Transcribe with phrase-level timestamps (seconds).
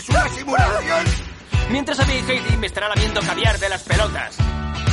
[0.00, 1.04] es una simulación?
[1.70, 4.38] Mientras a mí Heidi me estará lamiendo caviar de las pelotas.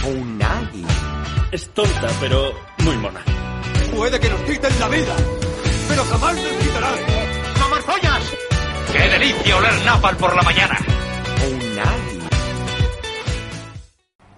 [0.05, 0.85] Unagi.
[1.51, 3.21] Es tonta, pero muy mona.
[3.95, 5.15] Puede que nos quiten la vida,
[5.87, 6.95] pero jamás nos quitarán.
[7.59, 8.33] ¡No más pollas!
[8.91, 10.77] ¡Qué delicia oler napal por la mañana!
[11.51, 12.19] Unagi.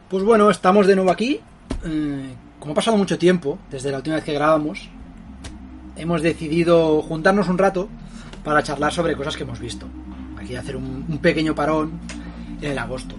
[0.08, 1.42] Pues bueno, estamos de nuevo aquí.
[1.84, 4.88] Eh, como ha pasado mucho tiempo desde la última vez que grabamos,
[5.96, 7.90] hemos decidido juntarnos un rato
[8.44, 9.88] para charlar sobre cosas que hemos visto.
[10.50, 11.92] Aquí hacer un, un pequeño parón
[12.60, 13.14] en el agosto.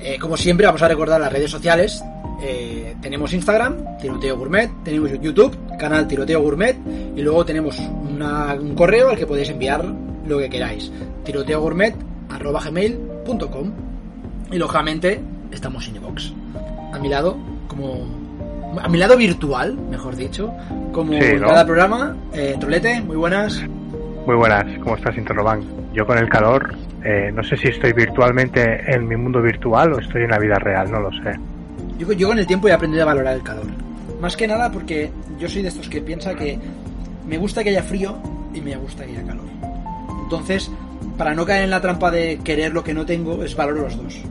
[0.00, 2.02] Eh, como siempre, vamos a recordar las redes sociales.
[2.42, 6.76] Eh, tenemos Instagram, Tiroteo Gourmet, tenemos YouTube, canal Tiroteo Gourmet,
[7.14, 9.84] y luego tenemos una- un correo al que podéis enviar
[10.26, 10.90] lo que queráis.
[11.24, 13.72] tiroteogourmet.gmail.com
[14.50, 15.20] Y lógicamente
[15.52, 16.32] estamos en iVoox.
[16.92, 17.36] A mi lado,
[17.68, 18.04] como.
[18.82, 20.52] A mi lado virtual, mejor dicho,
[20.92, 21.46] como Sí, ¿no?
[21.46, 22.16] cada programa.
[22.32, 23.62] Eh, Trolete, muy buenas.
[24.26, 25.62] Muy buenas, ¿cómo estás, Interrobank?
[25.98, 29.98] Yo con el calor, eh, no sé si estoy virtualmente en mi mundo virtual o
[29.98, 31.32] estoy en la vida real, no lo sé.
[31.98, 33.66] Yo, yo con el tiempo he aprendido a valorar el calor.
[34.20, 35.10] Más que nada porque
[35.40, 36.56] yo soy de estos que piensa que
[37.26, 38.16] me gusta que haya frío
[38.54, 39.46] y me gusta que haya calor.
[40.22, 40.70] Entonces,
[41.16, 44.00] para no caer en la trampa de querer lo que no tengo, es valoro los
[44.00, 44.22] dos.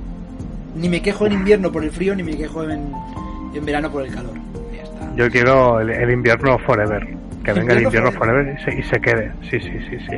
[0.74, 2.94] Ni me quejo en invierno por el frío, ni me quejo en,
[3.54, 4.36] en verano por el calor.
[4.74, 5.14] Ya está.
[5.18, 7.06] Yo quiero el, el invierno forever,
[7.54, 9.32] que venga el Invierno forever y se, y se quede.
[9.50, 10.18] Sí, sí, sí, sí.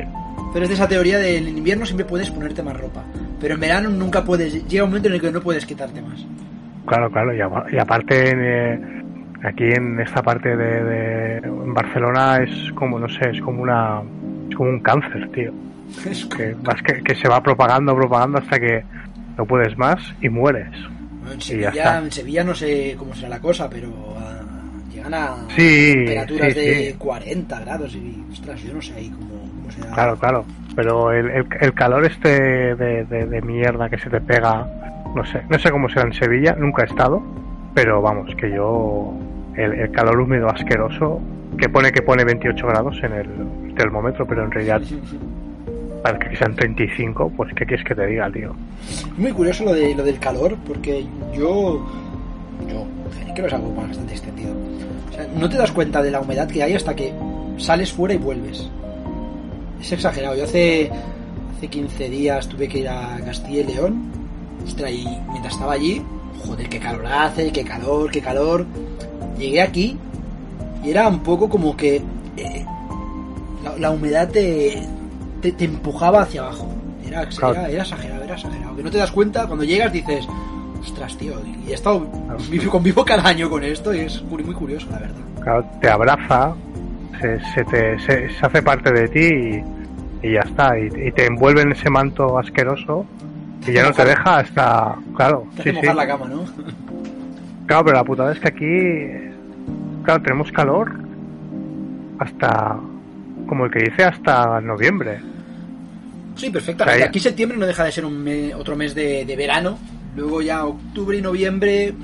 [0.52, 3.04] Pero es de esa teoría de en invierno siempre puedes ponerte más ropa.
[3.40, 4.66] Pero en verano nunca puedes.
[4.68, 6.24] Llega un momento en el que no puedes quitarte más.
[6.86, 8.80] Claro, claro, y, apa- y aparte eh,
[9.44, 14.00] aquí en esta parte de, de- en Barcelona es como, no sé, es como una
[14.48, 15.52] es como un cáncer, tío.
[16.10, 18.82] Es Que, que, que se va propagando, propagando hasta que
[19.38, 20.68] no puedes más y mueres.
[21.20, 23.88] Bueno, en, Y ya Sevilla, en Sevilla no sé cómo será la cosa, pero
[25.00, 26.94] llegan a Sí, temperaturas sí, de sí.
[26.98, 29.90] 40 grados y, ostras, yo no sé ahí cómo, cómo será.
[29.92, 30.44] Claro, claro.
[30.76, 34.66] Pero el, el, el calor este de, de, de mierda que se te pega,
[35.14, 37.22] no sé, no sé cómo será en Sevilla, nunca he estado,
[37.74, 39.12] pero vamos, que yo,
[39.56, 41.20] el, el calor húmedo asqueroso,
[41.58, 44.80] que pone que pone 28 grados en el termómetro, pero en realidad
[46.02, 48.54] parece que sean 35, pues ¿qué quieres que te diga, tío?
[49.18, 51.84] Muy curioso lo, de, lo del calor, porque yo,
[52.68, 52.86] yo
[53.32, 54.52] creo que es algo bastante extendido.
[55.10, 57.12] O sea, no te das cuenta de la humedad que hay hasta que
[57.58, 58.68] sales fuera y vuelves.
[59.80, 60.36] Es exagerado.
[60.36, 60.90] Yo hace,
[61.56, 64.10] hace 15 días tuve que ir a Castilla y León.
[64.64, 66.02] Ostras, y mientras estaba allí,
[66.44, 68.66] joder, qué calor hace, qué calor, qué calor.
[69.38, 69.96] Llegué aquí
[70.84, 72.02] y era un poco como que
[72.36, 72.66] eh,
[73.64, 74.82] la, la humedad te,
[75.40, 76.68] te, te empujaba hacia abajo.
[77.06, 78.76] Era, era, era exagerado, era exagerado.
[78.76, 80.26] Que no te das cuenta, cuando llegas dices,
[80.80, 81.34] ostras, tío,
[81.66, 82.06] y he estado,
[82.50, 85.16] vivo- convivo cada año con esto y es muy muy curioso, la verdad.
[85.42, 86.54] Claro, te abraza,
[87.20, 89.20] se, se, te, se, se hace parte de ti
[90.22, 93.04] y, y ya está, y, y te envuelve en ese manto asqueroso
[93.66, 95.86] y ya no te deja hasta, claro, Te sí, hace sí.
[95.86, 96.44] mojar la cama, ¿no?
[97.66, 99.38] Claro, pero la putada es que aquí,
[100.04, 100.92] claro, tenemos calor
[102.18, 102.76] hasta,
[103.46, 105.20] como el que dice, hasta noviembre.
[106.36, 106.96] Sí, perfectamente.
[106.96, 109.78] O sea, Aquí septiembre no deja de ser un me- otro mes de, de verano.
[110.16, 111.94] Luego ya octubre y noviembre.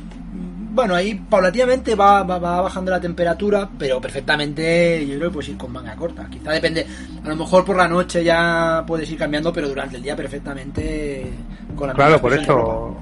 [0.72, 5.48] Bueno, ahí paulatinamente va, va, va bajando la temperatura, pero perfectamente yo creo que puedes
[5.48, 6.26] ir con manga corta.
[6.30, 6.86] Quizá depende.
[7.24, 11.32] A lo mejor por la noche ya puedes ir cambiando, pero durante el día perfectamente
[11.74, 12.94] con la Claro, por eso,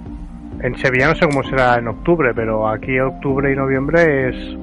[0.60, 4.56] en Sevilla no sé cómo será en octubre, pero aquí octubre y noviembre es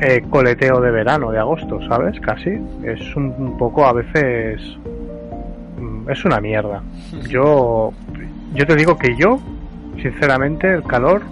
[0.00, 2.18] eh, coleteo de verano, de agosto, ¿sabes?
[2.20, 2.50] Casi.
[2.84, 4.60] Es un, un poco, a veces,
[5.78, 6.82] mm, es una mierda.
[7.28, 7.92] Yo,
[8.54, 9.38] yo te digo que yo,
[10.02, 11.22] sinceramente, el calor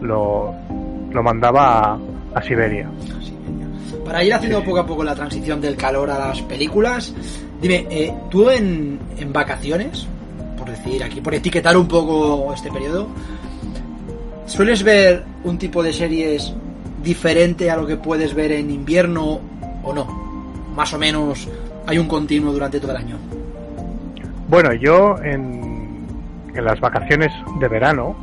[0.00, 0.54] lo,
[1.10, 1.98] lo mandaba a,
[2.34, 2.88] a Siberia.
[4.04, 4.66] Para ir haciendo sí.
[4.66, 7.14] poco a poco la transición del calor a las películas,
[7.60, 10.06] dime, eh, tú en, en vacaciones,
[10.56, 13.08] por decir aquí, por etiquetar un poco este periodo,
[14.46, 16.54] ¿sueles ver un tipo de series
[17.02, 19.40] diferente a lo que puedes ver en invierno
[19.82, 20.06] o no?
[20.74, 21.46] Más o menos
[21.86, 23.16] hay un continuo durante todo el año.
[24.48, 25.67] Bueno, yo en,
[26.58, 28.16] en las vacaciones de verano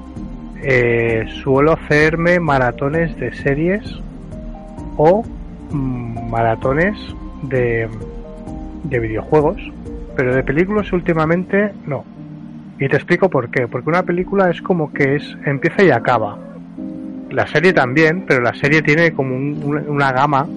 [0.61, 3.81] eh, suelo hacerme maratones de series
[4.97, 5.23] o
[5.71, 6.97] mm, maratones
[7.43, 7.87] de,
[8.83, 9.57] de videojuegos,
[10.15, 12.03] pero de películas últimamente no.
[12.79, 13.67] Y te explico por qué.
[13.67, 16.37] Porque una película es como que es empieza y acaba.
[17.31, 20.47] La serie también, pero la serie tiene como un- una- una gama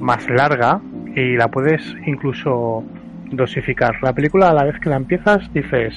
[0.00, 0.80] más larga
[1.14, 2.84] y la puedes incluso
[3.30, 3.96] dosificar.
[4.02, 5.94] La película a la vez que la empiezas dices,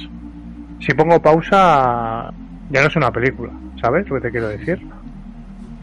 [0.80, 2.32] si pongo pausa
[2.70, 4.80] ya no es una película, ¿sabes lo que te quiero decir?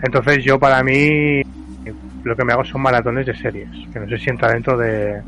[0.03, 1.43] Entonces yo para mí
[2.25, 5.23] lo que me hago son maratones de series, que no sé si entra dentro de,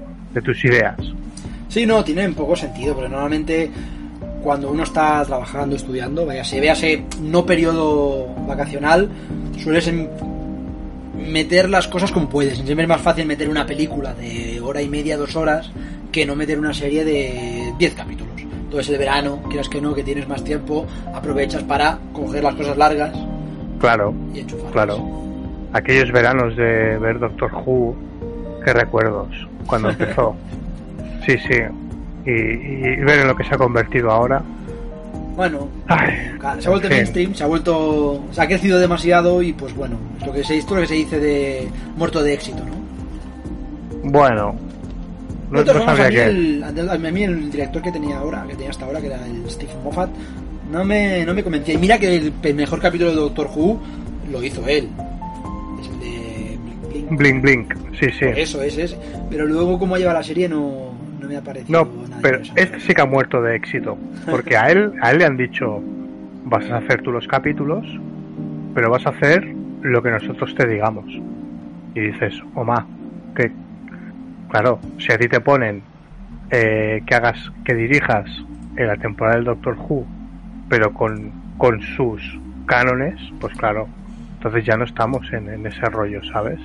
[0.44, 0.96] tus ideas.
[1.68, 3.70] Sí, no, tiene poco sentido, pero normalmente
[4.42, 9.10] cuando uno está trabajando, estudiando, véase, véase no periodo vacacional,
[9.58, 10.08] sueles em-
[11.28, 12.54] meter las cosas como puedes.
[12.58, 15.70] Siempre es más fácil meter una película de hora y media, dos horas,
[16.12, 18.37] que no meter una serie de 10 capítulos.
[18.68, 22.76] Entonces el verano, quieras que no, que tienes más tiempo, aprovechas para coger las cosas
[22.76, 23.12] largas
[23.80, 24.72] Claro, y enchufarlas.
[24.72, 24.98] claro.
[25.72, 27.94] Aquellos veranos de ver Doctor Who,
[28.64, 29.28] qué recuerdos,
[29.66, 30.34] cuando empezó.
[31.24, 31.54] Sí, sí.
[32.26, 34.42] Y, y ver en lo que se ha convertido ahora.
[35.34, 36.10] Bueno, Ay,
[36.58, 36.96] se ha vuelto fin.
[36.98, 38.20] mainstream, se ha vuelto.
[38.32, 40.88] se ha crecido demasiado y pues bueno, es lo que se, esto es lo que
[40.88, 44.10] se dice de muerto de éxito, ¿no?
[44.10, 44.54] Bueno,
[45.50, 48.70] no, no formas, a, mí el, a mí el director que tenía ahora, que tenía
[48.70, 50.10] hasta ahora, que era el Stephen Moffat,
[50.70, 51.74] no me, no me convencía.
[51.74, 53.80] Y mira que el, el mejor capítulo de Doctor Who
[54.30, 54.88] lo hizo él.
[55.80, 56.58] Es el de
[57.16, 57.42] Blink Blink.
[57.42, 57.74] Blink, blink.
[57.98, 58.26] Sí, sí.
[58.36, 58.96] Eso, ese es.
[59.30, 62.80] Pero luego, como lleva la serie, no, no me ha parecido No, nada pero este
[62.80, 63.96] sí que ha muerto de éxito.
[64.30, 65.82] Porque a él, a él le han dicho:
[66.44, 67.86] vas a hacer tú los capítulos,
[68.74, 69.46] pero vas a hacer
[69.82, 71.06] lo que nosotros te digamos.
[71.94, 72.86] Y dices, Oma,
[73.34, 73.50] que.
[74.48, 75.82] Claro, si a ti te ponen
[76.50, 78.26] eh, que hagas, que dirijas
[78.76, 80.06] en la temporada del Doctor Who,
[80.68, 82.22] pero con, con sus
[82.66, 83.88] cánones, pues claro,
[84.34, 86.58] entonces ya no estamos en, en ese rollo, ¿sabes?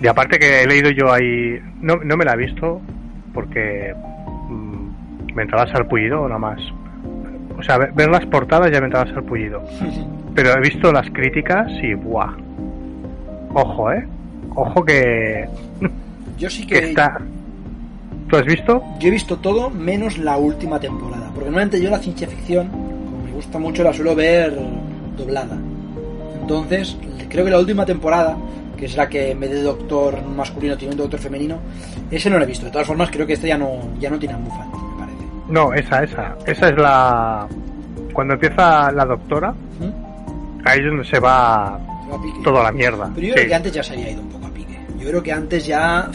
[0.00, 2.80] Y aparte que he leído yo ahí, no, no me la he visto
[3.34, 3.94] porque
[4.48, 6.60] mm, me entraba sarpullido nada más.
[7.58, 9.62] O sea, ver, ver las portadas ya me entraba sarpullido.
[10.34, 12.34] Pero he visto las críticas y ¡buah!
[13.54, 14.06] Ojo, ¿eh?
[14.54, 15.46] Ojo que,
[16.42, 17.20] Yo sí que está...
[18.28, 18.82] ¿Tú has visto?
[18.98, 21.26] Yo he visto todo menos la última temporada.
[21.32, 24.58] Porque normalmente yo la ciencia ficción, como me gusta mucho, la suelo ver
[25.16, 25.56] doblada.
[26.40, 26.96] Entonces,
[27.28, 28.36] creo que la última temporada,
[28.76, 31.58] que es la que en vez de doctor masculino tiene un doctor femenino,
[32.10, 32.64] ese no lo he visto.
[32.66, 35.24] De todas formas, creo que este ya no, ya no tiene a me parece.
[35.48, 36.36] No, esa, esa.
[36.44, 37.46] Esa es la...
[38.12, 40.64] Cuando empieza la doctora, ¿Mm?
[40.66, 42.38] ahí es donde se va Se va a pique.
[42.42, 43.10] toda la mierda.
[43.14, 43.38] Pero yo Sí.
[43.38, 44.41] creo que antes ya se había ido un poco.
[45.02, 46.08] Yo creo que antes ya.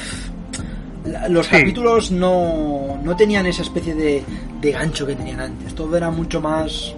[1.30, 1.57] Los Sí.
[1.57, 4.24] capítulos no, no tenían esa especie de,
[4.62, 5.74] de gancho que tenían antes.
[5.74, 6.94] Todo era mucho más.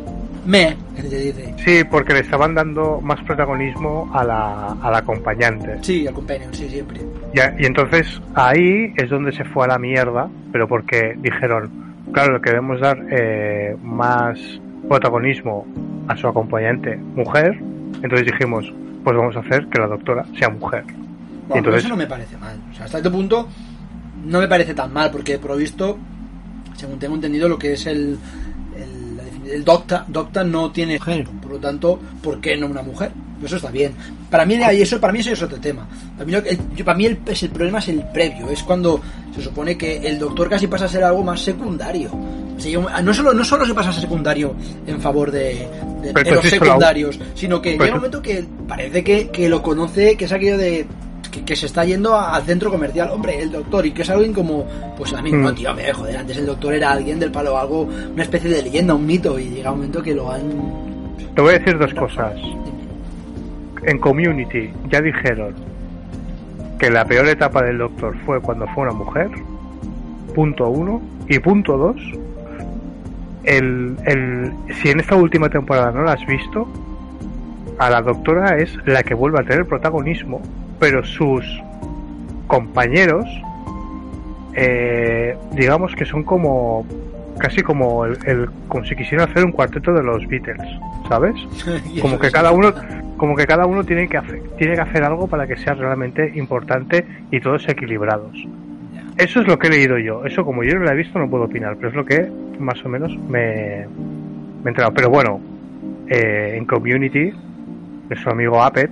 [0.45, 1.53] Me, que se dice.
[1.63, 5.77] Sí, porque le estaban dando más protagonismo a la, a la acompañante.
[5.81, 7.01] Sí, al companion, sí, siempre.
[7.59, 11.69] Y entonces ahí es donde se fue a la mierda, pero porque dijeron,
[12.12, 14.39] claro, le queremos dar eh, más
[14.88, 15.68] protagonismo
[16.07, 17.59] a su acompañante mujer,
[18.01, 18.65] entonces dijimos,
[19.03, 20.83] pues vamos a hacer que la doctora sea mujer.
[21.50, 22.57] Bueno, entonces- eso no me parece mal.
[22.72, 23.48] O sea, hasta este punto
[24.25, 25.98] no me parece tan mal, porque por lo visto,
[26.78, 28.18] según tengo entendido, lo que es el.
[28.78, 33.12] El, el Docta, Docta no tiene género, por lo tanto, ¿por qué no una mujer?
[33.44, 33.94] Eso está bien.
[34.30, 35.88] Para mí, eso, para mí eso es otro tema.
[36.18, 39.02] Para mí, el, yo- para mí el, es el problema es el previo, es cuando
[39.34, 42.12] se supone que el doctor casi pasa a ser algo más secundario.
[42.60, 44.56] Yo- no, solo, no solo se pasa a ser secundario
[44.86, 45.68] en favor de,
[46.04, 50.25] de- los secundarios, sino que llega un momento que parece que, que lo conoce, que
[50.25, 50.86] es aquello de
[51.31, 54.34] que, que se está yendo al centro comercial, hombre, el doctor, y que es alguien
[54.34, 54.66] como,
[54.98, 55.42] pues a mí, Mm.
[55.42, 57.84] no, tío, me joder, antes el doctor era alguien del palo, algo,
[58.14, 60.42] una especie de leyenda, un mito, y llega un momento que lo han...
[61.36, 62.34] Te voy a decir dos cosas.
[63.84, 65.54] En Community ya dijeron
[66.78, 69.30] que la peor etapa del Doctor fue cuando fue una mujer.
[70.36, 71.02] Punto uno.
[71.28, 71.95] Y punto dos.
[73.44, 76.68] El, el, si en esta última temporada no la has visto,
[77.78, 80.42] a la doctora es la que vuelve a tener protagonismo,
[80.80, 81.45] pero sus
[82.48, 83.26] compañeros,
[84.56, 86.86] eh, digamos que son como
[87.38, 90.68] casi como el, el- como si quisieran hacer un cuarteto de los Beatles,
[91.07, 91.36] ¿sabes?
[92.02, 92.74] como que cada uno
[93.18, 96.31] como que cada uno tiene que hacer tiene que hacer algo para que sea realmente
[96.36, 98.36] importante y todos equilibrados.
[99.18, 100.26] Eso es lo que he leído yo.
[100.26, 102.83] Eso como yo no lo he visto no puedo opinar pero es lo que más
[102.86, 103.86] o menos me,
[104.64, 104.94] me he enterado.
[104.94, 105.40] Pero bueno
[106.07, 107.31] eh, en community
[108.09, 108.90] nuestro amigo Apet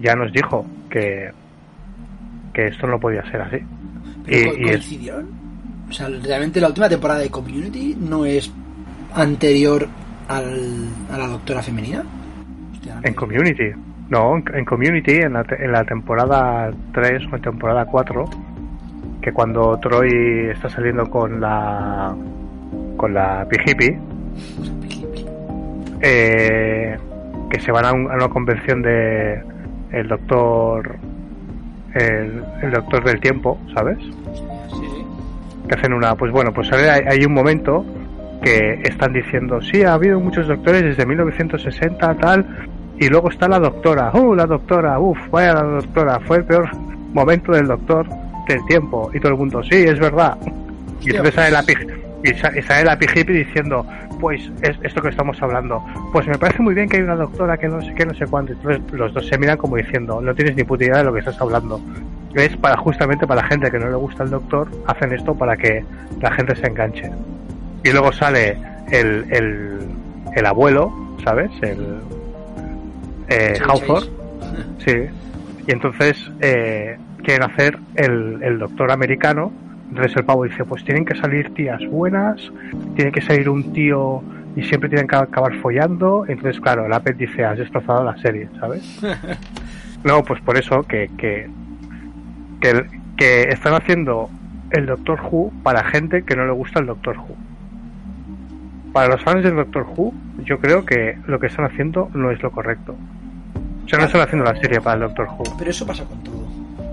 [0.00, 1.30] ya nos dijo que
[2.52, 3.58] que esto no podía ser así
[4.24, 5.28] Pero co- y- es- coincidieron.
[5.88, 8.52] O sea, realmente la última temporada de Community no es
[9.14, 9.86] anterior
[10.28, 12.02] al, a la doctora femenina.
[12.72, 13.70] Hostia, En Community.
[14.08, 18.24] No, en, en Community, en la, te- en la temporada 3 o en temporada 4,
[19.20, 22.14] que cuando Troy está saliendo con la
[22.96, 23.96] con la Pijipi,
[26.00, 26.96] eh,
[27.50, 29.42] que se van a, un- a una convención de
[29.92, 30.96] el doctor
[31.94, 33.98] el, el doctor del tiempo, ¿sabes?
[33.98, 35.04] Sí, sí.
[35.68, 37.84] que hacen una pues bueno pues hay, hay un momento
[38.42, 42.46] que están diciendo sí ha habido muchos doctores desde 1960 tal
[42.98, 46.68] y luego está la doctora uh la doctora uff vaya la doctora fue el peor
[47.12, 48.06] momento del doctor
[48.48, 49.10] del tiempo.
[49.12, 50.36] Y todo el mundo, sí, es verdad.
[51.00, 51.78] Y entonces sale la, pig,
[52.22, 53.84] y sa- y sale la pijipi diciendo,
[54.18, 55.84] pues es esto que estamos hablando.
[56.12, 58.26] Pues me parece muy bien que hay una doctora que no sé qué, no sé
[58.26, 58.52] cuánto.
[58.52, 61.20] Entonces los dos se miran como diciendo, no tienes ni puta idea de lo que
[61.20, 61.80] estás hablando.
[62.34, 65.56] Es para justamente para la gente que no le gusta el doctor, hacen esto para
[65.56, 65.84] que
[66.20, 67.10] la gente se enganche.
[67.82, 68.58] Y luego sale
[68.90, 69.78] el, el,
[70.34, 70.92] el abuelo,
[71.24, 71.50] ¿sabes?
[71.62, 71.98] El
[73.28, 74.10] eh, Sí, Hawthorne.
[74.84, 74.96] Sí.
[75.66, 79.52] Y entonces eh, quieren hacer el, el doctor americano.
[79.88, 82.40] Entonces el pavo dice, pues tienen que salir tías buenas,
[82.96, 84.22] tiene que salir un tío
[84.56, 86.24] y siempre tienen que acabar follando.
[86.26, 89.00] Entonces, claro, el Apple dice, has destrozado la serie, ¿sabes?
[90.04, 91.48] no, pues por eso que, que,
[92.60, 94.30] que, que están haciendo
[94.70, 97.36] el Doctor Who para gente que no le gusta el Doctor Who.
[98.92, 100.12] Para los fans del Doctor Who,
[100.44, 102.96] yo creo que lo que están haciendo no es lo correcto.
[103.84, 105.44] O sea, no están haciendo la serie para el Doctor Who.
[105.58, 106.46] Pero eso pasa con todo.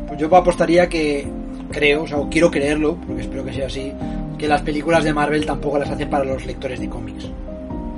[0.08, 1.28] Pues yo apostaría que
[1.74, 3.92] creo, o sea, quiero creerlo, porque espero que sea así,
[4.38, 7.25] que las películas de Marvel tampoco las hacen para los lectores de cómics.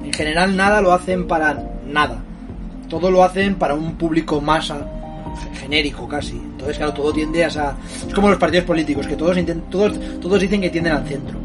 [0.04, 2.20] En general nada lo hacen para nada.
[2.90, 4.88] Todo lo hacen para un público masa
[5.60, 6.38] genérico casi.
[6.38, 7.76] Entonces, claro, todo tiende a esa...
[8.08, 11.38] Es como los partidos políticos, que todos, intent- todos, todos dicen que tienden al centro.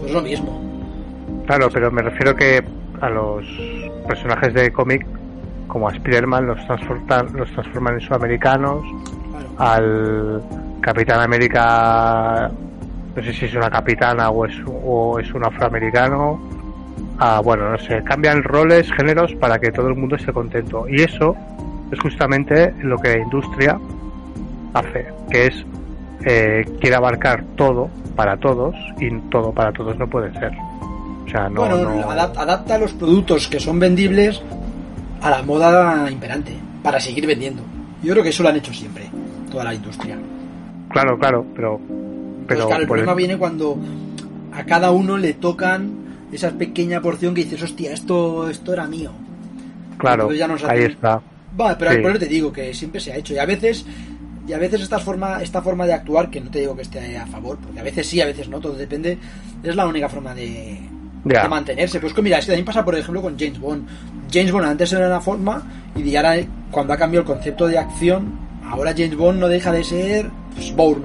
[0.00, 0.60] Pues lo mismo.
[1.46, 2.64] Claro, pero me refiero que
[3.00, 3.44] a los
[4.08, 5.06] personajes de cómic,
[5.68, 8.82] como a Spider-Man, los, transportan, los transforman en sudamericanos,
[9.30, 9.72] Claro.
[9.72, 10.42] al
[10.80, 12.50] Capitán América,
[13.16, 14.54] no sé si es una capitana o es,
[14.84, 16.38] o es un afroamericano,
[17.18, 20.86] a, bueno, no sé, cambian roles, géneros para que todo el mundo esté contento.
[20.88, 21.34] Y eso
[21.90, 23.78] es justamente lo que la industria
[24.74, 25.64] hace, que es
[26.24, 30.52] eh, quiere abarcar todo para todos y todo para todos no puede ser.
[31.26, 34.42] O sea, no, bueno, no- adap- adapta los productos que son vendibles
[35.22, 36.52] a la moda imperante,
[36.82, 37.62] para seguir vendiendo.
[38.02, 39.04] Yo creo que eso lo han hecho siempre,
[39.50, 40.16] toda la industria.
[41.02, 43.78] Claro, claro, pero Pero pero claro, el problema el- viene cuando
[44.52, 45.90] a cada uno le tocan
[46.32, 49.10] esa pequeña porción que dices, hostia, esto, esto era mío.
[49.98, 51.20] claro, entonces ya nos ahí está.
[51.58, 51.98] Va, pero Sí.
[51.98, 53.32] por eso te digo que siempre se ha hecho.
[53.34, 53.86] Y a veces,
[54.46, 57.16] y a veces esta forma, esta forma de actuar, que no te digo que esté
[57.16, 59.16] a favor, porque a veces sí, a veces no, todo depende,
[59.62, 60.78] es la única forma de,
[61.48, 61.98] mantenerse.
[61.98, 63.86] Pues que mira, es que también pasa, por ejemplo, con James Bond.
[64.32, 65.62] James Bond antes era una forma,
[65.96, 66.36] y ahora
[66.70, 68.38] cuando ha cambiado el concepto de acción,
[68.68, 71.04] ahora James Bond no deja de ser pues, Bourne.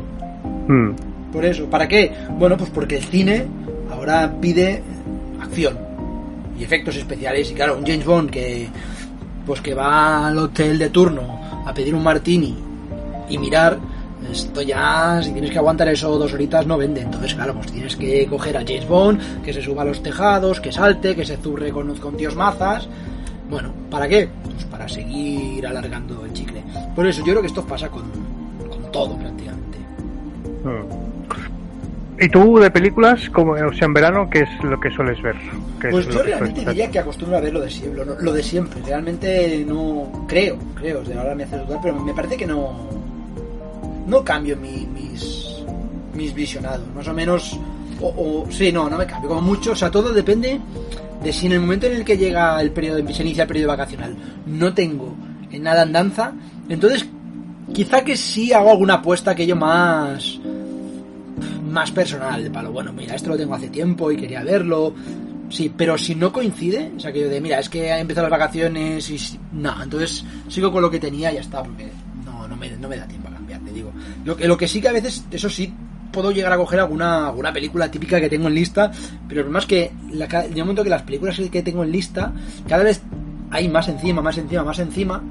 [0.67, 0.91] Mm,
[1.31, 2.12] Por eso, ¿para qué?
[2.38, 3.46] Bueno, pues porque el cine
[3.91, 4.81] ahora pide
[5.41, 5.77] acción
[6.60, 7.50] y efectos especiales.
[7.51, 8.67] Y claro, un James Bond que
[9.46, 12.55] pues que va al hotel de turno a pedir un martini
[13.29, 13.77] y mirar,
[14.31, 17.01] esto ya, si tienes que aguantar eso dos horitas, no vende.
[17.01, 20.60] Entonces, claro, pues tienes que coger a James Bond, que se suba a los tejados,
[20.62, 22.88] que salte, que se zurre con, con tíos mazas.
[23.50, 24.29] Bueno, ¿para qué?
[24.43, 26.62] Pues para seguir alargando el chicle.
[26.96, 28.03] Por eso, yo creo que esto pasa con
[28.91, 29.77] todo prácticamente.
[30.63, 31.01] mm.
[32.24, 35.36] ¿Y tú de películas, como, o sea, en verano, qué es lo que sueles ver?
[35.79, 36.69] ¿Qué es Pues yo realmente ver?
[36.75, 38.79] diría que acostumbro a ver lo de siempre, lo, lo de siempre.
[38.86, 41.03] Realmente no creo, creo.
[41.03, 42.74] sea, ahora me hace dudar, pero me parece que no
[44.05, 45.63] no cambio mi- mis
[46.13, 47.57] mis visionados, más o menos.
[48.00, 48.07] O,
[48.45, 49.71] o- sí, no, no me cambio como mucho.
[49.71, 50.60] O sea, todo depende
[51.24, 53.69] de si en el momento en el que llega el periodo, se inicia el periodo
[53.69, 55.15] vacacional, no tengo
[55.51, 56.33] en nada andanza,
[56.69, 57.07] entonces
[57.74, 60.40] quizá que sí hago alguna apuesta aquello más
[61.72, 64.94] más personal, de palo, bueno, mira, esto lo tengo hace tiempo y quería verlo.
[65.50, 68.30] Sí, pero si no coincide, o sea, que yo de, mira, es que ha empezado
[68.30, 69.40] las vacaciones y...
[69.54, 71.90] No, entonces sigo con lo que tenía y ya está, porque
[72.25, 73.92] no, no, me, no me da tiempo a cambiar, te digo.
[74.24, 75.74] Lo que, lo que sí que a veces, eso sí,
[76.12, 78.92] puedo llegar a coger alguna, alguna película típica que tengo en lista,
[79.28, 81.92] pero el problema es que la, llega un momento que las películas que tengo en
[81.92, 82.34] lista,
[82.68, 83.01] cada vez
[83.50, 85.22] hay más encima, más encima, más encima,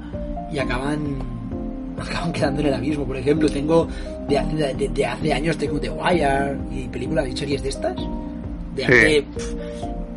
[0.51, 1.30] y acaban
[2.01, 3.05] acaban quedando en el abismo.
[3.05, 3.87] Por ejemplo, tengo
[4.27, 7.95] de hace, de, de hace años tengo The Wire y películas y series de estas.
[8.75, 8.91] De Sí.
[8.93, 9.21] hace.
[9.33, 9.55] pf,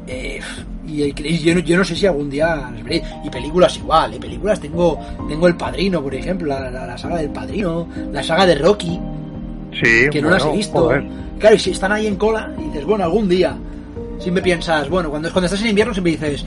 [0.06, 0.40] eh,
[0.86, 3.02] y, y yo, no, yo no sé si algún día las veré.
[3.24, 4.18] Y películas igual, ¿eh?
[4.20, 4.98] películas tengo
[5.28, 9.00] tengo El Padrino, por ejemplo, la, la- la saga del Padrino, la saga de Rocky,
[9.72, 10.78] Sí, que no bueno, las he visto.
[10.78, 11.04] joder.
[11.38, 13.56] Claro, y si están ahí en cola, y dices, bueno, algún día.
[14.20, 16.44] Siempre piensas, bueno, cuando, cuando estás en invierno siempre dices,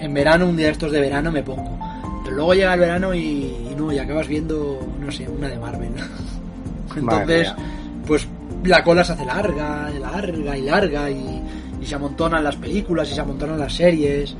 [0.00, 1.78] en verano, un día de estos de verano me pongo.
[2.24, 5.58] Pero luego llega el verano y, y no, y acabas viendo, no sé, una de
[5.58, 5.90] Marvel.
[6.96, 7.48] Entonces,
[8.06, 8.28] pues
[8.64, 11.42] la cola se hace larga, y larga y larga, y,
[11.82, 14.34] y se amontonan las películas y se amontonan las series.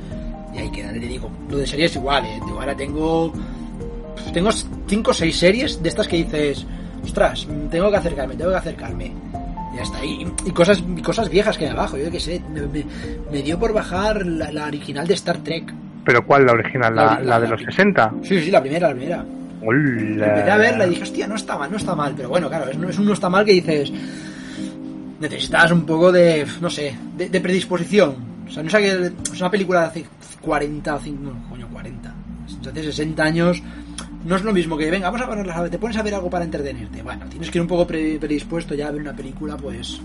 [0.53, 2.39] Y ahí queda, te digo, lo de series igual, ¿eh?
[2.45, 3.33] Digo, ahora tengo
[4.33, 4.49] tengo
[4.87, 6.65] cinco o seis series de estas que dices,
[7.03, 9.11] ostras, tengo que acercarme, tengo que acercarme.
[9.73, 10.03] Y ya está.
[10.05, 12.41] Y, y cosas, y cosas viejas que hay abajo, yo qué sé.
[12.53, 12.85] Me, me-
[13.31, 15.73] me dio por bajar la, la original de Star Trek.
[16.05, 16.95] ¿Pero cuál, la original?
[16.95, 18.13] La ¿La, de la los ori- 60?
[18.23, 19.25] Sí, sí, la primera, la primera.
[19.61, 20.27] Hola.
[20.27, 22.13] Empecé a verla y dije, hostia, no está mal, no está mal.
[22.15, 23.91] Pero bueno, claro, es, es un no está mal que dices,
[25.19, 28.15] necesitas un poco de, no sé, de, de predisposición.
[28.47, 30.05] O sea, no sé que es una película de hace
[30.41, 32.13] 40 o 5, no, coño, 40.
[32.69, 33.63] Hace 60 años.
[34.25, 36.45] No es lo mismo que, venga, vamos a ponerla, te pones a ver algo para
[36.45, 37.01] entretenerte.
[37.03, 40.01] Bueno, tienes que ir un poco pre- predispuesto ya a ver una película, pues,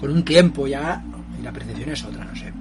[0.00, 1.00] con un tiempo ya,
[1.38, 2.52] y la percepción es otra, no sé.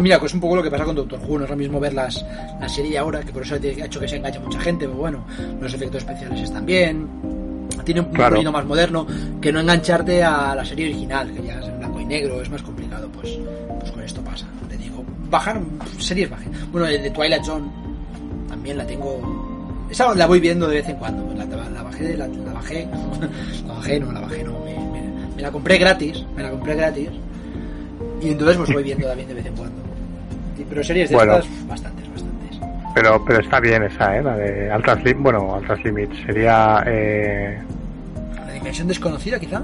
[0.00, 1.78] Mira, pues es un poco lo que pasa con Doctor Who, no es lo mismo
[1.80, 2.24] ver las,
[2.60, 4.98] la serie de ahora, que por eso ha hecho que se enganche mucha gente, pero
[4.98, 5.24] bueno,
[5.60, 7.06] los efectos especiales están bien,
[7.84, 8.34] tiene un Claro.
[8.36, 9.06] poquito más moderno,
[9.40, 12.50] que no engancharte a la serie original, que ya es en blanco y negro, es
[12.50, 13.38] más complicado, pues,
[13.80, 15.04] pues con esto pasa, te digo.
[15.30, 15.66] Bajaron,
[15.98, 16.50] series bajen.
[16.72, 17.66] Bueno, de, de Twilight Zone,
[18.48, 19.86] también la tengo...
[19.90, 22.86] Esa la voy viendo de vez en cuando, la, la bajé, la, la bajé,
[23.66, 26.74] la bajé, no, la bajé, no, me, me- me la compré gratis, me la compré
[26.74, 27.08] gratis,
[28.20, 29.76] y entonces pues voy viendo también de vez en cuando.
[30.68, 31.36] Pero series de Bueno.
[31.38, 32.58] estas, bastantes, bastantes.
[32.94, 34.22] Pero, pero está bien esa, ¿eh?
[34.22, 36.16] La de Altas Lim bueno, Altas Limits.
[36.26, 37.58] Sería, eh,
[38.46, 39.62] La dimensión desconocida, quizá.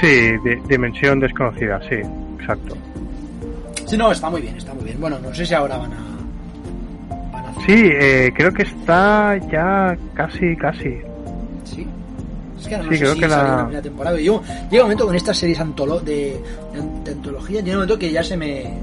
[0.00, 1.96] sí, di- Dimensión Desconocida, sí,
[2.38, 2.76] exacto.
[3.86, 5.00] Sí, no, está muy bien, está muy bien.
[5.00, 5.96] Bueno, no sé si ahora van a.
[7.32, 10.96] Van a hacer- Sí, eh, creo que está ya casi, casi.
[11.64, 11.86] ¿Sí?
[12.60, 14.20] Es que no Sí, sé creo si que la- una primera temporada.
[14.20, 16.40] Yo, llega un momento con estas series antolo de,
[16.72, 18.74] de, de antología, llega un momento que ya se me,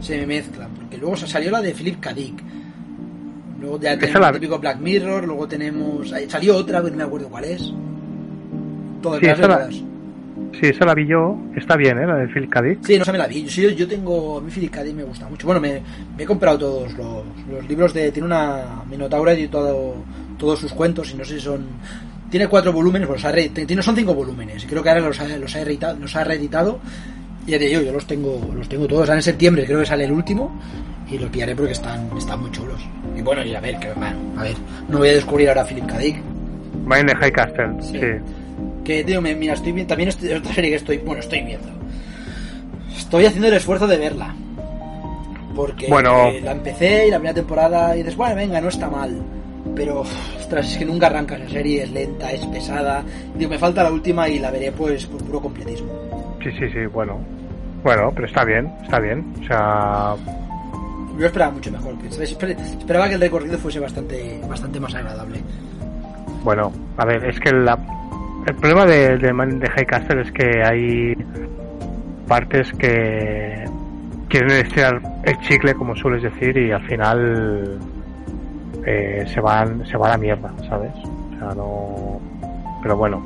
[0.00, 0.68] se me mezclan.
[0.70, 2.12] Porque luego se salió la de Philip K.
[2.12, 2.42] Dick.
[3.60, 6.12] Luego ya tenemos la- el típico Black Mirror, luego tenemos.
[6.28, 7.72] Salió otra, pero no me acuerdo cuál es.
[9.02, 9.68] Todas Sí, las esa la-.
[9.70, 11.36] Sí, esa la vi yo.
[11.56, 12.06] Está bien, ¿eh?
[12.06, 12.62] La de Phil K.
[12.62, 12.78] Dick.
[12.84, 13.48] Sí, no se me la vi.
[13.48, 14.38] Sí, yo, yo tengo.
[14.38, 14.82] A mí Philip K.
[14.84, 15.46] Dick me gusta mucho.
[15.46, 15.80] Bueno, me,
[16.16, 18.12] me he comprado todos los, los libros de.
[18.12, 18.82] Tiene una.
[18.88, 19.94] Minotauro y todo,
[20.38, 21.64] todos sus cuentos, y no sé si son.
[22.34, 24.64] Tiene cuatro volúmenes, pues los ha re- tiene, son cinco volúmenes.
[24.64, 26.80] Y creo que ahora los ha, los ha, reeditado, los ha reeditado.
[27.46, 29.02] Y ya te digo, yo los tengo, los tengo todos.
[29.08, 30.60] Ahora en septiembre creo que sale el último.
[31.08, 32.80] Y los pillaré porque están, están muy chulos.
[33.16, 34.56] Y bueno, y a ver, que, bueno, a ver.
[34.88, 35.96] No voy a descubrir ahora a Philip K.
[35.98, 36.16] Dick.
[36.84, 38.00] Mine High Castle, Sí.
[38.00, 38.06] sí.
[38.82, 39.90] Que, me- mira, estoy viendo.
[39.90, 40.98] También estoy, otra serie que estoy.
[40.98, 41.68] Bueno, estoy viendo.
[42.96, 44.34] Estoy haciendo el esfuerzo de verla.
[45.54, 46.30] Porque Bueno.
[46.30, 49.22] eh, la empecé y la primera temporada y dices, bueno, venga, no está mal.
[49.76, 53.02] Pero, ostras, es que nunca arranca esa serie, es lenta, es pesada.
[53.34, 55.88] Digo, me falta la última y la veré pues por puro completismo.
[56.42, 57.18] Sí, sí, sí, bueno.
[57.82, 59.24] Bueno, pero está bien, está bien.
[59.42, 60.14] O sea,
[61.18, 61.94] Yo esperaba mucho mejor.
[61.98, 65.40] esper- Esperaba que el recorrido fuese bastante, bastante más agradable.
[66.44, 67.78] bueno, a ver, es que la,
[68.46, 71.14] el problema de, de, de High Castle es que hay
[72.28, 73.64] partes que
[74.28, 77.78] quieren estirar el chicle, como sueles decir, y al final
[78.86, 80.92] eh, se van se va a la mierda, ¿sabes?
[80.94, 82.20] O sea, no.
[82.82, 83.22] Pero bueno.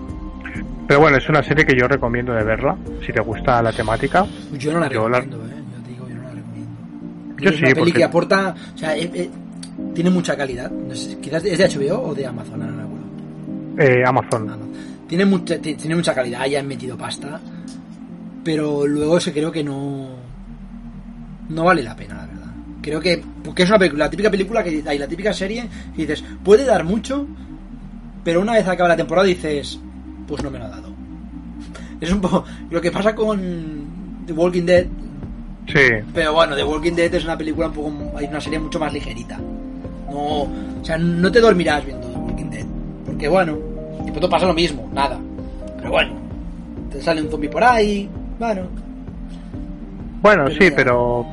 [0.87, 4.25] Pero bueno, es una serie que yo recomiendo de verla, si te gusta la temática.
[4.59, 5.63] Yo no la Yo la- recomiendo, eh.
[5.77, 6.71] Yo te digo, yo no la recomiendo.
[7.39, 9.31] Yo es sí, una peli porque- que aporta, o sea, eh, eh,
[9.95, 10.71] tiene mucha calidad.
[10.71, 12.89] No sé, quizás es de HBO o de Amazon, ahora no.
[13.83, 14.49] Eh, Amazon.
[14.51, 14.67] Ah, no.
[15.07, 17.39] Tiene mucha, ti- tiene mucha calidad, ya han metido pasta,
[18.45, 20.09] pero luego se creo que no
[21.51, 22.28] no vale la pena.
[22.89, 26.03] Creo que porque es una película, la típica película que hay, la típica serie que
[26.07, 27.27] dices, puede dar mucho,
[28.25, 29.79] pero una vez acaba la temporada dices,
[30.27, 30.89] pues no me lo ha dado.
[32.01, 34.87] Es un poco lo que pasa con The Walking Dead,
[35.67, 35.81] Sí,
[36.15, 37.93] pero bueno, The Walking Dead es una película un poco.
[38.17, 39.37] Hay una serie mucho más ligerita.
[40.11, 40.17] No.
[40.45, 40.51] O
[40.83, 42.65] sea, no te dormirás viendo The Walking Dead.
[43.05, 43.59] Porque bueno,
[44.07, 45.19] y pronto pasa lo mismo, nada.
[45.77, 46.15] Pero bueno,
[46.91, 48.09] te sale un zombie por ahí.
[48.39, 48.63] Bueno,
[50.23, 50.77] Bueno, Pero sí, ya.
[50.77, 51.27] pero.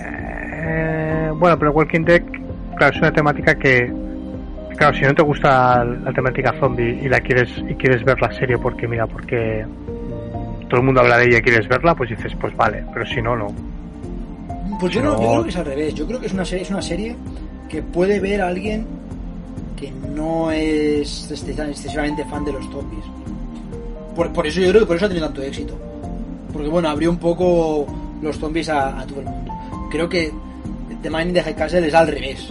[0.00, 2.22] Eh, bueno, pero Walking Dead,
[2.76, 3.92] claro, es una temática que.
[4.76, 8.30] Claro, si no te gusta la temática zombie y la quieres y quieres ver la
[8.32, 9.64] serie porque, mira, porque
[10.68, 13.22] todo el mundo habla de ella y quieres verla, pues dices, pues vale, pero si
[13.22, 13.46] no, no.
[14.78, 15.94] pues yo, no, yo creo que es al revés.
[15.94, 17.16] Yo creo que es una serie, es una serie
[17.70, 18.86] que puede ver a alguien
[19.76, 23.04] que no es excesivamente excesivamente fan de los zombies.
[24.14, 25.78] Por, por eso yo creo que por eso ha tenido tanto éxito.
[26.52, 27.86] Porque bueno, abrió un poco
[28.22, 29.52] los zombies a, a todo el mundo.
[29.90, 30.32] Creo que
[31.02, 32.48] The Mind in the High Castle es al revés.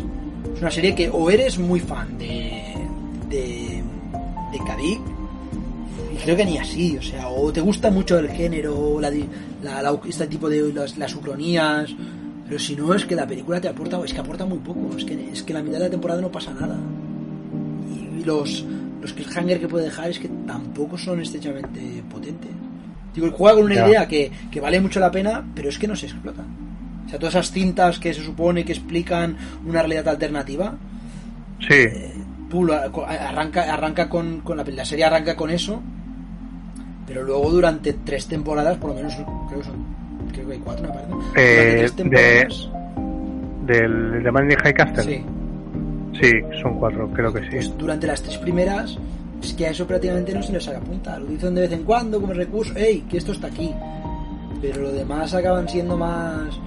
[0.55, 2.73] Es una serie que o eres muy fan de.
[3.29, 3.83] de.
[4.51, 4.99] de Kadik,
[6.13, 9.11] y creo que ni así, o sea, o te gusta mucho el género, la,
[9.61, 11.93] la, la- este tipo de las, las ucronías,
[12.47, 15.03] pero si no es que la película te aporta, es que aporta muy poco, es
[15.03, 16.77] que, es que la mitad de la temporada no pasa nada.
[17.93, 18.63] Y, los,
[19.01, 22.51] los cliffhanger que puede dejar es que tampoco son estrechamente potentes.
[23.13, 25.95] Digo, juega con una idea que, que vale mucho la pena, pero es que no
[25.95, 26.43] se explota.
[27.15, 30.73] Sea, todas esas cintas que se supone que explican una realidad alternativa,
[31.67, 31.85] Sí,
[32.49, 32.73] tú lo-
[33.07, 35.81] arranca, arranca con, con la, la serie arranca con eso,
[37.07, 39.15] pero luego durante tres temporadas, por lo menos
[39.47, 39.85] creo que son
[40.33, 41.13] creo que hay cuatro, me parece.
[41.37, 42.69] Eh, tres de- temporadas,
[43.65, 45.03] del de Man in the High Castle.
[45.03, 45.23] sí,
[46.21, 47.47] Sí, son cuatro, creo que sí.
[47.51, 48.97] Pues durante las tres primeras,
[49.41, 51.17] es que a eso prácticamente no se les saca punta.
[51.19, 53.01] Lo dicen de vez en cuando como recurso, ¡Ey!
[53.09, 53.73] Que esto está aquí.
[54.61, 56.57] Pero lo demás acaban siendo más.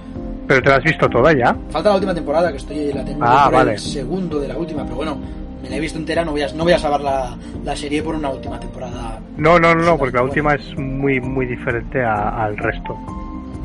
[0.49, 1.55] ¿Pero te la has visto toda ya?
[1.69, 3.73] Falta la última temporada, que estoy la tengo Ah, por vale.
[3.73, 5.15] el segundo de la última, pero bueno,
[5.61, 8.01] me la he visto entera, no voy a, no voy a salvar la, la serie
[8.01, 9.19] por una última temporada.
[9.37, 12.97] No, no, no, no, porque la última es muy, muy diferente a- al resto.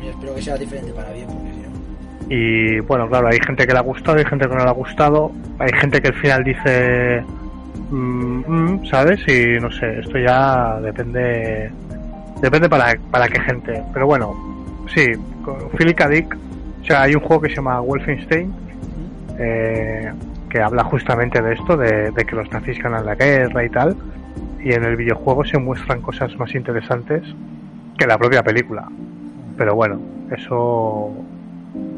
[0.03, 2.35] Yo espero que sea diferente para bien, porque si no.
[2.35, 4.73] Y bueno, claro, hay gente que le ha gustado, hay gente que no le ha
[4.73, 7.23] gustado, hay gente que al final dice,
[7.89, 9.19] mm, mm, ¿sabes?
[9.27, 11.71] Y no sé, esto ya depende,
[12.41, 13.81] depende para, para qué gente.
[13.91, 14.35] Pero bueno,
[14.93, 15.03] sí,
[15.43, 15.99] con Philip.
[16.09, 16.37] Dick,
[16.85, 18.53] o sea, hay un juego que se llama Wolfenstein,
[19.39, 20.13] eh,
[20.47, 23.95] que habla justamente de esto, de, de que los nazis ganan la guerra y tal,
[24.63, 27.23] y en el videojuego se muestran cosas más interesantes
[27.97, 28.87] que la propia película.
[29.57, 29.99] Pero bueno,
[30.37, 31.11] eso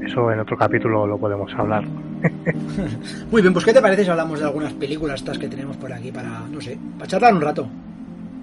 [0.05, 1.83] eso en otro capítulo lo podemos hablar.
[3.29, 5.91] Muy bien, pues ¿qué te parece si hablamos de algunas películas estas que tenemos por
[5.91, 7.67] aquí para, no sé, para charlar un rato?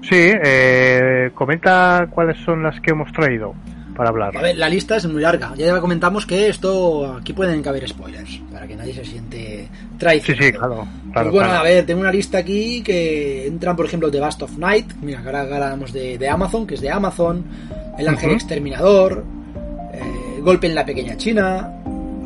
[0.02, 3.54] Sí, eh, comenta cuáles son las que hemos traído
[3.96, 4.36] para hablar.
[4.36, 5.52] A ver, la lista es muy larga.
[5.56, 10.44] Ya comentamos que esto aquí pueden caber spoilers para que nadie se siente Sí, traicionado.
[10.46, 10.74] sí, claro.
[10.76, 11.60] Pues claro, bueno, claro.
[11.60, 14.92] a ver, tengo una lista aquí que entran, por ejemplo, The Bast of Night.
[15.02, 17.44] Mira, ahora hablamos de, de Amazon, que es de Amazon.
[17.98, 18.30] El Ángel.
[18.32, 19.24] Exterminador.
[19.92, 21.70] eh, Golpe en la Pequeña China.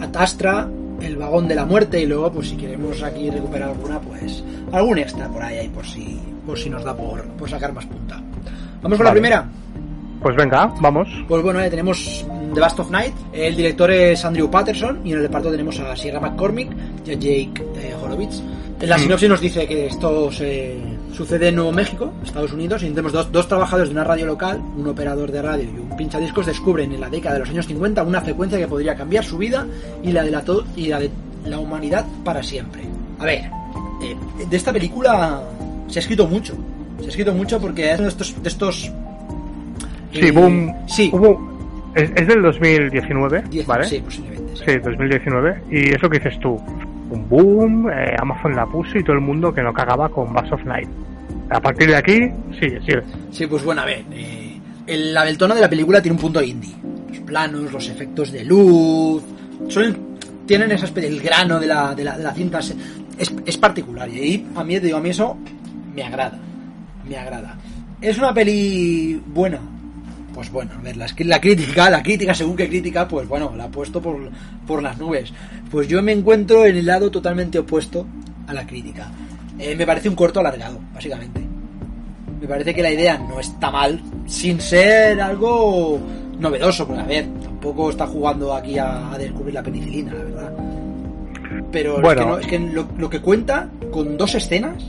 [0.01, 0.69] Atastra.
[1.01, 2.01] El Vagón de la Muerte.
[2.01, 5.87] Y luego, pues si queremos aquí recuperar alguna, pues algún extra por ahí, ahí por
[5.87, 8.21] si, por si nos da por, por sacar más punta.
[8.83, 9.47] Vamos con la primera.
[10.23, 11.09] Pues venga, vamos.
[11.29, 13.15] Pues bueno, eh, tenemos The Bast of Night.
[13.33, 16.71] El director es Andrew Patterson y en el reparto tenemos a Sierra McCormick
[17.07, 18.43] y a Jake eh, Horowitz.
[18.81, 19.01] En la Mm.
[19.01, 20.77] sinopsis nos dice que esto se
[21.13, 24.61] sucede en Nuevo México, Estados Unidos, y tenemos dos, dos trabajadores de una radio local,
[24.77, 28.03] un operador de radio y un pinchadiscos, descubren en la década de los años 50
[28.05, 29.67] una frecuencia que podría cambiar su vida
[30.03, 30.45] y la de la,
[30.77, 31.11] y la, de
[31.47, 32.83] la humanidad para siempre.
[33.19, 33.51] A ver,
[34.03, 34.17] eh,
[34.49, 35.43] de esta película
[35.89, 36.55] se ha escrito mucho.
[37.01, 38.93] Se ha escrito mucho porque es uno de estos, de estos
[40.13, 40.73] Sí, eh, boom.
[40.87, 43.85] Sí, Hubo, es, es del 2019, Diez- ¿vale?
[43.85, 44.57] Sí, posiblemente.
[44.57, 44.63] sí.
[44.67, 45.63] Sí, 2019.
[45.71, 46.55] Y es lo que dices tú.
[47.11, 50.51] Un boom, eh, Amazon la puso y todo el mundo que no cagaba con Bass
[50.53, 50.89] of Night.
[51.51, 52.19] A partir de aquí,
[52.61, 53.03] sigue, sigue.
[53.31, 54.05] Sí, pues bueno, a ver.
[54.13, 56.75] eh, el, la- el tono de la película tiene un punto indie.
[57.09, 59.23] Los planos, los efectos de luz.
[59.69, 59.97] Son,
[60.47, 62.75] tienen esa especie, el grano de la, de la, de la cinta es,
[63.47, 64.09] es, particular.
[64.09, 65.37] Y a mí, te digo, a mí eso
[65.95, 66.39] me agrada.
[67.09, 67.57] Me agrada.
[68.01, 69.59] ¿Es una peli buena?
[70.39, 73.65] Pues bueno, a ver, la, la crítica, la crítica, según qué crítica, pues bueno, la
[73.65, 74.17] ha puesto por,
[74.69, 75.33] por las nubes.
[75.69, 78.07] Pues yo me encuentro en el lado totalmente opuesto
[78.47, 79.11] a la crítica.
[79.59, 81.41] Eh, me parece un corto alargado, básicamente.
[82.41, 85.99] Me parece que la idea no está mal, sin ser algo
[86.39, 90.53] novedoso, porque a ver, tampoco está jugando aquí a, a descubrir la penicilina, la verdad.
[91.73, 92.39] Pero Bueno.
[92.39, 94.85] es que, no- es que lo, lo que cuenta con dos escenas,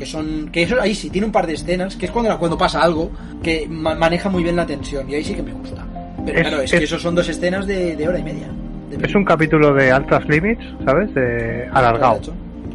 [0.00, 2.56] que son, que eso ahí sí tiene un par de escenas, que es cuando, cuando
[2.56, 3.10] pasa algo,
[3.42, 5.84] que ma- maneja muy bien la tensión, y ahí sí que me gusta.
[6.24, 8.48] Pero Es- claro, es, es- que esos son dos escenas de, de hora y media.
[8.90, 11.12] de Es un capítulo de Altas Limits, ¿sabes?
[11.14, 12.18] De alargado.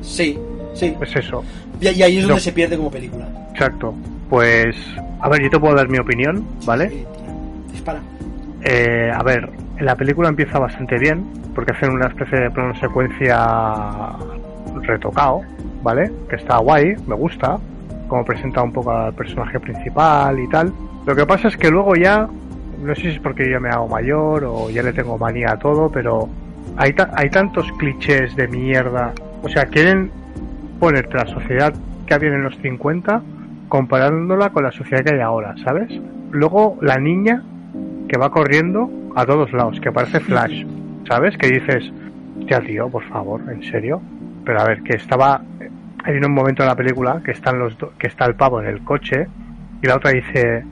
[0.01, 0.38] Sí,
[0.75, 0.93] sí.
[0.99, 1.43] Pues eso,
[1.81, 2.39] Y, y ahí es donde No.
[2.39, 3.27] se pierde como película.
[3.51, 3.95] exacto.
[4.29, 4.75] Pues,
[5.19, 6.89] a ver, yo te puedo dar mi opinión, ¿vale?
[6.89, 7.03] Sí.
[7.71, 8.01] Dispara.
[8.63, 14.13] Eh, a ver, la película empieza bastante bien, porque hacen una especie de plano secuencia
[14.83, 15.41] retocado,
[15.85, 16.11] ¿vale?
[16.27, 17.59] Que está guay, me gusta,
[18.07, 20.73] como presenta un poco al personaje principal y tal.
[21.05, 22.27] Lo que pasa es que luego ya,
[22.81, 25.59] no sé si es porque ya me hago mayor o ya le tengo manía a
[25.59, 26.27] todo, pero
[26.75, 29.13] hay, hay tantos clichés de mierda.
[29.43, 30.09] O sea, quieren
[30.79, 31.71] ponerte la sociedad
[32.07, 33.21] que había en los 50
[33.69, 35.89] comparándola con la sociedad que hay ahora, ¿sabes?
[36.31, 37.43] Luego la niña
[38.09, 40.65] que va corriendo a todos lados, que parece Flash,
[41.07, 41.37] ¿sabes?
[41.37, 41.91] Que dices,
[42.47, 44.01] ya tío, por favor, en serio.
[44.45, 45.41] Pero a ver, que estaba,
[46.05, 48.67] hay un momento en la película que están los do- que está el pavo en
[48.67, 49.27] el coche
[49.81, 50.63] y la otra dice,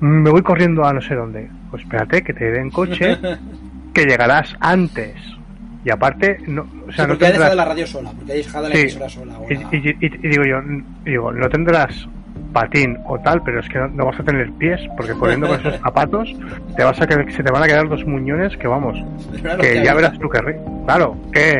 [0.00, 1.48] "Mm, me voy corriendo a no sé dónde.
[1.70, 3.16] Pues espérate, que te den coche,
[3.94, 5.14] que llegarás antes.
[5.84, 8.32] Y aparte, no, o sea, Sí, no porque ha dejado tendrás- la radio sola, porque
[8.32, 8.80] ha dejado la Sí.
[8.82, 9.38] emisora sola.
[9.38, 10.60] o y, la- y- y- y digo yo,
[11.04, 12.08] digo, no tendrás
[12.52, 15.60] patín o tal, pero es que no, no vas a tener pies, porque corriendo con
[15.60, 16.34] esos zapatos
[16.76, 18.96] te vas a quedar- se te van a quedar dos muñones que vamos,
[19.60, 20.38] que que ya verás tú que
[20.86, 21.50] claro, que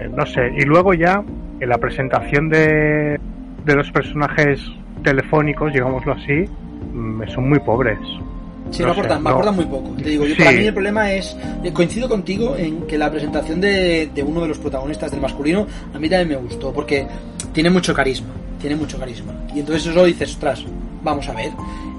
[0.00, 1.22] eh, no sé, y luego ya
[1.60, 3.18] en la presentación de,
[3.64, 4.60] de los personajes
[5.04, 6.44] telefónicos, digámoslo así,
[6.92, 7.98] mm, son muy pobres.
[8.70, 9.30] Sí, no me sé, aportan, me no.
[9.30, 9.90] aportan muy poco.
[9.96, 10.42] Te digo, yo Sí.
[10.42, 11.36] para mí el problema es.
[11.64, 15.66] eh, Coincido contigo en que la presentación de, de uno de los protagonistas del masculino
[15.92, 17.06] a mí también me gustó, porque
[17.52, 18.28] tiene mucho carisma.
[18.60, 19.32] Tiene mucho carisma.
[19.54, 20.64] Y entonces eso dices, ostras,
[21.02, 21.50] vamos a ver.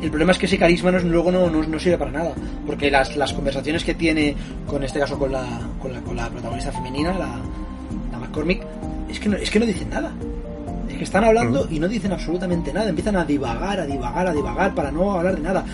[0.01, 2.31] El problema es que ese carisma no, es- luego no, no, no sirve para nada.
[2.65, 5.43] Porque las, las conversaciones que tiene, con este caso con la,
[5.81, 7.35] con la, con la protagonista femenina, la,
[8.11, 8.61] la McCormick,
[9.09, 10.11] es que no, es que no dicen nada.
[10.89, 12.89] Es que están hablando y no dicen absolutamente nada.
[12.89, 15.65] Empiezan a divagar, a divagar, a divagar para no hablar de nada.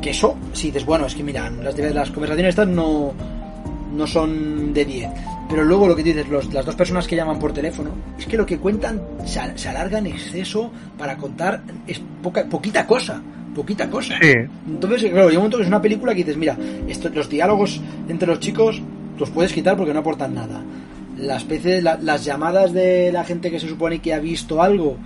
[0.00, 3.12] Que eso, si dices, bueno, es que mira, las, las conversaciones estas no,
[3.94, 5.10] no son de 10.
[5.48, 8.36] Pero luego lo que dices, los, las dos personas que llaman por teléfono, es que
[8.36, 13.22] lo que cuentan se, se alarga en exceso para contar es poca, poquita cosa.
[13.54, 14.16] Poquita cosa.
[14.20, 14.32] Sí.
[14.68, 16.56] Entonces, claro, llega un momento que es una película que dices, mira,
[16.88, 18.82] esto, los diálogos entre los chicos
[19.18, 20.62] los puedes quitar porque no aportan nada.
[21.18, 24.96] La especie, la- las llamadas de la gente que se supone que ha visto algo,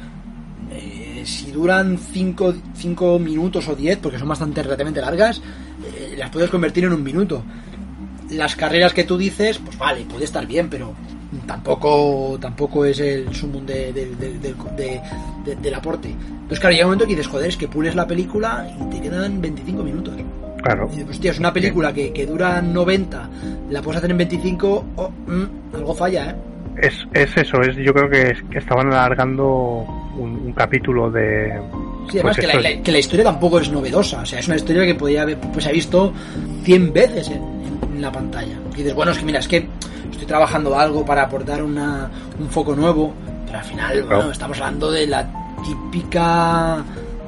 [0.73, 5.41] eh, si duran 5 minutos o 10, porque son bastante relativamente largas,
[5.85, 7.43] eh, las puedes convertir en un minuto.
[8.31, 10.95] Las carreras que tú dices, pues vale, puede estar bien, pero
[11.47, 16.09] tampoco tampoco es el sumum de, de- de- del aporte.
[16.11, 19.01] Entonces, claro, llega un momento que dices, joder, es que pules la película y te
[19.01, 20.15] quedan 25 minutos.
[20.63, 20.89] Claro.
[20.97, 23.29] Y hostia, es una película que, que dura 90,
[23.71, 26.35] la puedes hacer en 25, oh, mm, algo falla, ¿eh?
[26.83, 29.85] Es, es eso, es yo creo que, es, que estaban alargando
[30.17, 31.61] un, un capítulo de...
[32.11, 34.47] Sí, además pues que, la, la- que la historia tampoco es novedosa, o sea, es
[34.47, 36.13] una historia que podría haber, pues ha visto
[36.65, 37.43] 100 veces en,
[37.93, 38.55] en- la pantalla.
[38.73, 39.67] Y dices, bueno, es que mira, es que
[40.11, 43.13] estoy trabajando algo para aportar una, un foco nuevo,
[43.47, 44.31] pero al final, bueno, Claro.
[44.33, 45.29] estamos hablando de la
[45.63, 46.79] típica...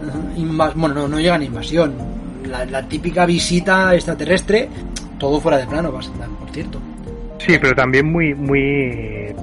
[0.02, 1.94] eh, inva- bueno, no, no llega ni invasión,
[2.46, 4.68] la, la típica visita extraterrestre,
[5.18, 6.02] todo fuera de plano, por
[6.50, 6.80] cierto.
[7.38, 9.34] Sí, pero también muy, muy,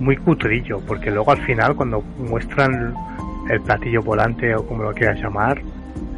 [0.00, 2.94] muy cutrillo, porque luego al final cuando muestran
[3.48, 5.60] el platillo volante o como lo quieras llamar,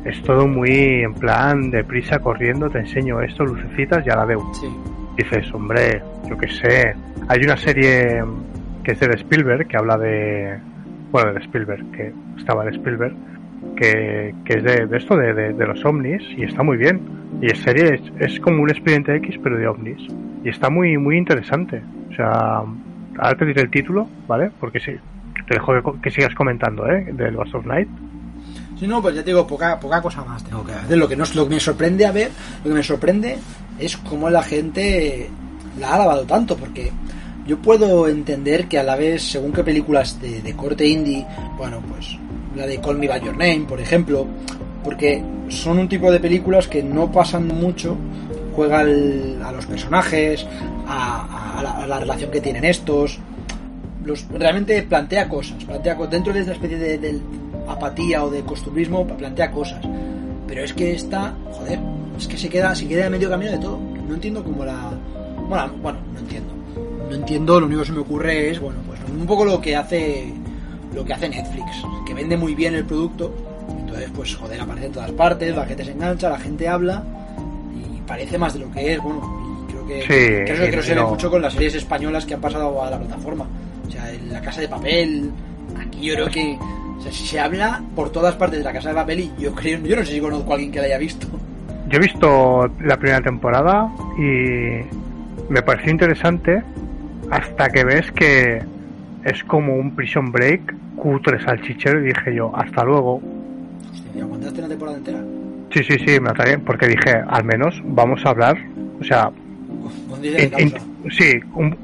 [0.04, 4.48] es todo muy en plan deprisa corriendo, te enseño esto, lucecitas, ya la veo.
[4.54, 4.68] Sí.
[5.16, 6.94] Dices, hombre, yo qué sé.
[7.28, 8.22] Hay una serie
[8.84, 10.58] que es de Spielberg, que habla de.
[11.10, 13.14] Bueno, de Spielberg, que estaba de Spielberg,
[13.74, 17.00] que, es de, esto, de, los ovnis, y está muy bien.
[17.40, 20.00] Y es serie, es, como un expediente X, pero de ovnis.
[20.44, 21.82] Y está muy, muy interesante.
[22.10, 22.62] O sea,
[23.18, 24.50] ahora te diré el título, ¿vale?
[24.58, 24.92] Porque sí,
[25.48, 27.12] te dejo que, sigas comentando, ¿eh?
[27.12, 27.88] Del Last of Night.
[28.78, 30.96] Si no, pues ya te digo, poca, poca cosa más tengo que hacer.
[30.96, 32.30] Lo que, nos, lo que me sorprende a ver,
[32.64, 33.38] lo que me sorprende
[33.78, 35.28] es cómo la gente
[35.78, 36.92] la ha alabado tanto, porque
[37.46, 41.26] yo puedo entender que a la vez, según qué películas de corte indie,
[41.56, 42.18] bueno, pues
[42.56, 44.26] la de Call Me By Your Name, por ejemplo,
[44.82, 47.96] porque son un tipo de películas que no pasan mucho,
[48.54, 50.46] juega a los personajes,
[50.86, 53.18] a, la, relación que tienen estos,
[54.04, 57.20] los, realmente plantea cosas, plantea dentro de esa especie de, de
[57.68, 59.84] apatía o de costumbrismo, plantea cosas.
[60.46, 61.78] Pero es que esta, joder,
[62.16, 63.78] es que se queda, se queda a medio camino de todo.
[64.08, 64.92] No entiendo cómo la.
[65.48, 66.52] Bueno, bueno, no entiendo.
[67.08, 69.76] No entiendo, lo único que se me ocurre es, bueno, pues un poco lo que
[69.76, 70.32] hace
[70.96, 73.32] lo que hace Netflix, que vende muy bien el producto.
[73.78, 77.04] Entonces, pues joder, aparece en todas partes, la gente se engancha, la gente habla
[77.74, 80.70] y parece más de lo que es, bueno, y creo que Sí, creo que creo
[80.70, 83.46] que se ve mucho con las series españolas que han pasado a la plataforma.
[83.86, 85.30] O sea, en La Casa de Papel,
[85.78, 86.58] aquí yo creo que
[86.98, 89.78] o sea, se habla por todas partes de La Casa de Papel y yo creo,
[89.80, 91.26] yo no sé si conozco a alguien que la haya visto.
[91.88, 96.62] Yo he visto la primera temporada y me pareció interesante
[97.30, 98.62] hasta que ves que
[99.24, 103.20] es como un prison break cutre salchichero y dije yo, hasta luego.
[103.92, 105.24] Hostia, ¿y aguantaste una temporada entera?
[105.72, 108.56] Sí, sí, sí, me atrae porque dije, al menos vamos a hablar,
[109.00, 109.30] o sea,
[110.58, 110.78] in- causa.
[111.10, 111.76] sí, un-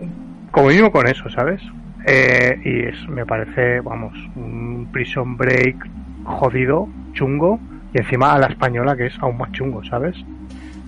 [0.51, 1.61] como mínimo con eso, ¿sabes?
[2.07, 5.77] Eh, y es, me parece, vamos, un prison break
[6.25, 7.61] jodido, chungo,
[7.95, 10.17] y encima a la española que es aún más chungo, ¿sabes?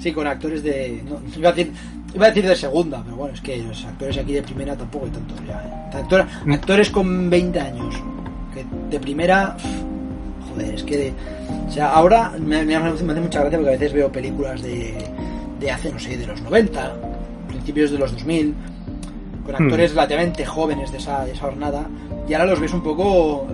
[0.00, 1.02] Sí, con actores de.
[1.08, 1.72] no, iba, a decir,
[2.14, 5.04] iba a decir de segunda, pero bueno, es que los actores aquí de primera tampoco
[5.06, 5.62] hay tantos ya.
[5.62, 5.96] ¿eh?
[5.96, 6.52] Actor- Mm.
[6.52, 8.02] actores con 20 años,
[8.54, 9.56] que de primera.
[10.50, 10.96] Joder, es que.
[10.96, 11.12] de-
[11.68, 14.94] o sea, ahora me, me hace mucha gracia porque a veces veo películas de,
[15.60, 16.92] de hace, no sé, de los 90,
[17.48, 18.54] principios de los 2000,
[19.44, 21.86] con actores relativamente jóvenes de esa, de esa jornada,
[22.28, 23.46] y ahora los ves un poco.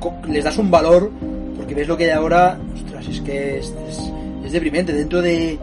[0.00, 1.10] co- les das un valor,
[1.56, 2.58] porque ves lo que hay ahora.
[2.74, 4.10] Ostras, es que es- es-
[4.44, 4.92] es deprimente.
[4.92, 5.58] Dentro de,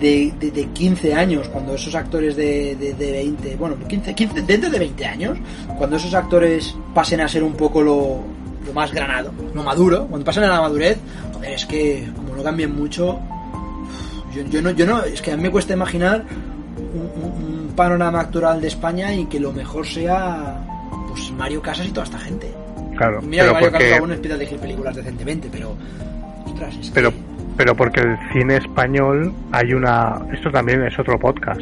[0.00, 4.42] de, de, de 15 años, cuando esos actores de, de, de 20, bueno, 15, 15,
[4.42, 5.38] dentro de 20 años,
[5.76, 8.18] cuando esos actores pasen a ser un poco lo,
[8.66, 10.98] lo más granado, lo maduro, cuando pasen a la madurez,
[11.34, 13.18] joder, es que como no cambien mucho,
[14.34, 16.24] yo, yo no, yo no, es que a mí me cuesta imaginar
[16.94, 20.64] un, un- un panorama actoral de España y que lo mejor sea
[21.08, 22.52] pues Mario Casas y toda esta gente.
[22.96, 25.74] Claro, Y mira que pero Mario Casas porque, aún empieza a dirigir películas decentemente, pero
[26.44, 26.94] ostras, es que-
[27.58, 31.60] pero, porque el cine español hay una, esto también es otro podcast,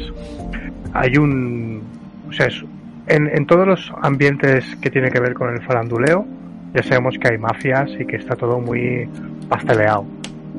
[0.93, 1.81] hay un,
[2.29, 2.63] o sea, es-
[3.07, 6.25] en, en todos los ambientes que tiene que ver con el faranduleo,
[6.73, 9.09] ya sabemos que hay mafias y que está todo muy
[9.49, 10.05] pasteleado,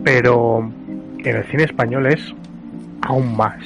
[0.05, 0.70] pero
[1.18, 2.35] en el cine español es
[3.03, 3.57] aún más,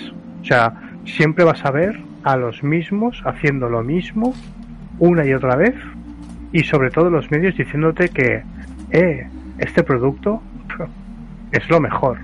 [0.43, 0.73] o sea,
[1.07, 4.35] siempre vas a ver a los mismos haciendo lo mismo
[4.99, 5.75] una y otra vez
[6.53, 8.43] y sobre todo los medios diciéndote que
[8.91, 9.27] eh,
[9.59, 10.43] este producto
[11.53, 12.19] es lo mejor.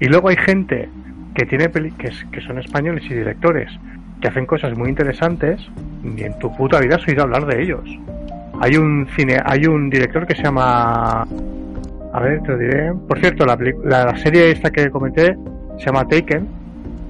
[0.00, 0.88] Y luego hay gente
[1.34, 3.70] que tiene peli que, es- que son españoles y directores
[4.20, 5.60] que hacen cosas muy interesantes
[6.04, 7.84] y en tu puta vida has oído hablar de ellos.
[8.60, 11.22] Hay un cine, hay un director que se llama
[12.12, 12.92] a ver, te lo diré.
[13.06, 15.36] Por cierto, la, la, serie esta que comenté
[15.78, 16.48] se llama Taken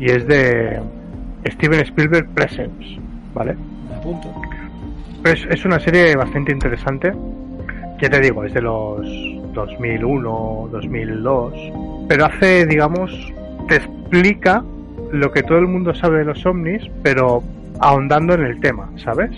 [0.00, 0.81] y es de
[1.46, 2.98] Steven Spielberg Presents,
[3.33, 3.54] ¿vale?
[3.88, 4.28] Me apunto.
[5.24, 7.12] Es, es una serie bastante interesante.
[8.00, 9.00] Ya te digo, es de los
[9.54, 11.52] 2001, 2002.
[12.08, 13.11] Pero hace, digamos,
[13.68, 14.62] te explica
[15.12, 17.42] lo que todo el mundo sabe de los ovnis, pero
[17.80, 19.30] ahondando en el tema, ¿sabes?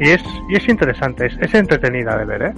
[0.00, 2.52] Y es, y es interesante, es, es entretenida de ver, ¿eh?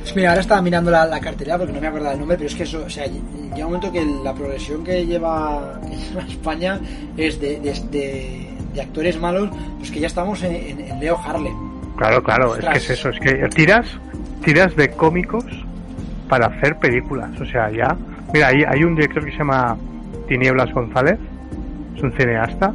[0.00, 2.48] Pues mira, ahora estaba mirando la, la cartelera porque no me acordaba el nombre, pero
[2.48, 6.22] es que eso, o sea, llega un momento que la progresión que lleva, que lleva
[6.28, 6.80] España
[7.16, 11.16] es de, de, de- de actores malos, pues que ya estamos en, en- en Leo
[11.18, 11.52] Harlem.
[11.98, 13.86] Claro, claro, es que es eso, es que tiras,
[14.42, 15.44] tiras de cómicos
[16.28, 17.96] para hacer películas, o sea, ya,
[18.32, 19.76] mira, hay, hay un director que se llama
[20.28, 21.18] Tinieblas González,
[21.96, 22.74] es un cineasta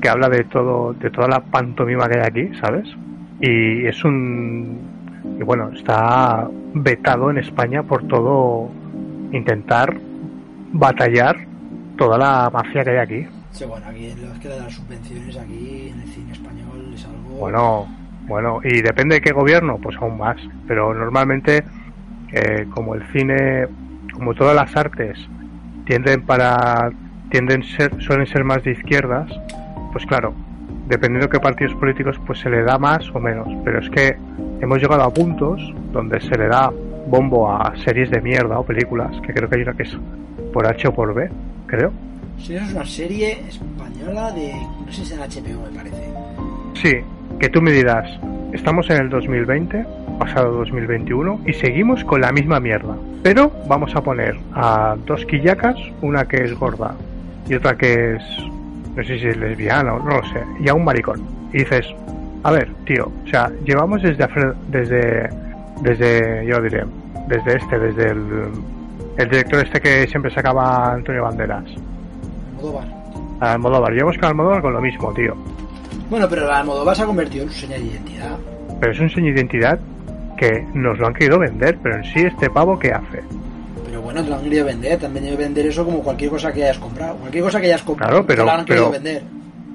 [0.00, 2.88] que habla de todo, de toda la pantomima que hay aquí, ¿sabes?
[3.40, 4.78] Y es un,
[5.38, 8.70] y bueno, está vetado en España por todo
[9.32, 9.96] intentar
[10.72, 11.36] batallar
[11.96, 13.26] toda la mafia que hay aquí.
[13.50, 17.38] Sí, bueno, aquí en los que las subvenciones aquí en el cine español es algo...
[17.38, 17.86] Bueno,
[18.28, 20.36] bueno, y depende de qué gobierno, pues aún más.
[20.66, 21.64] Pero normalmente,
[22.32, 23.66] eh, como el cine,
[24.12, 25.18] como todas las artes,
[25.84, 26.90] tienden para,
[27.30, 29.30] tienden ser, suelen ser más de izquierdas,
[29.92, 30.34] pues claro,
[30.88, 33.48] dependiendo de qué partidos políticos, pues se le da más o menos.
[33.64, 34.16] Pero es que
[34.60, 35.60] hemos llegado a puntos
[35.92, 36.70] donde se le da
[37.06, 39.96] bombo a series de mierda o películas, que creo que hay una que es
[40.52, 41.28] por H o por B,
[41.66, 41.92] creo.
[42.38, 44.52] Sí, eso es una serie española de...
[44.52, 46.12] no sé si es en HBO, me parece.
[46.74, 46.92] Sí,
[47.40, 48.08] que tú me dirás,
[48.52, 49.86] estamos en el 2020,
[50.18, 52.96] pasado 2021, y seguimos con la misma mierda.
[53.22, 56.94] Pero vamos a poner a dos quillacas, una que es gorda
[57.48, 58.22] y otra que es,
[58.94, 61.22] no sé si es lesbiana o no lo sé, y a un maricón.
[61.52, 61.86] Y dices,
[62.42, 64.26] a ver, tío, o sea, llevamos desde,
[64.68, 65.28] desde,
[65.82, 66.84] desde, yo diré,
[67.28, 68.26] desde este, desde el,
[69.16, 71.64] el director este que siempre sacaba Antonio Banderas,
[72.56, 72.88] Almodóvar.
[73.40, 75.36] Almodóvar, llevamos con Almodóvar con lo mismo, tío.
[76.10, 78.36] Bueno, pero Almodóvar se ha convertido en su señal de identidad.
[78.80, 79.78] pero es un sello de identidad
[80.36, 83.22] que nos lo han querido vender, pero en sí este pavo ¿qué hace?
[83.86, 86.30] Pero bueno, te lo han querido vender, te han venido a vender eso como cualquier
[86.30, 87.16] cosa que hayas comprado.
[87.16, 89.22] Cualquier cosa que hayas comprado, Claro, pero- te la han querido pero- vender.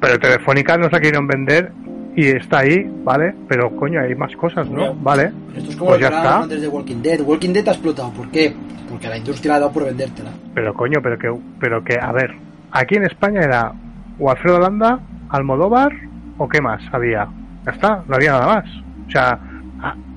[0.01, 1.71] Pero Telefónica nos la quieren vender
[2.15, 3.33] y está ahí, ¿vale?
[3.47, 4.77] Pero coño, hay más cosas, ¿no?
[4.77, 5.31] Pero- Vale.
[5.47, 7.21] Pero esto es como Pues lo que antes de Walking Dead.
[7.21, 8.09] Walking Dead ha explotado.
[8.11, 8.53] ¿Por qué?
[8.89, 10.31] Porque la industria la ha dado por vendértela.
[10.53, 12.31] Pero coño, pero que, pero que, a ver,
[12.71, 13.71] aquí en España era
[14.19, 15.91] o Alfredo Landa, Almodóvar
[16.37, 17.27] o qué más había.
[17.65, 18.65] Ya está, no había nada más.
[19.07, 19.39] O sea,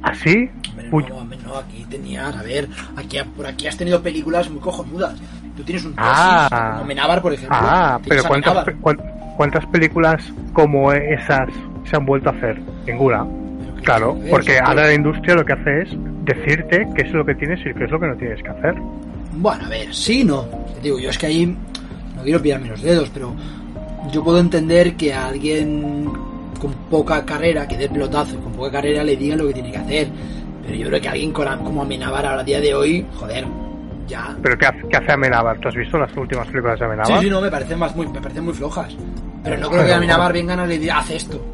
[0.03, 4.03] así, Hombre, uy, no, hombre, no, aquí tenías, a ver, aquí, por aquí has tenido
[4.03, 5.15] películas muy cojonudas.
[5.57, 6.73] Tú tienes un tesis, Ah.
[6.75, 7.57] como Menábar, por ejemplo.
[7.61, 8.67] ah, pero ¿cuántas,
[9.37, 10.23] ¿cuántas películas
[10.53, 11.49] como esas
[11.89, 12.61] se han vuelto a hacer?
[12.87, 13.25] Ninguna.
[13.85, 15.89] Claro, que- porque que- ahora la industria lo que hace es
[16.25, 18.75] decirte qué es lo que tienes y qué es lo que no tienes que hacer.
[19.33, 20.43] Bueno, a ver, sí, no.
[20.75, 21.47] Te digo, yo es que ahí
[22.17, 23.35] no quiero pillarme los dedos, pero
[24.11, 26.11] yo puedo entender que a alguien
[26.65, 29.71] con poca carrera, que dé pelotazo y con poca carrera le diga lo que tiene
[29.71, 30.09] que hacer.
[30.63, 33.45] Pero yo creo que alguien con, como Amenábar a día de hoy, joder,
[34.09, 34.35] ya.
[34.43, 35.59] ¿Pero qué hace, qué hace Amenábar?
[35.59, 37.23] ¿Tú has visto las últimas películas de Sí, Amenábar?
[37.23, 38.97] sí, no, me parecen, más, muy, me parecen muy flojas.
[39.43, 41.45] Pero no creo que Amenábar vengan a le diga, haz esto.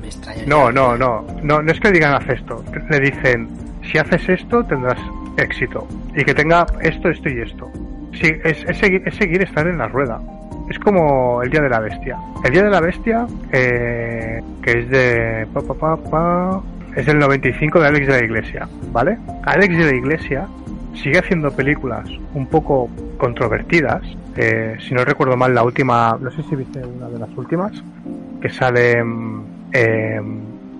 [0.00, 0.44] Me extraña.
[0.46, 2.64] No, no, no, no, no es que digan haz esto.
[2.88, 3.48] Le dicen,
[3.82, 4.98] si haces esto tendrás
[5.36, 5.86] éxito.
[6.16, 7.70] Y que tenga esto, esto y esto.
[8.14, 10.18] Sí, es, es seguir, es seguir estar en la rueda.
[10.72, 12.16] Es como el Día de la Bestia.
[12.42, 15.46] El Día de la Bestia, eh, que es de...
[15.52, 16.62] pa, pa, pa,
[16.96, 19.18] es del 95 de Alex de la Iglesia, ¿vale?
[19.42, 20.48] Alex de la Iglesia
[20.94, 24.00] sigue haciendo películas un poco controvertidas.
[24.34, 27.72] Eh, si no recuerdo mal, la última, no sé si viste una de las últimas,
[28.40, 29.44] que sale mm,
[29.74, 30.20] eh,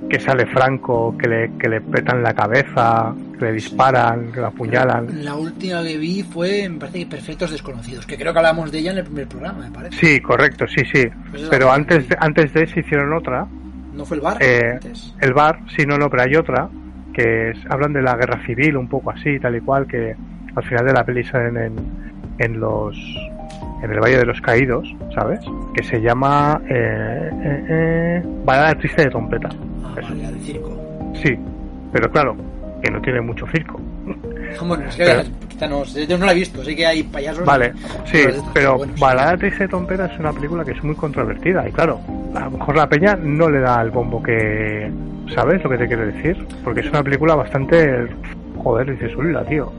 [0.09, 5.25] que sale Franco, que le, que le petan la cabeza, le disparan, le apuñalan.
[5.25, 8.79] La última que vi fue, me parece que Perfectos Desconocidos, que creo que hablamos de
[8.79, 9.97] ella en el primer programa, me parece.
[9.97, 11.05] Sí, correcto, sí, sí.
[11.31, 13.47] Pues Pero antes de, antes de eso hicieron otra,
[13.95, 14.39] ¿No fue el bar?
[14.41, 15.15] Eh, antes?
[15.21, 16.69] el bar, sí, no, no, pero hay otra,
[17.13, 20.17] que es- hablan de la guerra civil, un poco así, tal y cual, que
[20.55, 21.77] al final de la peli salen en,
[22.39, 22.97] en los
[23.83, 25.41] en el Valle de los Caídos, ¿sabes?
[25.75, 29.49] Que se llama eh, eh, eh, Balada Triste de Trompeta.
[29.85, 30.81] Ah, vale, del circo.
[31.21, 31.37] Sí,
[31.93, 32.37] pero claro,
[32.83, 33.81] que no tiene mucho circo.
[34.61, 37.45] Bueno, es que Pero- quizá no, yo no la he visto, sí que hay payasos.
[37.45, 37.73] Vale,
[38.05, 38.19] sí,
[38.53, 38.81] pero.
[38.99, 42.01] Balada Triste de Tompera es una película que es muy controvertida y claro,
[42.35, 44.91] a lo mejor la peña no le da el bombo que...
[45.35, 46.47] ¿Sabes lo que te quiero decir?
[46.65, 48.09] Porque es una película bastante...
[48.63, 49.73] Joder, dices, la tío.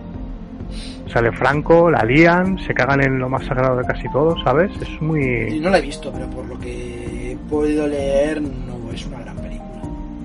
[1.08, 4.72] Sale Franco, la lían, se cagan en lo más sagrado de casi todo, ¿sabes?
[4.82, 5.60] Es muy...
[5.60, 9.43] No la he visto, pero por lo que he podido leer, no es una gran.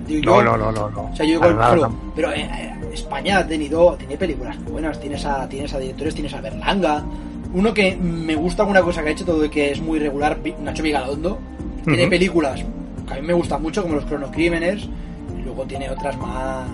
[0.09, 1.01] Digo, No, yo- no, no, no, no.
[1.11, 1.95] O sea, yo digo, nada, no.
[2.15, 6.33] pero, eh, eh, España ha tenido, tiene películas buenas, tienes a, tienes a directores, tienes
[6.33, 7.03] a Berlanga.
[7.53, 10.39] Uno que me gusta alguna cosa que ha hecho, todo y que es muy regular,
[10.61, 11.37] Nacho Vigalondo.
[11.85, 12.09] Tiene Ujú.
[12.09, 12.63] películas
[13.07, 14.83] que a mí me gustan mucho, como Los Cronocrímenes,
[15.37, 16.67] y luego tiene otras más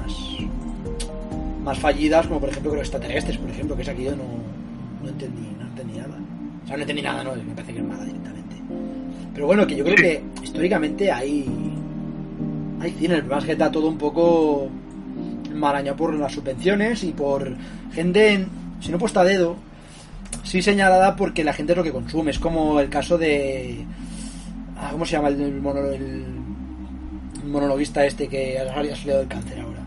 [1.64, 4.24] más fallidas, como por ejemplo los extraterrestres, por ejemplo, que es aquí yo no,
[5.02, 6.16] no entendí, no entendí nada.
[6.64, 8.56] O sea, no entendí nada, no, me parece que es mala directamente.
[9.34, 11.46] Pero bueno, que yo creo que históricamente hay
[12.82, 14.68] hay cine, el problema es que está todo un poco
[15.54, 17.56] marañado por las subvenciones y por
[17.94, 18.48] gente, en-
[18.82, 19.56] si no puesta a dedo,
[20.44, 22.32] sí señalada porque la gente es lo que consume.
[22.32, 23.86] Es como el caso de.
[24.78, 26.26] ah, ¿Cómo se llama el, el, mono- el
[27.46, 29.80] monologuista este que ha salido ha salido del cáncer ahora?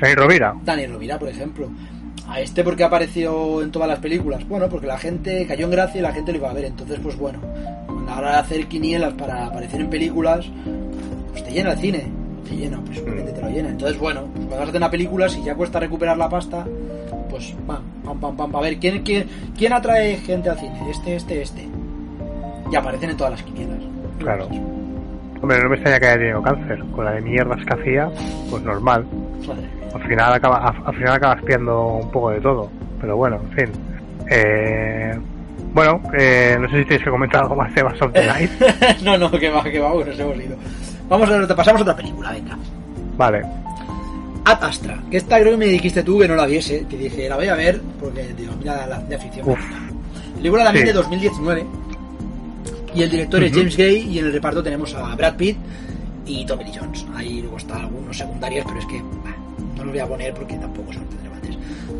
[0.00, 0.54] Dani Rovira.
[0.64, 1.68] Dani Rovira, por ejemplo.
[2.26, 4.46] A este porque apareció en todas las películas.
[4.48, 6.64] Bueno, porque la gente cayó en gracia y la gente lo iba a ver.
[6.64, 7.38] Entonces, pues bueno,
[8.08, 10.46] a la hora de hacer quinielas para aparecer en películas,
[11.32, 12.04] pues te llena el cine.
[12.44, 13.70] Te llena, pues simplemente te lo llena.
[13.70, 16.66] Entonces, bueno, pues cuando vas a hacer una película, si ya cuesta recuperar la pasta,
[17.30, 18.56] pues pam, pam, pam, pam.
[18.56, 20.90] A ver, ¿quién, quién, quién atrae gente al cine?
[20.90, 21.68] Este, este, este.
[22.70, 23.78] Y aparecen en todas las quinielas.
[24.18, 24.48] Claro.
[25.40, 26.84] Hombre, no me extraña que haya tenido cáncer.
[26.94, 28.10] Con la de mierdas que hacía,
[28.50, 29.06] pues normal.
[29.46, 29.68] Madre.
[29.94, 32.70] Al final, acaba, al al final acabas pillando un poco de todo.
[33.00, 33.72] Pero bueno, en fin.
[34.30, 35.18] Eh,
[35.74, 38.50] bueno, eh, no sé si tenéis que comentar algo más de Bass of the Night.
[39.02, 40.56] no, no, que va, que va, bueno, nos hemos ido.
[41.08, 42.56] Vamos a te pasamos a otra película, venga.
[43.16, 43.42] Vale.
[44.46, 47.28] Ad Astra, que esta creo que me dijiste tú que no la viese, que dije,
[47.28, 49.48] la voy a ver porque digo, mira la de ficción.
[49.48, 49.58] Uf.
[50.36, 50.92] Película también Sí.
[50.92, 51.66] de 2019
[52.94, 53.52] y el director es.
[53.52, 55.56] James Gray y en el reparto tenemos a Brad Pitt
[56.26, 57.06] y Tommy Lee Jones.
[57.14, 59.34] Ahí luego están algunos secundarios, pero es que bah,
[59.76, 61.33] no los voy a poner porque tampoco son tan relevantes.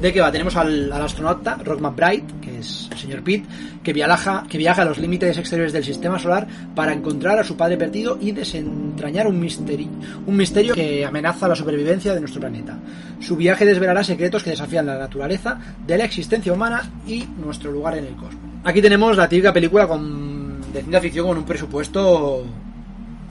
[0.01, 0.31] ¿De qué va?
[0.31, 3.45] Tenemos al, al astronauta Rock McBride, que es el señor Pitt,
[3.83, 7.57] que viaja, que viaja a los límites exteriores del sistema solar para encontrar a su
[7.57, 9.89] padre perdido y desentrañar un misterio,
[10.27, 12.79] un misterio que amenaza la supervivencia de nuestro planeta.
[13.21, 17.97] Su viaje desvelará secretos que desafían la naturaleza de la existencia humana y nuestro lugar
[17.97, 18.43] en el cosmos.
[18.65, 22.45] Aquí tenemos la típica película con, de ciencia ficción con un presupuesto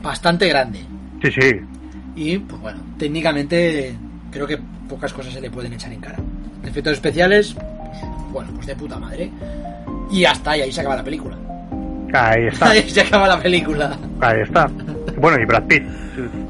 [0.01, 0.79] bastante grande.
[1.21, 1.51] Sí, sí.
[2.15, 3.95] Y, pues bueno, técnicamente
[4.29, 6.17] creo que pocas cosas se le pueden echar en cara.
[6.74, 8.01] Efectos especiales, pues,
[8.32, 9.30] bueno, pues de puta madre.
[10.11, 11.36] Y hasta y ahí se acaba la película.
[12.13, 12.69] Ahí está.
[12.71, 13.95] Ahí se acaba la película.
[14.19, 14.69] Ahí está.
[15.19, 15.84] Bueno, y Brad Pitt.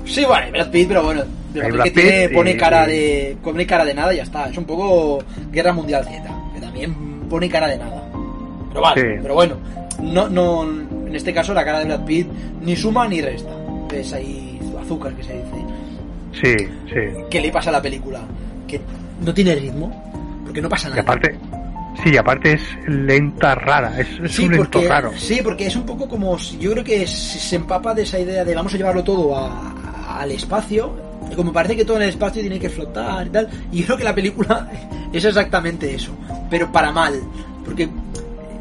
[0.05, 2.88] Sí, bueno, y Brad Pitt, pero bueno, de Brad que tiene, Pitt pone y- cara
[2.88, 3.38] de.
[3.43, 4.49] pone cara de nada y ya está.
[4.49, 5.19] Es un poco
[5.51, 6.93] Guerra Mundial Z, que también
[7.30, 8.01] pone cara de nada.
[8.69, 9.07] Pero vale, Sí.
[9.21, 9.55] pero bueno,
[10.01, 12.28] no, no, en este caso la cara de Brad Pitt
[12.61, 13.51] ni suma ni resta.
[13.93, 15.47] Es ahí azúcar que se dice.
[16.41, 17.24] Sí, sí.
[17.30, 18.21] ¿Qué le pasa a la película?
[18.67, 18.82] Que
[19.21, 20.12] no tiene ritmo,
[20.53, 21.01] porque no pasa Y nada.
[21.01, 21.35] aparte,
[22.03, 23.99] sí, y aparte es lenta rara.
[23.99, 25.11] Es, es Sí un lento porque, raro.
[25.17, 28.19] sí, porque es un poco como si- yo creo que se se empapa de esa
[28.19, 29.47] idea de vamos a llevarlo todo a-
[30.07, 30.93] a- al espacio
[31.35, 33.97] como parece que todo en el espacio tiene que flotar y tal y yo creo
[33.97, 34.69] que la película
[35.13, 36.11] es exactamente eso
[36.51, 37.13] pero para mal
[37.65, 37.89] porque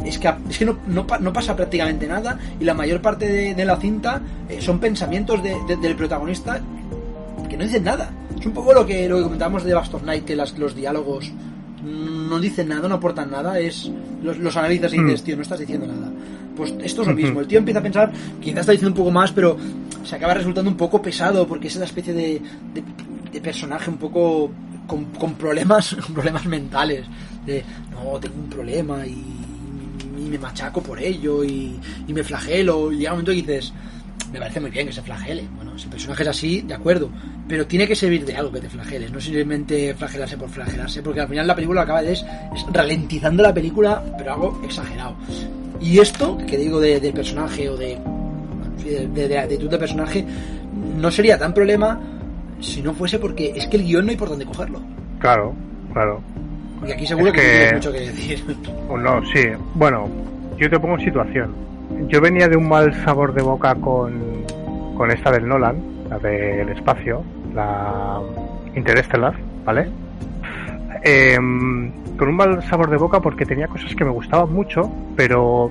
[0.06, 3.28] es que, es que no, no, pa- no pasa prácticamente nada y la mayor parte
[3.28, 6.58] de, de la cinta eh, son pensamientos de- de- del protagonista
[7.50, 8.10] que no dicen nada.
[8.40, 10.74] Es un poco lo que, lo que comentábamos de Bast of Night, que las, los
[10.74, 11.30] diálogos
[11.84, 13.90] no dicen nada, no aportan nada, es
[14.22, 15.24] los, los analizas y dices, Mm.
[15.24, 16.10] tío, no estás diciendo nada.
[16.56, 19.10] Pues esto es lo mismo, el tío empieza a pensar, quizás está diciendo un poco
[19.10, 19.56] más, pero
[20.04, 22.40] se acaba resultando un poco pesado, porque es una especie de,
[22.74, 22.82] de,
[23.32, 24.50] de personaje un poco
[24.86, 27.06] con, con problemas, con problemas mentales,
[27.46, 29.12] de, no, tengo un problema y,
[30.18, 31.74] y me machaco por ello y,
[32.06, 33.72] y me flagelo, y llega un momento que dices,
[34.32, 35.44] me parece muy bien que se flagele.
[35.56, 37.10] Bueno, si el personaje es así, de acuerdo.
[37.48, 41.20] Pero tiene que servir de algo que te flageles, no simplemente flagelarse por flagelarse, porque
[41.20, 42.24] al final la película lo que acaba de es,
[42.54, 45.16] es ralentizando la película, pero algo exagerado.
[45.80, 47.98] Y esto, que digo de, personaje o de,
[48.84, 50.24] de, de, de actitud de personaje,
[50.96, 52.00] no sería tan problema
[52.60, 54.80] si no fuese porque es que el guion no hay por dónde cogerlo.
[55.18, 55.52] Claro,
[55.92, 56.22] claro.
[56.78, 58.44] Porque aquí seguro Es que, que- tienes mucho que decir.
[58.98, 59.44] No, sí.
[59.74, 60.08] Bueno,
[60.56, 61.54] yo te pongo en situación.
[62.08, 64.12] Yo venía de un mal sabor de boca con,
[64.96, 65.76] con esta del Nolan,
[66.10, 67.22] la del espacio,
[67.54, 68.20] la
[68.74, 69.34] Interstellar,
[69.64, 69.88] ¿vale?
[71.04, 75.70] Em, con un mal sabor de boca porque tenía cosas que me gustaban mucho, pero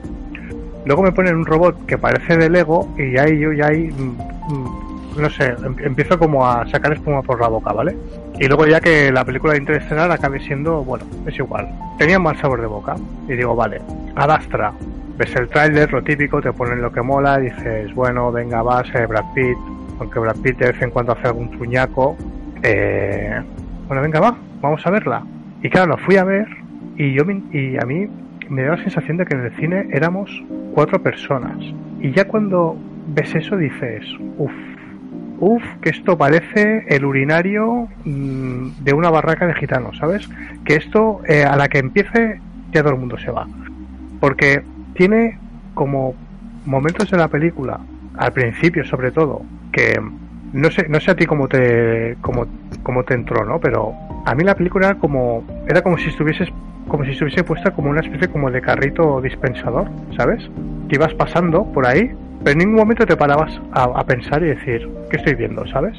[0.85, 4.53] luego me ponen un robot que parece de Lego y ahí yo ya ahí mm,
[4.53, 7.95] mm, no sé, em- empiezo como a sacar espuma por la boca, ¿vale?
[8.39, 11.69] Y luego ya que la película de Interestelar acabe siendo, bueno, es igual.
[11.97, 12.95] Tenía mal sabor de boca.
[13.27, 13.79] Y digo, vale,
[14.15, 14.73] Adastra.
[15.17, 19.07] Ves el tráiler, lo típico, te ponen lo que mola, dices, bueno, venga, va, ser
[19.07, 19.57] Brad Pitt.
[19.99, 22.17] Aunque Brad Pitt de vez en cuando hace algún truñaco.
[22.63, 23.41] Eh,
[23.87, 25.23] bueno, venga, va, vamos a verla.
[25.61, 26.47] Y claro, lo fui a ver
[26.95, 28.07] y yo y a mí
[28.49, 30.29] me dio la sensación de que en el cine éramos
[30.73, 31.57] cuatro personas.
[31.99, 32.75] Y ya cuando
[33.07, 34.05] ves eso dices,
[34.37, 34.51] uff,
[35.39, 40.29] uff, que esto parece el urinario mm, de una barraca de gitanos, ¿sabes?
[40.65, 42.39] Que esto eh, a la que empiece
[42.71, 43.47] ya todo el mundo se va.
[44.19, 44.63] Porque
[44.93, 45.37] tiene
[45.73, 46.13] como
[46.65, 47.79] momentos de la película,
[48.17, 49.99] al principio sobre todo, que
[50.53, 52.45] no sé, no sé a ti cómo te, cómo,
[52.83, 53.59] cómo te entró, ¿no?
[53.59, 53.93] Pero
[54.25, 56.49] a mí la película era como, era como si estuvieses,
[56.87, 60.43] como si estuviese puesta como una especie como de carrito dispensador, ¿sabes?
[60.89, 62.11] Que ibas pasando por ahí,
[62.43, 65.65] pero en ningún momento te parabas a, a pensar y decir, ¿qué estoy viendo?
[65.67, 65.97] ¿Sabes?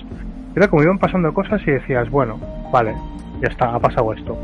[0.54, 2.38] Era como iban pasando cosas y decías, bueno,
[2.70, 2.94] vale,
[3.40, 4.36] ya está, ha pasado esto.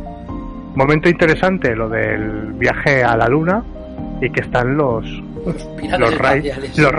[0.74, 3.62] Momento interesante, lo del viaje a la luna
[4.20, 5.04] y que están los
[5.46, 6.92] Los piratas los, los,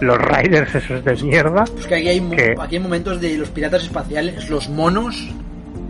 [0.00, 3.82] los riders esos de mierda, Pues que aquí hay, aquí hay momentos de los piratas
[3.84, 5.30] espaciales, los monos.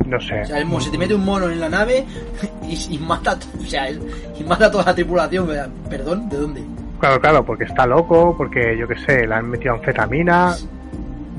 [0.06, 0.42] no sé.
[0.42, 2.04] O sea, el se te mete un mono en la nave
[2.68, 5.48] y, y mata, o sea, y mata a toda la tripulación.
[5.88, 6.62] Perdón, ¿de dónde?
[7.00, 10.54] Claro, claro, porque está loco, porque yo qué sé, le han metido anfetamina,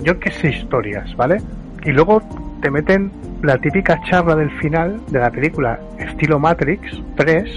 [0.02, 1.42] yo qué sé historias, ¿vale?
[1.86, 2.22] Y luego
[2.62, 3.12] te meten
[3.44, 6.82] la típica charla del final de la película, estilo Matrix
[7.16, 7.50] 3,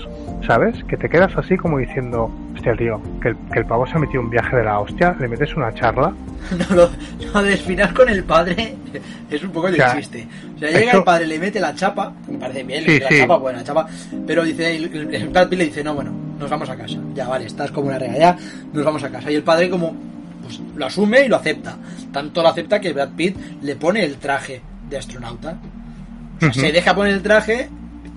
[0.47, 0.83] ¿sabes?
[0.85, 3.99] Que te quedas así como diciendo, hostia, tío, que el, que el pavo se ha
[3.99, 6.13] metido un viaje de la hostia, le metes una charla.
[6.71, 6.91] No, lo,
[7.35, 8.77] lo del final con el padre
[9.31, 10.29] es un poco de sea, chiste.
[10.55, 12.93] O sea, llega esto- el padre, le mete la chapa, me parece bien, Sí, le
[12.95, 13.15] mete sí.
[13.15, 13.87] la chapa, buena chapa,
[14.27, 16.97] pero dice, el, el- el Brad Pitt le dice, no, bueno, nos vamos a casa.
[17.15, 18.37] Ya, vale, estás como una regalada,
[18.73, 19.29] nos vamos a casa.
[19.31, 19.97] Y el padre como,
[20.45, 21.77] pues lo asume y lo acepta.
[22.13, 25.57] Tanto lo acepta que Brad Pitt le pone el traje de astronauta.
[26.37, 27.69] O sea, se deja poner el traje,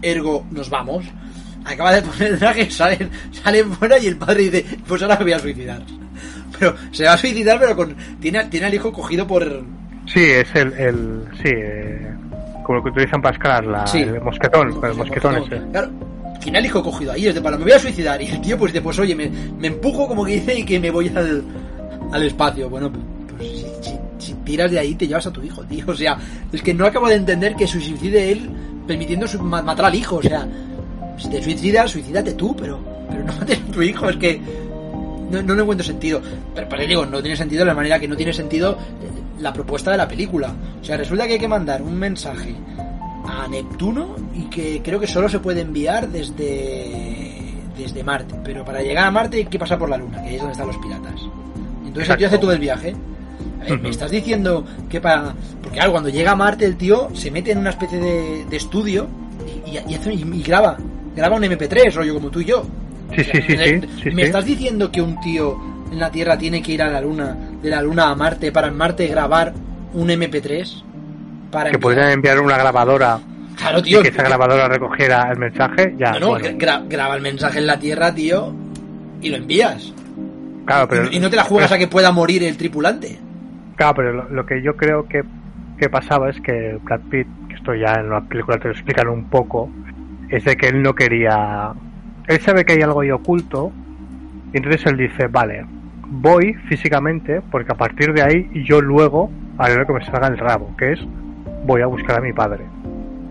[0.04, 1.04] ergo, nos vamos.
[1.70, 5.24] Acaba de poner el traje, salen, salen fuera y el padre dice, pues ahora me
[5.26, 5.82] voy a suicidar.
[6.58, 9.64] Pero se va a suicidar, pero con tiene, tiene al hijo cogido por...
[10.08, 12.12] Sí, es el, el sí, eh,
[12.66, 14.00] como lo que utilizan para escalar, la, Sí.
[14.00, 15.62] el mosquetón, el mosquetón ese.
[15.72, 15.90] Claro,
[16.42, 18.20] tiene al hijo cogido ahí, es de para, me voy a suicidar.
[18.22, 20.80] Y el tío pues dice, pues oye, me, me empujo como que dice y que
[20.80, 21.44] me voy al,
[22.12, 22.70] al espacio.
[22.70, 23.04] Bueno, pues
[23.52, 25.86] si, si- si tiras de ahí te llevas a tu hijo, tío.
[25.88, 26.18] O sea,
[26.52, 28.50] es que no acabo de entender que se suicide él
[28.88, 30.18] permitiendo matar al hijo.
[30.18, 30.46] O sea,
[31.20, 34.10] si te suicidas, suicídate tú, pero, pero no mates a tu hijo.
[34.10, 34.40] Es que
[35.32, 36.22] no, no le encuentro sentido.
[36.56, 39.54] Pero, pero digo, no tiene sentido de la manera que no tiene sentido eh, la
[39.54, 40.54] propuesta de la película.
[40.82, 42.56] O sea, resulta que hay que mandar un mensaje
[43.26, 48.36] a Neptuno y que creo que solo se puede enviar desde desde Marte.
[48.44, 50.68] Pero para llegar a Marte hay que pasar por la Luna, que es donde están
[50.68, 51.22] los piratas.
[51.86, 52.90] Entonces el tío hace todo el viaje.
[53.66, 53.84] Eh, Ujú.
[53.84, 55.34] Me estás diciendo que para...
[55.62, 58.58] Porque claro, cuando llega a Marte el tío se mete en una especie de, de
[58.58, 59.08] estudio
[59.66, 60.78] y, y- y hace- y- y graba.
[61.16, 62.66] Graba un MP3, rollo como tú y yo.
[63.16, 64.22] Sí, sí, sí, ¿Me sí.
[64.22, 65.58] estás diciendo que un tío
[65.92, 68.68] en la Tierra tiene que ir a la Luna, de la Luna a Marte, para
[68.68, 69.54] en Marte grabar
[69.94, 70.84] un MP3?
[71.52, 71.82] Para Que enviar?
[71.82, 73.20] podrían enviar una grabadora
[73.58, 74.02] Claro, y tío.
[74.02, 76.12] que esa grabadora recogiera el mensaje, ya.
[76.14, 76.48] No, no, bueno.
[76.58, 78.54] gra- graba el mensaje en la Tierra, tío,
[79.22, 79.92] y lo envías.
[80.66, 83.18] Claro, pero, y, y no te la juegas a que pueda morir el tripulante.
[83.76, 85.24] Claro, pero lo, lo que yo creo que,
[85.80, 89.08] que pasaba es que Brad Pitt, que esto ya en la película te lo explican
[89.10, 89.70] un poco,
[90.30, 91.74] es de que él no quería...
[92.28, 93.72] Él sabe que hay algo ahí oculto,
[94.54, 95.66] y entonces él dice, vale,
[96.08, 100.38] voy físicamente, porque a partir de ahí yo luego haré lo que me salga el
[100.38, 101.00] rabo, que es
[101.66, 102.66] voy a buscar a mi padre.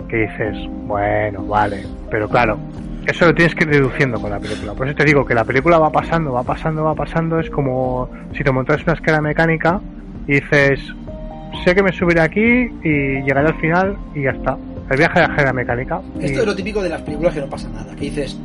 [0.08, 2.58] Que dices, bueno, vale, pero claro,
[3.06, 4.74] eso lo tienes que ir deduciendo con la película.
[4.74, 7.40] Por eso te digo que la película va pasando, va pasando, va pasando.
[7.40, 9.80] Es como si te montas una escala mecánica
[10.26, 10.80] y dices,
[11.64, 14.56] sé que me subiré aquí y llegaré al final y ya está.
[14.90, 16.00] El viaje de la mecánica.
[16.20, 17.94] Y- Esto es lo típico de las películas que no pasa nada.
[17.94, 18.36] Que dices,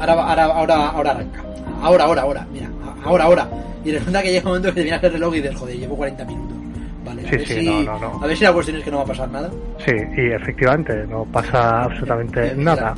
[0.00, 1.42] ahora, ahora, ahora, ahora arranca.
[1.82, 2.46] Ahora, ahora, ahora.
[2.52, 2.68] Mira,
[3.04, 3.48] ahora, ahora.
[3.84, 5.96] Y resulta que llega un momento que te miras el reloj y dices, joder, llevo
[5.96, 6.56] 40 minutos.
[7.04, 8.20] Vale, a Sí, ver sí, si, no, no, no.
[8.22, 9.50] A ver si la cuestión es que no va a pasar nada.
[9.84, 12.94] Sí, y efectivamente, no pasa absolutamente nada.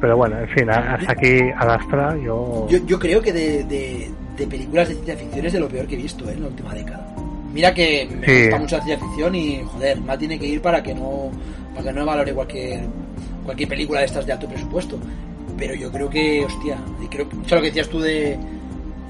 [0.00, 2.66] Pero bueno, en fin, hasta aquí Adastra, yo...
[2.70, 5.86] Yo, yo creo que de, de, de películas de ciencia ficción es de lo peor
[5.86, 6.32] que he visto ¿eh?
[6.32, 7.04] en la última década.
[7.52, 8.40] Mira que me Sí.
[8.42, 11.30] gusta mucho la ciencia ficción y, joder, mal tiene que ir para que no
[11.74, 12.80] para que no valore cualquier
[13.44, 14.98] cualquier película de estas de alto presupuesto.
[15.58, 18.38] Pero yo creo que, hostia, y creo que, lo que decías tú de,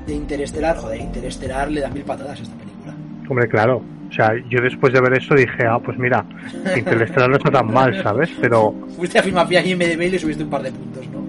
[0.06, 2.94] de Interestelar, joder, Interestelar le da mil patadas a esta película.
[3.28, 3.82] Hombre, claro.
[4.08, 6.24] O sea, yo después de ver eso dije, ah, pues mira,
[6.76, 8.30] Interestelar no está tan mal, ¿sabes?
[8.40, 11.20] Pero Fuiste a Filmafia y MDB y le subiste un par de puntos, ¿no?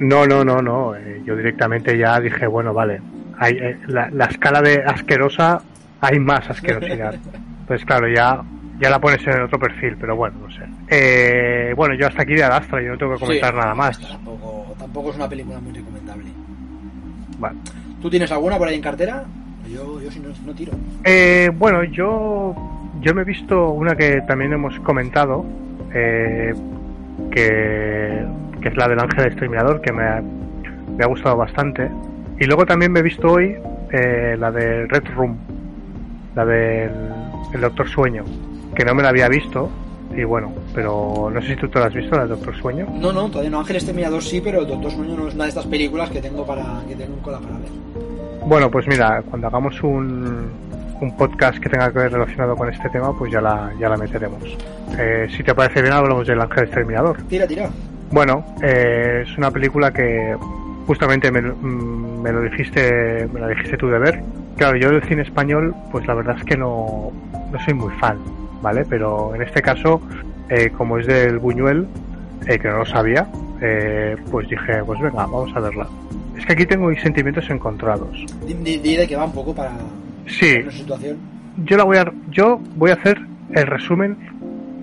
[0.00, 0.94] no, no, no, no.
[0.94, 3.00] eh, yo directamente ya dije, bueno, vale.
[3.38, 5.60] Hay, eh, la, la escala de asquerosa
[6.00, 7.14] hay más asquerosidad.
[7.66, 8.42] Pues claro, ya
[8.80, 10.62] ya la pones en otro perfil, pero bueno, no sé.
[10.88, 13.98] Eh, bueno, yo hasta aquí de Adastra, yo no tengo que comentar nada más.
[14.00, 16.26] Tampoco, tampoco es una película muy recomendable.
[17.38, 17.58] Vale.
[18.00, 19.24] ¿Tú tienes alguna por ahí en cartera?
[19.68, 20.72] Yo, yo si no, no tiro.
[21.04, 22.54] Eh, bueno, yo
[23.00, 25.44] yo me he visto una que también hemos comentado,
[25.94, 26.54] eh,
[27.30, 28.24] que,
[28.60, 30.22] que es la del Ángel Exterminador, que me ha,
[30.96, 31.90] me ha gustado bastante.
[32.40, 33.56] Y luego también me he visto hoy
[33.92, 35.36] eh, la de Red Room,
[36.34, 36.90] la del
[37.52, 38.24] el Doctor Sueño,
[38.74, 39.70] que no me la había visto.
[40.16, 42.86] Y bueno, pero no sé si tú te la has visto, la del Doctor Sueño.
[42.94, 43.60] No, no, todavía no.
[43.60, 46.46] Ángel Exterminador sí, pero el Doctor Sueño no es una de estas películas que tengo
[46.46, 47.68] para que tengo en cola para ver.
[48.46, 50.50] Bueno, pues mira, cuando hagamos un,
[51.00, 53.96] un podcast que tenga que ver relacionado con este tema, pues ya la, ya la
[53.96, 54.42] meteremos.
[54.98, 57.22] Eh, si te parece bien, hablamos del Ángel Exterminador.
[57.28, 57.68] Tira, tira.
[58.10, 60.34] Bueno, eh, es una película que
[60.88, 64.22] justamente me, mm, me lo dijiste, me la dijiste tú de ver.
[64.56, 67.12] Claro, yo del cine español, pues la verdad es que no,
[67.52, 68.16] no soy muy fan,
[68.62, 68.84] ¿vale?
[68.88, 70.00] Pero en este caso,
[70.48, 71.86] eh, como es del Buñuel,
[72.46, 73.28] eh, que no lo sabía,
[73.60, 75.86] eh, pues dije, pues venga, vamos a verla.
[76.38, 78.24] Es que aquí tengo sentimientos encontrados.
[78.46, 79.72] Di, di- di de que va un poco para
[80.26, 81.18] Sí, situación.
[81.66, 83.18] yo la voy a yo voy a hacer
[83.52, 84.16] el resumen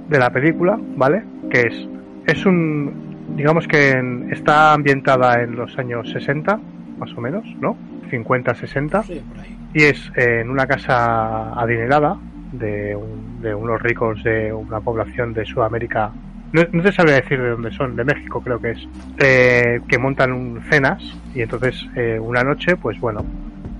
[0.07, 1.23] de la película, ¿vale?
[1.49, 1.87] Que es
[2.27, 2.93] es un
[3.35, 6.59] digamos que en- está ambientada en los años 60,
[6.97, 7.77] más o menos, ¿no?
[8.09, 9.57] 50, 60 Sí, por ahí.
[9.73, 12.17] y es en una casa adinerada
[12.51, 16.11] de, un- de unos ricos de una población de Sudamérica.
[16.53, 18.87] No, no te sabría decir de dónde son, de México creo que es,
[19.19, 23.25] eh, que montan un- cenas y entonces eh, una noche, pues bueno,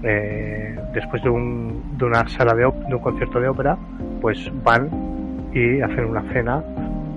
[0.04, 3.78] eh, después de, un, de una sala de, op- de un concierto de ópera,
[4.22, 4.90] pues van
[5.54, 6.62] y hacen una cena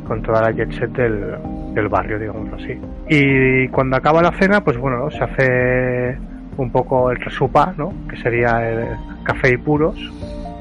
[0.06, 1.34] con toda la jet set del,
[1.78, 2.78] del barrio, digámoslo así.
[3.08, 6.18] Y cuando acaba la cena, pues bueno, se hace
[6.56, 7.92] un poco el resupa, ¿no?
[8.08, 9.96] Que sería el café y puros.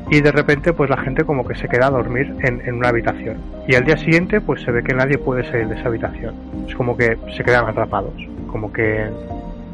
[0.10, 2.90] Y de repente, pues la gente como que se queda a dormir en, en una
[2.90, 3.38] habitación.
[3.68, 6.36] Y al día siguiente, pues se ve que nadie puede salir de esa habitación.
[6.68, 8.14] Es como que se quedan atrapados.
[8.50, 9.06] Como que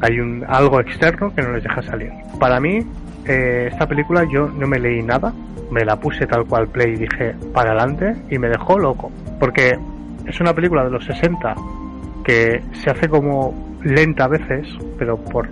[0.00, 2.10] hay un algo externo que no les deja salir.
[2.40, 2.80] Para mí,
[3.26, 5.32] eh, esta película yo no me leí nada,
[5.70, 9.12] me la puse tal cual play y dije para adelante y me dejó loco.
[9.38, 9.78] Porque
[10.26, 11.54] es una película de los 60
[12.24, 14.66] que se hace como lenta a veces,
[14.98, 15.48] pero por,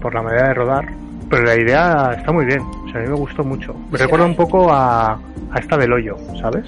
[0.00, 0.88] por la manera de rodar.
[1.30, 3.74] Pero la idea está muy bien, o sea, a mí me gustó mucho.
[3.92, 6.64] Me recuerda un poco a, a esta del hoyo, ¿sabes?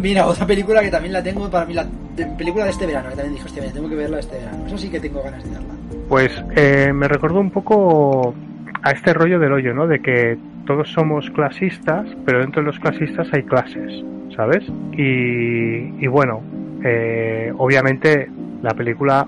[0.00, 1.84] Mira, otra película que también la tengo para mí, la
[2.14, 4.66] de- película de este verano, que también dijo este verano, tengo que verla este verano.
[4.66, 5.74] Esa sí que tengo ganas de verla.
[6.08, 8.34] Pues eh, me recordó un poco
[8.82, 9.86] a este rollo del hoyo, ¿no?
[9.86, 10.36] De que
[10.66, 14.04] todos somos clasistas, pero dentro de los clasistas hay clases,
[14.38, 14.62] ¿sabes?
[14.92, 16.40] Y, y bueno,
[16.84, 18.30] eh, obviamente
[18.62, 19.26] la película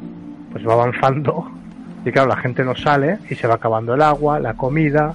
[0.52, 1.50] pues va avanzando
[2.04, 5.12] y claro, la gente no sale y se va acabando el agua, la comida,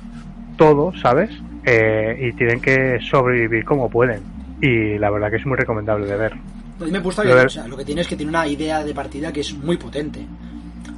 [0.57, 1.31] todo, ¿sabes?
[1.63, 4.21] Eh, y tienen que sobrevivir como pueden.
[4.61, 6.33] Y la verdad que es muy recomendable de ver.
[6.33, 8.83] A mí me gusta que, o sea, lo que tiene es que tiene una idea
[8.83, 10.25] de partida que es muy potente.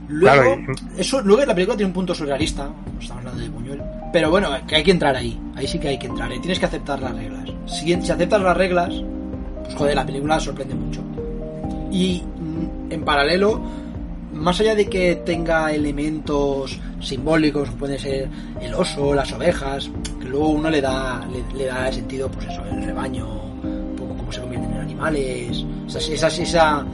[0.09, 2.69] Luego, Claro, eso, luego la película tiene un punto surrealista,
[2.99, 3.81] estamos hablando de Buñuel,
[4.11, 6.59] pero bueno, que hay que entrar ahí, ahí sí que hay que entrar, y tienes
[6.59, 7.36] que aceptar las reglas.
[7.67, 8.93] Si, si aceptas las reglas,
[9.63, 11.01] pues joder, la película sorprende mucho.
[11.91, 13.61] Y mm, en paralelo,
[14.33, 18.29] más allá de que tenga elementos simbólicos, como puede ser
[18.61, 19.89] el oso, las ovejas,
[20.19, 24.15] que luego uno le da, le, le da sentido, pues eso, el rebaño, un poco
[24.15, 26.85] cómo se convierten en animales, esa, esa, esa,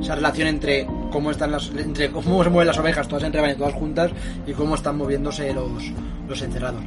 [0.00, 3.56] esa relación entre cómo están las, entre cómo se mueven las ovejas todas en rebaño,
[3.56, 4.10] todas juntas,
[4.46, 5.82] y cómo están moviéndose los,
[6.28, 6.82] los encerrados.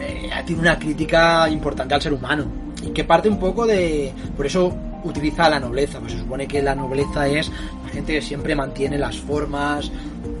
[0.00, 2.44] Eh, tiene una crítica importante al ser humano
[2.82, 4.72] y que parte un poco de por eso
[5.04, 7.50] utiliza la nobleza pues se supone que la nobleza es
[7.84, 9.90] la gente que siempre mantiene las formas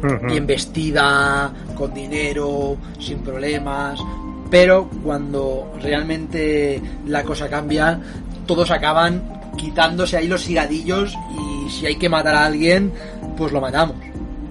[0.02, 0.26] Ujú.
[0.26, 3.98] bien vestida con dinero sin problemas
[4.50, 8.00] pero cuando realmente la cosa cambia
[8.46, 9.22] todos acaban
[9.56, 11.16] quitándose ahí los higadillos
[11.66, 12.92] y si hay que matar a alguien
[13.36, 13.96] pues lo matamos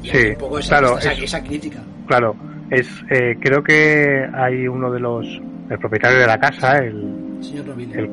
[0.03, 2.35] y Sí, un poco esa, claro, esa- es- esa crítica Claro,
[2.69, 5.25] es eh, creo que hay uno de los
[5.69, 8.09] el propietario de la casa, el, señor el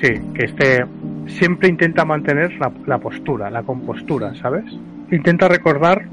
[0.00, 0.84] sí, que este
[1.26, 4.64] siempre intenta mantener la, la postura, la compostura, ¿sabes?
[5.10, 6.04] Intenta recordar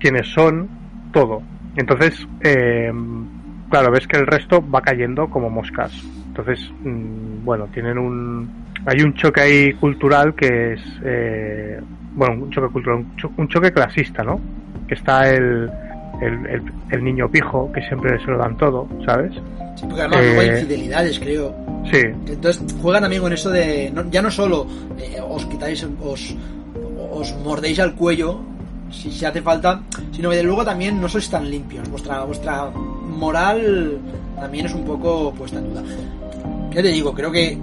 [0.00, 0.68] quiénes son,
[1.12, 1.42] todo.
[1.76, 2.90] Entonces, eh,
[3.70, 5.92] claro, ves que el resto va cayendo como moscas.
[6.28, 8.48] Entonces, mm, bueno, tienen un
[8.84, 11.80] hay un choque ahí cultural que es eh,
[12.14, 14.40] bueno, un choque cultural, un cho- un choque clasista, ¿no?
[14.88, 15.68] Que está el
[16.20, 19.32] el, el, el niño pijo que siempre se lo dan todo, ¿sabes?
[19.76, 21.54] Sí, porque además luego hay Eh, infidelidades, creo.
[21.90, 23.90] Sí, Entonces juegan también con eso de.
[23.94, 24.66] no- ya no solo
[24.98, 26.34] eh, os quitáis, os,
[27.12, 28.40] os mordéis al cuello
[28.90, 31.88] si, si hace falta, sino que de luego también no sois tan limpios.
[31.90, 33.98] Vuestra, vuestra moral
[34.40, 35.82] también es un poco puesta en duda.
[36.70, 37.56] Ya te digo, creo que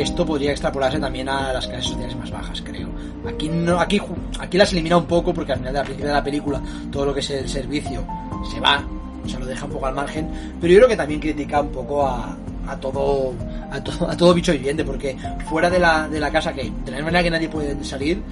[0.00, 2.88] esto podría extrapolarse también a las clases sociales más bajas, creo.
[3.26, 4.00] Aquí no, aquí,
[4.38, 7.14] aquí las elimina un poco porque al final de la, de la película todo lo
[7.14, 8.04] que es el servicio
[8.50, 8.82] se va,
[9.24, 10.28] o sea, lo deja un poco al margen,
[10.60, 12.36] pero yo creo que también critica un poco a,
[12.66, 13.34] a todo
[13.70, 15.16] a, to- a todo bicho viviente porque
[15.50, 18.22] fuera de la, de la casa que de la manera que nadie puede salir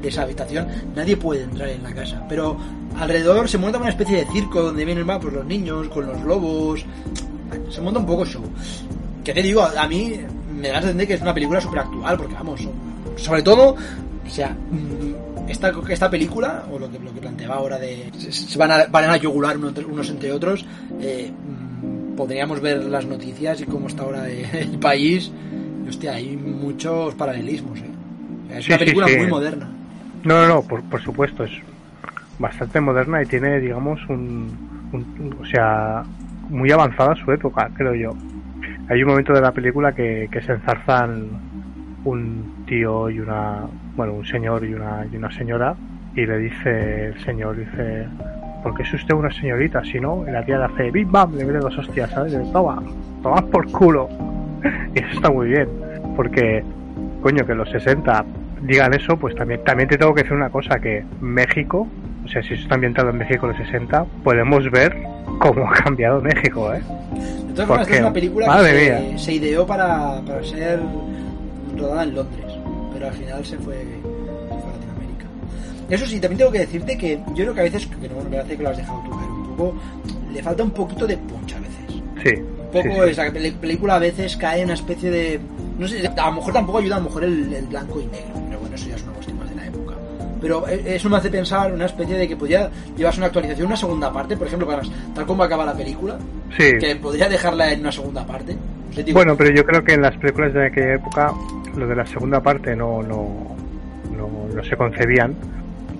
[0.00, 2.56] de esa habitación nadie puede entrar en la casa pero
[2.98, 6.20] alrededor se monta una especie de circo donde vienen va, pues, los niños con los
[6.22, 6.84] lobos
[7.70, 8.42] se monta un poco show
[9.24, 10.20] que te digo a mí
[10.60, 12.68] me da a entender que es una película súper actual porque vamos
[13.16, 13.76] sobre todo
[14.26, 18.58] o sea mm, esta, esta película o lo que, lo que planteaba ahora de se,
[18.58, 19.08] van, a, van a
[19.68, 20.66] entre- unos entre otros
[21.00, 25.30] eh, mm, podríamos ver las noticias y cómo está ahora el país
[25.88, 27.90] hostia hay muchos paralelismos eh.
[28.58, 29.16] Es Sí, una sí, película sí.
[29.16, 29.68] muy moderna
[30.24, 31.52] No, no, no, por, por supuesto, es
[32.38, 34.50] bastante moderna y tiene, digamos, un,
[34.92, 36.02] un- o sea,
[36.48, 38.14] muy avanzada su época, creo yo.
[38.90, 41.28] Hay un momento de la película que, se enzarzan
[42.04, 45.74] un tío y una, bueno, un señor y una, y una señora
[46.14, 48.06] y le dice el señor, dice,
[48.62, 49.84] ¿por qué es usted una señorita?
[49.84, 52.32] Si no, y la tía le hace bim bam, le mete dos hostias, ¿sabes?
[52.32, 52.82] Le dice, toma,
[53.22, 54.08] toma por culo.
[54.94, 55.68] Y eso está muy bien,
[56.16, 56.64] porque,
[57.22, 58.24] coño, que los 60
[58.62, 61.86] digan eso, pues también, también te tengo que decir una cosa, que México,
[62.24, 64.96] o sea, si eso está ambientado en México en los 60, podemos ver
[65.38, 66.80] cómo ha cambiado México, ¿eh?
[67.64, 70.80] Todas formas es una película que se, se ideó para, para ser
[71.76, 72.52] rodada en Londres
[72.92, 74.00] pero al final se fue, se
[74.48, 75.26] fue a Latinoamérica
[75.88, 78.36] eso sí, también tengo que decirte que yo creo que a veces, que no me
[78.36, 79.74] parece que lo has dejado tú caer un poco,
[80.32, 82.02] le falta un poquito de punch a veces.
[82.22, 82.42] Sí.
[82.42, 83.20] Un poco sí, sí.
[83.20, 85.40] esa película a veces cae en una especie de.
[85.78, 88.42] No sé, a lo mejor tampoco ayuda a lo mejor el, el blanco y negro,
[88.48, 89.12] pero bueno, eso ya es una
[90.40, 93.76] Pero eh, eso me hace pensar una especie de que podría llevarse una actualización, una
[93.76, 94.82] segunda parte, por ejemplo, para,
[95.14, 96.16] tal como acaba la película,
[96.56, 96.78] Sí.
[96.78, 98.56] que podría dejarla en una segunda parte.
[98.96, 101.32] Digo, Bueno, pero yo creo que en las películas de aquella época
[101.76, 103.56] lo de la segunda parte no no,
[104.16, 105.34] no, no se concebían.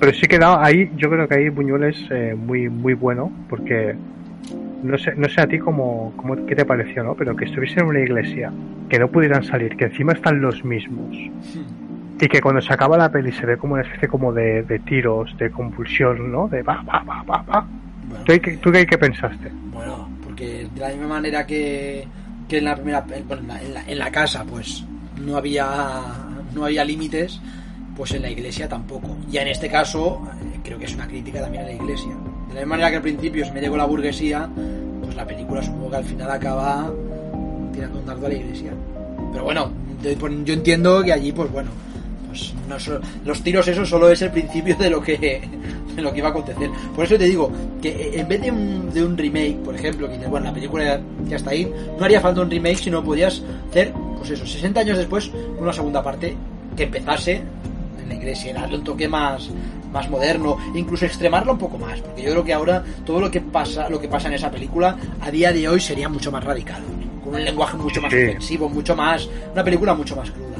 [0.01, 3.31] Pero sí que da- ahí, yo creo que ahí Buñuel es eh, muy muy bueno
[3.49, 3.95] porque
[4.83, 7.15] no sé, no sé a ti cómo, cómo qué te pareció, ¿no?
[7.15, 8.53] Pero que estuviesen en una iglesia,
[8.89, 11.78] que no pudieran salir, que encima están los mismos hmm,
[12.21, 14.79] y que cuando se acaba la peli se ve como una especie como de, de
[14.81, 16.49] tiros, de convulsión, ¿no?
[16.49, 17.67] De va, va, va, va, va.
[18.09, 19.51] bueno, ¿Tú, qué, tú qué, pensaste?
[19.73, 22.07] Bueno, porque de la misma manera que,
[22.49, 24.85] que en la primera en- la, en la- en la casa pues
[25.25, 25.67] no había
[26.55, 27.41] no había límites,
[27.97, 29.17] pues en la iglesia tampoco.
[29.31, 32.11] Y en este caso eh, creo que es una crítica también a la iglesia.
[32.49, 34.49] De la misma manera que al principio se mete con la burguesía,
[35.03, 36.91] pues la película supongo que al final acaba
[37.73, 38.73] tirando un dardo a la iglesia.
[39.33, 39.71] Pero bueno,
[40.45, 41.71] yo entiendo que allí pues bueno,
[42.69, 42.77] no
[43.25, 45.17] los tiros eso solo es el principio de lo que
[45.97, 46.71] de lo que iba a acontecer.
[46.95, 47.51] Por eso te digo
[47.83, 50.85] que eh, en vez de un, de un remake, por ejemplo, que bueno, la película
[50.85, 51.69] ya, ya está ahí,
[51.99, 56.01] no haría falta un remake, sino podías hacer, pues eso, 60 años después, una segunda
[56.03, 56.37] parte
[56.77, 57.43] que empezase
[58.01, 59.51] en la iglesia, darle un toque más
[59.93, 63.41] más moderno, incluso extremarla un poco más, porque yo creo que ahora todo lo que
[63.41, 66.83] pasa, lo que pasa en esa película a día de hoy sería mucho más radical,
[67.25, 68.19] con un lenguaje mucho más Sí.
[68.23, 70.58] ofensivo, mucho más, una película mucho más cruda.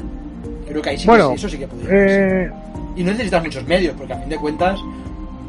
[0.69, 1.75] Creo que ahí sí que Bueno, sí, eso sí que ser.
[1.89, 2.51] eh,
[2.95, 4.79] Y no necesitas muchos medios, porque a fin de cuentas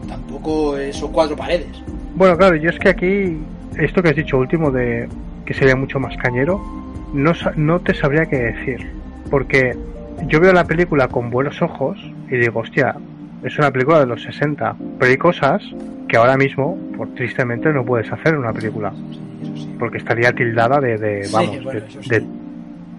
[0.08, 1.68] tampoco son cuatro paredes.
[2.14, 3.38] Bueno, claro, yo es que aquí,
[3.78, 5.08] esto que has dicho último de
[5.44, 6.60] que sería mucho más cañero,
[7.12, 8.90] no, no te sabría qué decir.
[9.30, 9.76] Porque
[10.26, 11.98] yo veo la película con buenos ojos
[12.30, 12.94] y digo, hostia,
[13.44, 15.62] es una película de los 60, pero hay cosas
[16.08, 18.92] que ahora mismo, por tristemente, no puedes hacer en una película.
[19.78, 22.08] Porque estaría tildada de, de Sí, vamos, bueno, de, eso sí.
[22.10, 22.22] de,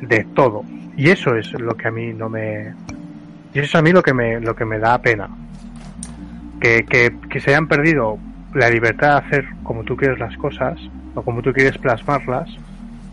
[0.01, 0.63] de todo.
[0.97, 2.73] Y eso es lo que a mí no me...
[3.53, 5.29] Y eso es a mí lo que me, lo que me da pena.
[6.59, 8.17] Que, que, que se hayan perdido
[8.53, 10.79] la libertad de hacer como tú quieres las cosas
[11.15, 12.49] o como tú quieres plasmarlas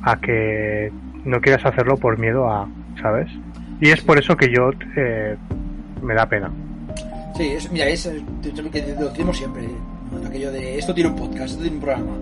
[0.02, 0.92] a que
[1.24, 2.68] no quieras hacerlo por miedo a,
[3.00, 3.30] ¿sabes?
[3.80, 5.36] Y es por eso que yo eh,
[6.02, 6.50] me da pena.
[7.36, 8.10] Sí, es, mira, es
[8.56, 9.68] lo que decimos siempre.
[10.26, 12.12] Aquello de esto tiene un podcast, esto tiene un programa.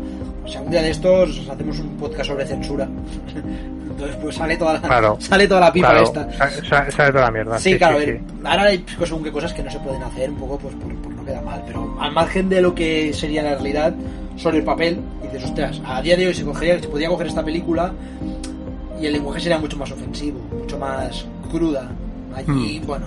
[0.47, 2.89] O sea, un día de estos hacemos un podcast sobre censura.
[3.91, 5.17] Entonces, pues sale toda la, Claro.
[5.21, 6.33] sale toda la pipa Claro, esta.
[6.33, 7.59] sa- sa- sale toda la mierda.
[7.59, 10.03] Sí, claro, a sí, ver, ahora hay pues, según qué cosas que no se pueden
[10.03, 13.13] hacer, un poco pues por, por no queda mal, pero al margen de lo que
[13.15, 13.95] sería la realidad,
[14.37, 17.43] sobre el papel, dices, ostras, a día de hoy se, cogería, se podría coger esta
[17.43, 17.93] película
[19.01, 21.89] y el lenguaje sería mucho más ofensivo, mucho más cruda.
[22.35, 22.87] Allí, Hmm.
[22.87, 23.07] bueno,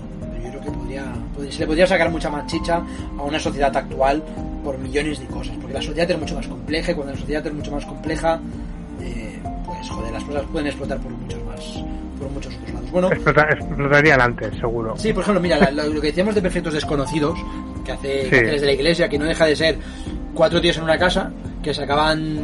[0.60, 1.04] creo que podría,
[1.36, 2.82] podría- se le podría sacar mucha más chicha
[3.18, 4.24] a una sociedad actual
[4.64, 7.48] por millones de cosas, porque la sociedad es mucho más compleja y cuando la sociedad
[7.48, 8.40] es mucho más compleja,
[9.02, 11.84] eh, pues joder, las cosas pueden explotar por muchos más,
[12.20, 12.92] por muchos otros lados.
[12.92, 14.96] Bueno, Explota- explotarían antes, seguro.
[14.98, 17.38] Sí, por ejemplo, mira, la- lo que decíamos de Perfectos Desconocidos,
[17.86, 18.30] que hace Sí.
[18.32, 19.78] desde la iglesia, que no deja de ser
[20.34, 21.32] cuatro tíos en una casa,
[21.64, 22.40] que se acaban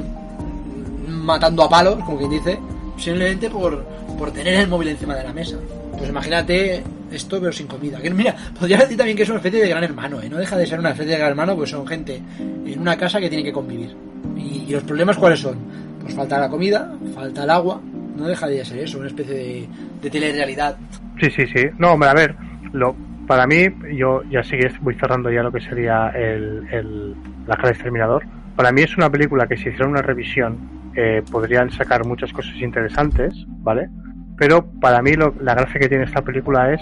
[1.07, 2.59] matando a palos, como quien dice,
[2.97, 3.83] simplemente por,
[4.17, 5.57] por tener el móvil encima de la mesa.
[5.97, 8.01] Pues imagínate esto, pero sin comida.
[8.01, 10.29] Que mira, podría decir también que es una especie de gran hermano, ¿eh?
[10.29, 13.19] No deja de ser una especie de gran hermano, pues son gente en una casa
[13.19, 13.95] que tiene que convivir.
[14.37, 15.57] Y, los problemas, ¿cuáles son?
[16.01, 17.81] Pues falta la comida, falta el agua,
[18.15, 19.67] no deja de ser eso, una especie de,
[20.01, 20.75] de telerrealidad.
[21.19, 21.63] Sí, sí, sí.
[21.77, 22.35] No, hombre, a ver,
[22.73, 22.95] lo,
[23.27, 27.15] para mí, yo ya sí que voy cerrando ya lo que sería el, el,
[27.47, 28.23] la cara exterminador.
[28.55, 32.55] Para mí es una película que si hiciera una revisión eh, podrían sacar muchas cosas
[32.57, 33.89] interesantes, ¿vale?
[34.37, 36.81] Pero para mí lo, la gracia que tiene esta película es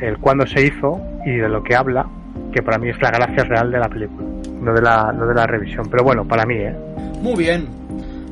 [0.00, 2.06] el cuándo se hizo y de lo que habla,
[2.52, 4.26] que para mí es la gracia real de la película,
[4.60, 5.88] no de la, no de la revisión.
[5.90, 6.74] Pero bueno, para mí, ¿eh?
[7.20, 7.66] Muy bien.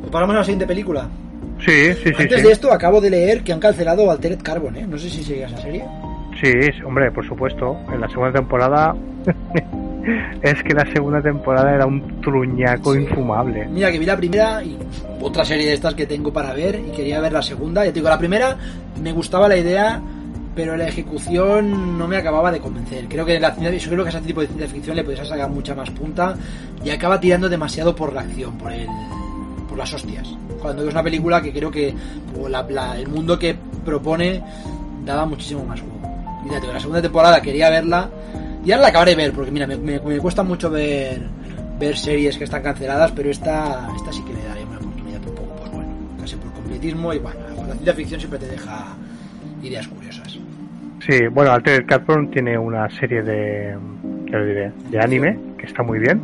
[0.00, 1.08] Pues paramos a la siguiente película.
[1.58, 2.14] Sí, sí, sí.
[2.16, 2.46] Antes sí.
[2.46, 4.86] de esto acabo de leer que han cancelado Altered Carbon, ¿eh?
[4.86, 5.84] No sé si seguías la serie.
[6.40, 6.52] Sí,
[6.84, 7.76] hombre, por supuesto.
[7.92, 8.94] En la segunda temporada.
[10.42, 13.00] es que la segunda temporada era un truñaco Sí.
[13.00, 13.66] infumable.
[13.66, 14.76] Mira que vi la primera y
[15.20, 17.84] otra serie de estas que tengo para ver y quería ver la segunda.
[17.84, 18.56] Ya te digo, la primera
[19.02, 20.00] me gustaba la idea,
[20.54, 23.06] pero la ejecución no me acababa de convencer.
[23.08, 25.48] Creo que la, yo creo que a ese tipo de ciencia ficción le podías sacar
[25.50, 26.34] mucha más punta
[26.84, 28.86] y acaba tirando demasiado por la acción, por el,
[29.68, 30.28] por las hostias.
[30.60, 31.94] Cuando es una película que creo que
[32.40, 34.42] o la- la- el mundo que propone
[35.04, 35.96] daba muchísimo más juego.
[36.44, 38.08] Mira, te digo, la segunda temporada quería verla
[38.64, 41.20] y ahora la acabaré de ver, porque mira, me, me- me cuesta mucho ver
[41.78, 45.34] ver series que están canceladas, pero esta, esta sí que le daré una oportunidad un
[45.34, 45.88] poco, pues bueno,
[46.20, 48.96] casi por completismo y bueno, la ciencia ficción siempre te deja
[49.62, 50.38] ideas curiosas.
[51.06, 53.74] Sí, bueno, Altered Carbon tiene una serie de,
[54.26, 54.72] ¿qué le diré?
[54.90, 56.20] de anime que está muy bien,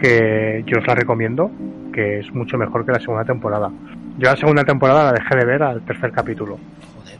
[0.00, 1.50] que yo os la recomiendo,
[1.92, 3.70] que es mucho mejor que la segunda temporada.
[4.18, 6.58] Yo la segunda temporada la dejé de ver al tercer capítulo,
[6.96, 7.18] Joder,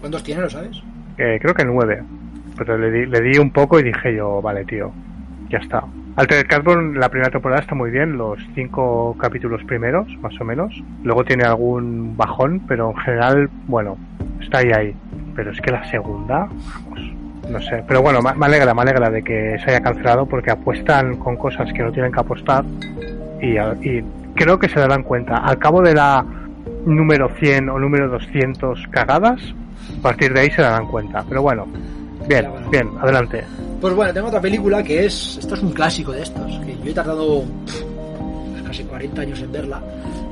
[0.00, 0.82] ¿cuántos tiene, lo sabes?
[1.16, 2.02] Eh, creo que nueve,
[2.58, 4.92] pero le di, le di un poco y dije yo, vale tío,
[5.48, 5.84] ya está.
[6.16, 10.74] Altered Carbon, la primera temporada está muy bien, los cinco capítulos primeros, más o menos.
[11.04, 13.96] Luego tiene algún bajón, pero en general, bueno,
[14.40, 14.96] está ahí ahí.
[15.36, 17.12] Pero es que la segunda, vamos,
[17.48, 17.84] no sé.
[17.86, 21.72] Pero bueno, me alegra, me alegra de que se haya cancelado porque apuestan con cosas
[21.72, 22.64] que no tienen que apostar
[23.40, 23.56] y,
[23.88, 24.04] y
[24.34, 25.36] creo que se darán cuenta.
[25.36, 26.24] Al cabo de la
[26.84, 29.40] número 100 o número 200 cagadas,
[29.98, 31.24] a partir de ahí se darán cuenta.
[31.28, 31.68] Pero bueno,
[32.28, 33.44] bien, bien, adelante.
[33.80, 35.38] Pues bueno, tengo otra película que es.
[35.38, 37.44] Esto es un clásico de estos, que yo he tardado
[38.66, 39.80] casi 40 años en verla,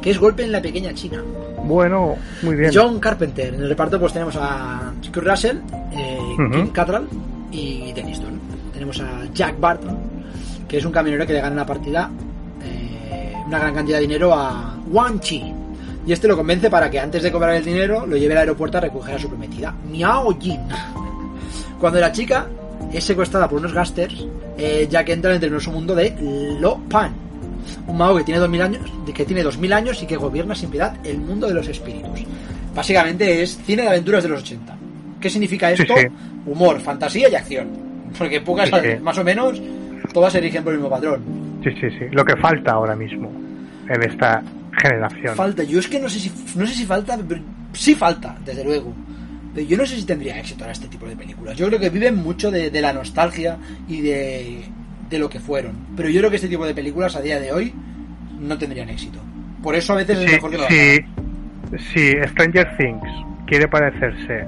[0.03, 1.23] que es Golpe en la Pequeña China.
[1.65, 2.71] Bueno, muy bien.
[2.75, 3.55] John Carpenter.
[3.55, 5.59] En el reparto pues tenemos a Kurt Russell,
[5.93, 6.51] eh, Ujú.
[6.51, 7.09] Kim Cattrall
[7.51, 8.39] y Deniston.
[8.73, 9.97] Tenemos a Jack Barton,
[10.69, 12.11] que es un camionero que le gana una partida,
[12.63, 15.43] eh, una gran cantidad de dinero a Wang Chi.
[16.07, 18.79] Y este lo convence para que antes de cobrar el dinero lo lleve al aeropuerto
[18.79, 20.61] a recoger a su prometida, Miao Jin.
[21.81, 22.47] Cuando la chica
[22.93, 26.15] es secuestrada por unos gasters, eh, Jack entra en el tenebroso mundo de
[26.61, 27.13] Lo Pan,
[27.87, 30.71] un mago que tiene 2000 años, de que tiene 2000 años y que gobierna sin
[30.71, 32.25] piedad el mundo de los espíritus.
[32.75, 34.77] Básicamente es cine de aventuras de los 80.
[35.21, 35.95] ¿Qué significa esto?
[35.97, 36.07] sí.
[36.47, 37.69] Humor, fantasía y acción.
[38.17, 39.61] Porque pocas, Sí, más o menos,
[40.13, 41.23] todas se rigen por el mismo patrón.
[41.65, 42.05] Sí, sí, sí.
[42.13, 43.31] Lo que falta ahora mismo
[43.89, 44.43] en esta
[44.81, 45.35] generación.
[45.35, 47.41] Falta, yo es que no sé si no sé si falta, pero
[47.73, 48.93] sí falta, desde luego.
[49.57, 51.57] Pero yo no sé si tendría éxito ahora este tipo de películas.
[51.57, 53.57] Yo creo que viven mucho de, de la nostalgia
[53.89, 54.65] y de,
[55.09, 55.73] de lo que fueron.
[55.97, 57.73] Pero yo creo que este tipo de películas a día de hoy
[58.39, 59.19] no tendrían éxito.
[59.63, 63.03] Por eso a veces es Sí, mejor que lo sí, si Stranger Things
[63.47, 64.45] quiere parecerse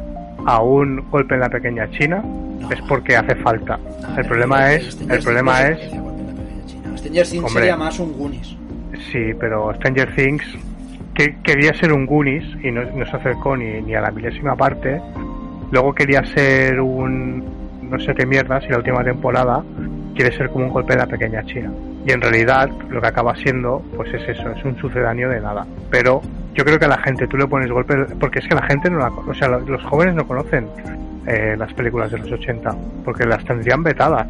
[0.46, 2.70] a un golpe en la pequeña China, No.
[2.70, 3.78] es porque hace falta.
[4.02, 6.98] No, el problema Stranger es, Things el problema es, en.
[6.98, 7.62] Stranger Things Hombre.
[7.62, 8.56] sería más un Goonies.
[9.10, 10.44] sí, pero Stranger Things
[11.18, 15.00] que quería ser un Goonies y no, se acercó ni, ni a la milésima parte.
[15.72, 17.44] Luego quería ser un
[17.82, 19.64] no sé qué mierda, si la última temporada
[20.14, 21.72] quiere ser como un golpe de la pequeña China.
[22.06, 25.66] Y en realidad lo que acaba siendo, pues es eso, es un sucedáneo de nada.
[25.90, 26.20] Pero
[26.54, 28.88] yo creo que a la gente tú le pones golpe, porque es que la gente
[28.90, 30.66] no la, o sea, lo- los jóvenes no conocen
[31.26, 32.70] eh, las películas de los 80,
[33.04, 34.28] porque las tendrían vetadas.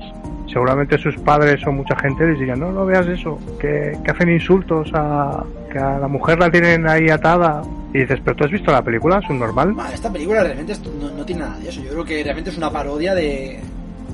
[0.59, 4.29] Seguramente sus padres o mucha gente les dirían, no, no veas eso, que, que hacen
[4.29, 7.63] insultos a, que a la mujer la tienen ahí atada.
[7.95, 9.77] Y dices, pero tú has visto la película, es un normal.
[9.95, 11.81] Esta película realmente no, no tiene nada de eso.
[11.81, 13.61] Yo creo que realmente es una parodia de,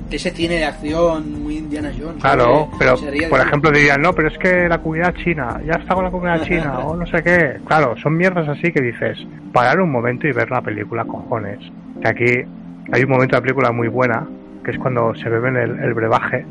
[0.07, 2.21] de ese cine de acción muy Indiana Jones.
[2.21, 2.95] Claro, pero
[3.27, 6.43] por ejemplo dirían, no, pero es que la comunidad china, ya está con la comunidad
[6.47, 7.57] china, o no sé qué.
[7.65, 9.17] Claro, son mierdas así que dices,
[9.51, 11.57] parar un momento y ver la película, cojones.
[12.03, 12.47] Que aquí
[12.91, 14.27] hay un momento de la película muy buena,
[14.65, 16.43] que es cuando se beben el, el brebaje,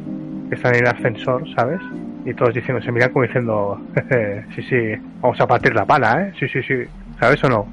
[0.49, 1.81] que están en el ascensor, ¿sabes?
[2.25, 4.77] Y todos diciendo, se miran como diciendo, "Jeje, sí, sí,
[5.21, 6.33] vamos a partir la pala, ¿eh?
[6.39, 6.75] Sí, sí, sí,
[7.19, 7.67] ¿sabes o no?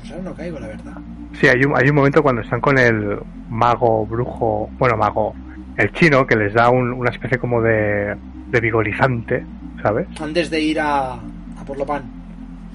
[0.00, 0.92] Pues ahora no caigo, la verdad.
[1.34, 3.18] Sí, hay un, hay un momento cuando están con el
[3.50, 5.34] mago, brujo, bueno, mago,
[5.76, 8.16] el chino, que les da un- una especie como de,
[8.50, 9.44] de vigorizante,
[9.82, 10.06] ¿sabes?
[10.20, 12.02] Antes de ir a, a por lo pan.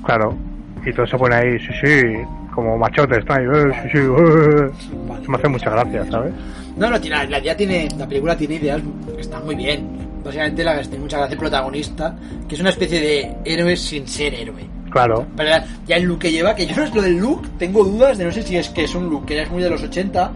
[0.06, 0.36] Claro.
[0.86, 2.04] Y todo se pone ahí, sí, sí,
[2.54, 4.70] como machotes, está ahí, eh, eh.
[5.08, 5.28] Vale.
[5.28, 6.34] Me hace mucha gracia, ¿sabes?
[6.78, 8.82] No, no, tiene, la idea tiene, la película tiene ideas
[9.16, 10.00] que están muy bien.
[10.24, 12.16] Básicamente la que tiene mucha gracia el protagonista,
[12.48, 14.66] que es una especie de héroe sin ser héroe.
[14.90, 15.26] Claro.
[15.38, 17.84] Pero ya- ya el look que lleva, que yo no es lo del look, tengo
[17.84, 19.70] dudas de no sé si es que es un look que ya es muy de
[19.70, 20.32] los 80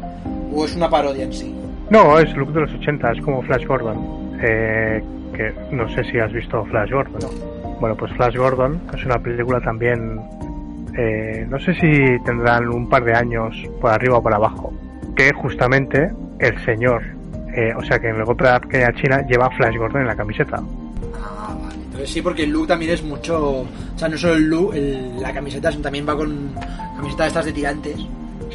[0.53, 1.53] o es una parodia en sí.
[1.89, 4.33] No, es look de los 80, es como Flash Gordon.
[4.41, 5.03] Eh,
[5.35, 7.19] que no sé si has visto Flash Gordon.
[7.79, 10.21] Bueno, pues Flash Gordon es una película también.
[10.97, 14.73] Eh, no sé si tendrán un par de años por arriba o por abajo.
[15.15, 17.03] Que justamente el señor,
[17.55, 20.07] eh, o sea que en el golpe de la pequeña China lleva Flash Gordon en
[20.07, 20.57] la camiseta.
[21.15, 21.75] Ah, vale.
[21.83, 23.61] Entonces sí, porque el look también es mucho.
[23.61, 26.51] O sea, no solo el look, el- la camiseta, sino también va con
[26.97, 27.97] camiseta de estas de tirantes.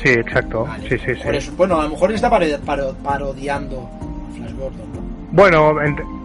[0.02, 0.64] Sí, exacto.
[0.64, 0.88] Vale.
[0.88, 1.38] Sí, sí, Por sí.
[1.38, 3.88] eso, bueno, a lo mejor está paro- paro- parodiando
[4.30, 5.00] a Flash Gordon, ¿no?
[5.32, 5.74] Bueno,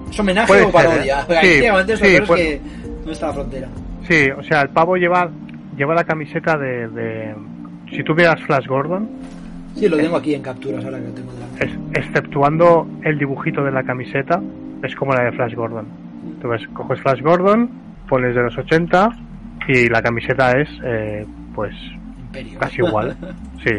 [0.09, 1.26] ¿Es homenaje Puede o ser, parodia?
[1.28, 1.39] ¿eh?
[1.41, 2.61] Sí, sí, es pues- que
[3.05, 3.68] no está la frontera.
[4.07, 5.28] sí, o sea, el pavo lleva,
[5.78, 7.36] lleva la camiseta de, de-
[7.92, 9.10] Si tú vieras Flash Gordon,
[9.76, 11.66] Sí, lo tengo aquí en capturas ahora que lo tengo delante.
[11.66, 14.42] es- exceptuando el dibujito de la camiseta,
[14.84, 15.86] es como la de Flash Gordon.
[16.42, 17.70] Tú ves, coges Flash Gordon,
[18.08, 19.10] pones de los 80
[19.68, 21.74] y la camiseta es, eh, pues,
[22.28, 22.60] Imperio.
[22.60, 23.16] casi igual.
[23.64, 23.72] Sí.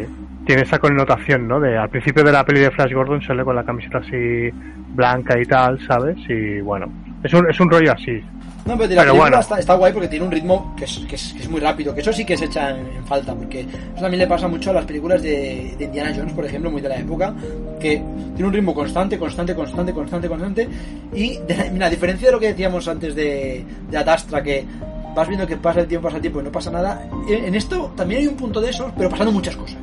[0.45, 1.59] Tiene esa connotación, ¿no?
[1.59, 4.49] De al principio de la peli de Flash Gordon sale con la camiseta así
[4.93, 6.17] blanca y tal, ¿sabes?
[6.29, 6.87] Y bueno,
[7.23, 8.21] es un, es un rollo así.
[8.65, 9.39] No, pero, la Pero película bueno.
[9.39, 11.93] está, está guay porque tiene un ritmo que es, que es, que es muy rápido,
[11.93, 14.71] que eso sí que se echa en, en falta, porque eso también le pasa mucho
[14.71, 17.31] a las películas de, de Indiana Jones, por ejemplo, muy de la época,
[17.79, 18.01] que
[18.33, 20.69] tiene un ritmo constante, constante, constante, constante, constante,
[21.13, 24.65] y de mira, a diferencia de lo que decíamos antes de, de Adastra, que
[25.15, 27.53] vas viendo que pasa el tiempo, pasa el tiempo y no pasa nada, en, en
[27.55, 29.77] esto también hay un punto de esos, pero pasando muchas cosas.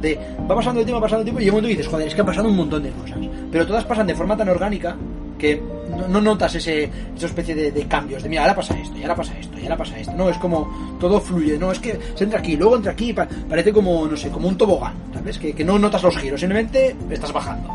[0.00, 0.18] De,
[0.48, 2.20] va pasando el tiempo, pasando el tiempo, y de un momento dices, joder, es que
[2.20, 3.18] han pasado un montón de cosas.
[3.50, 4.96] Pero todas pasan de forma tan orgánica
[5.38, 5.60] que
[5.96, 9.14] no, no notas ese, esa especie de, cambios, de mira, ahora pasa esto, y ahora
[9.16, 10.12] pasa esto, y ahora pasa esto.
[10.14, 13.28] No, es como todo fluye, no, es que se entra aquí, luego entra aquí, pa-
[13.48, 15.38] parece como, no sé, como un tobogán, ¿sabes?
[15.38, 17.68] Que, que no notas los giros, simplemente estás bajando.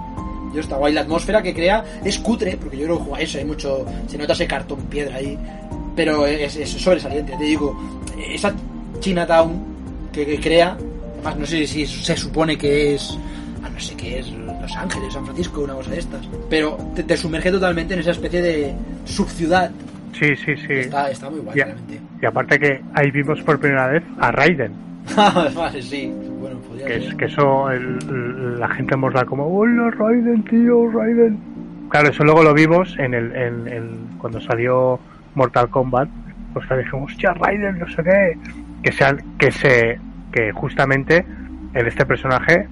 [0.53, 3.45] Yo está guay, la atmósfera que crea es cutre, porque yo creo que eso, hay
[3.45, 5.37] mucho, se nota ese cartón piedra ahí,
[5.95, 7.77] pero es, es sobresaliente, te digo,
[8.33, 8.53] esa
[8.99, 9.61] Chinatown
[10.11, 10.77] que, que crea,
[11.15, 13.17] además no sé si se supone que es,
[13.67, 17.03] ah, no sé qué es, Los Ángeles, San Francisco, una cosa de estas, pero te,
[17.03, 18.73] te sumerge totalmente en esa especie de
[19.05, 19.71] subciudad,
[20.13, 20.73] Sí, sí, sí.
[20.73, 21.65] está, está muy guay Ya.
[21.65, 21.99] realmente.
[22.21, 24.71] Y aparte que ahí vimos por primera vez a Raiden.
[25.55, 30.43] vale, sí, bueno, podría Que, es, que eso el- la gente morda como, hola Raiden,
[30.45, 31.37] tío, Raiden.
[31.89, 34.99] Claro, eso luego lo vimos en el, en, en- cuando salió
[35.35, 36.09] Mortal Kombat.
[36.53, 38.37] Pues que dijimos, hostia, Raiden, no sé qué.
[38.83, 39.99] Que, sean, que se
[40.31, 41.25] que justamente
[41.73, 42.67] en este personaje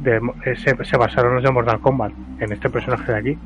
[0.00, 3.38] de, eh, se, se basaron los de Mortal Kombat, en este personaje de aquí.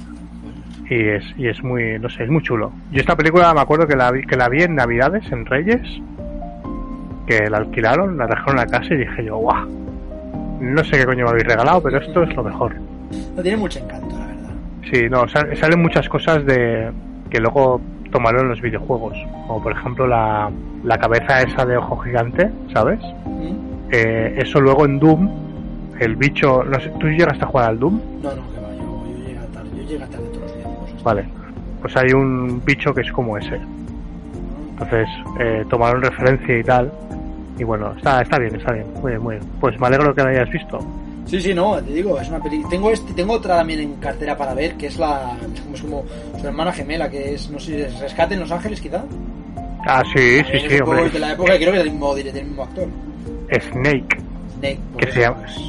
[0.90, 2.70] Y es, y es muy, no sé, es muy chulo.
[2.92, 5.80] Yo esta película me acuerdo que la vi, que la vi en Navidades, en Reyes,
[7.26, 9.66] que la alquilaron, la dejaron en la casa y dije yo, guau,
[10.60, 12.74] no sé qué coño me habéis regalado, pero esto es lo mejor.
[13.34, 14.50] No tiene mucho encanto, la verdad.
[14.92, 16.90] Sí, no, sal- salen muchas cosas de
[17.30, 17.80] que luego
[18.12, 20.50] tomaron los videojuegos, como por ejemplo la,
[20.84, 23.00] la cabeza esa de ojo gigante, ¿sabes?
[23.26, 23.54] ¿Mm?
[23.90, 25.30] Eh, eso luego en Doom,
[26.00, 28.00] el bicho, no sé, ¿tú llegaste a jugar al Doom?
[28.22, 31.02] No, no, que va, yo, yo llegué tarde, yo llegué tarde todos los videojuegos.
[31.02, 31.24] Vale,
[31.80, 33.60] pues hay un bicho que es como ese.
[34.70, 36.92] Entonces eh, tomaron referencia y tal.
[37.58, 38.86] Y bueno, está, está bien, está bien.
[39.00, 39.48] Muy bien, muy bien.
[39.60, 40.78] Pues me alegro que la hayas visto.
[41.26, 42.68] Sí, sí, no, te digo, es una película.
[42.68, 45.36] Tengo este, tengo otra también en cartera para ver, que es la.
[45.54, 46.04] Es como, es como
[46.40, 49.04] su hermana gemela, que es, no sé es Rescate en Los Ángeles, quizá.
[49.86, 51.10] Ah, sí, sí, sí, es poco hombre.
[51.10, 52.88] de la época, creo que del mismo, del mismo actor.
[53.60, 54.16] Snake,
[54.64, 55.06] Snake, que,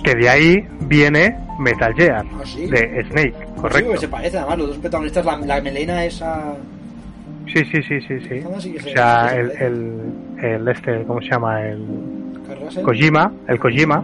[0.03, 0.15] pues.
[0.17, 2.67] de ahí viene Metal Gear, Ah, sí.
[2.67, 3.85] de Snake, Sí, correcto.
[3.87, 6.55] porque se parece, además, los dos protagonistas, la, la melena esa.
[7.53, 8.41] Sí, sí, sí, sí, sí.
[8.41, 11.61] Sí O se- sea, sí el, el, el este, ¿cómo se llama?
[11.61, 11.83] El.
[12.83, 14.03] Kojima, el Kojima,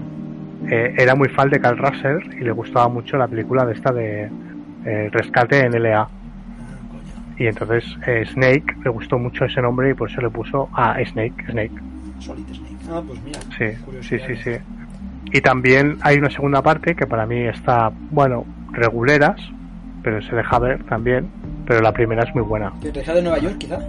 [0.70, 3.92] eh, era muy fan de Carl Russell y le gustaba mucho la película de esta
[3.92, 4.30] de
[4.86, 6.02] eh, Rescate en LA.
[6.02, 6.08] Ah,
[7.38, 10.96] Y entonces eh, Snake le gustó mucho ese nombre y por eso le puso a
[11.06, 11.72] Snake, Snake.
[12.20, 12.76] Solid Snake.
[12.92, 13.40] Ah, pues mira.
[13.58, 14.52] Sí, sí, sí, sí.
[15.34, 19.40] Y también hay una segunda parte que para mí está, bueno, reguleras,
[20.04, 21.30] pero se deja ver también.
[21.66, 22.74] Pero la primera es muy buena.
[22.82, 23.80] ¿Que Rescate de Nueva York, quizá?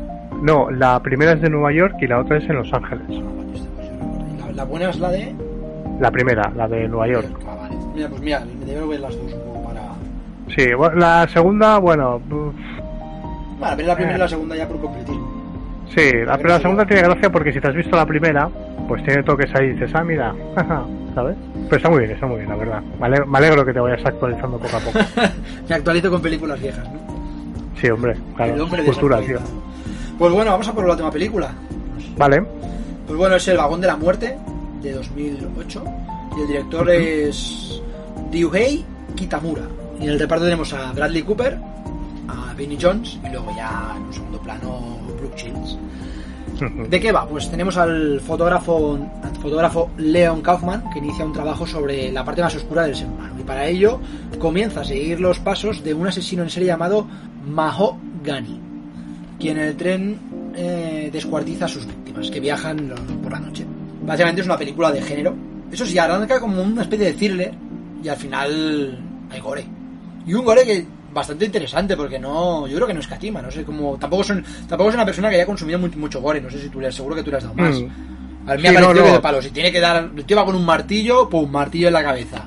[0.41, 3.05] No, la primera es de Nueva York y la otra es en Los Ángeles.
[3.11, 3.61] Ah, pues.
[3.61, 5.35] Y La, la buena es la de.
[6.01, 7.27] La primera, la de Nueva York.
[7.49, 7.77] Ah, vale.
[7.95, 9.81] Mira, pues mira, me debo ver las dos poco para.
[10.57, 12.55] Sí, bueno, la segunda, bueno, uf,
[13.59, 14.19] Bueno, ver la primera y Eh.
[14.19, 15.29] la segunda ya por completismo.
[15.95, 18.49] sí, la, pero la segunda tiene gracia porque si te has visto la primera,
[18.89, 20.35] pues tiene toques ahí y dices, ah, mira,
[21.15, 21.37] ¿sabes?
[21.65, 22.83] Pero está muy bien, está muy bien, la verdad.
[23.01, 24.99] Me alegro, me alegro que te vayas actualizando poco a poco.
[25.69, 27.01] Me actualizo con películas viejas, ¿no?
[27.81, 28.55] Sí, hombre, claro.
[28.55, 29.39] el hombre cultura, tío.
[30.19, 31.53] Pues bueno, vamos a por la última película.
[32.17, 32.45] Vale.
[33.07, 34.37] Pues bueno, es El Vagón de la Muerte,
[34.83, 35.85] de 2008.
[36.37, 37.83] Y el director es
[38.31, 38.85] Ryuhei
[39.17, 39.63] Kitamura.
[39.99, 41.59] Y en el reparto tenemos a Bradley Cooper,
[42.29, 45.79] a Vinnie Jones y luego ya en un segundo plano Brooke Shields.
[46.91, 47.27] ¿De qué va?
[47.27, 48.99] Pues tenemos al fotógrafo,
[49.41, 53.35] fotógrafo Leon Kaufman que inicia un trabajo sobre la parte más oscura del ser humano
[53.39, 54.01] y para ello
[54.39, 57.07] comienza a seguir los pasos de un asesino en serie llamado
[57.47, 58.61] Maho Ghani,
[59.39, 60.19] quien en el tren
[60.55, 63.67] eh, descuartiza a sus víctimas que viajan por la noche.
[64.05, 65.35] Básicamente es una película de género.
[65.71, 67.55] Eso sí, arranca como una especie de thriller
[68.03, 68.99] y al final
[69.31, 69.65] hay gore.
[70.27, 73.65] Y un gore que bastante interesante porque no, yo creo que no escatima, no sé
[73.65, 76.59] cómo, tampoco son, tampoco es una persona que haya consumido mu- mucho gore, no sé
[76.59, 77.81] si tú le, seguro que tú le has dado más.
[77.81, 78.49] Mm.
[78.49, 80.25] A mí Sí, me ha parecido no, que de palo, si tiene que dar, el
[80.25, 82.45] tío va con un martillo, pum, martillo en la cabeza.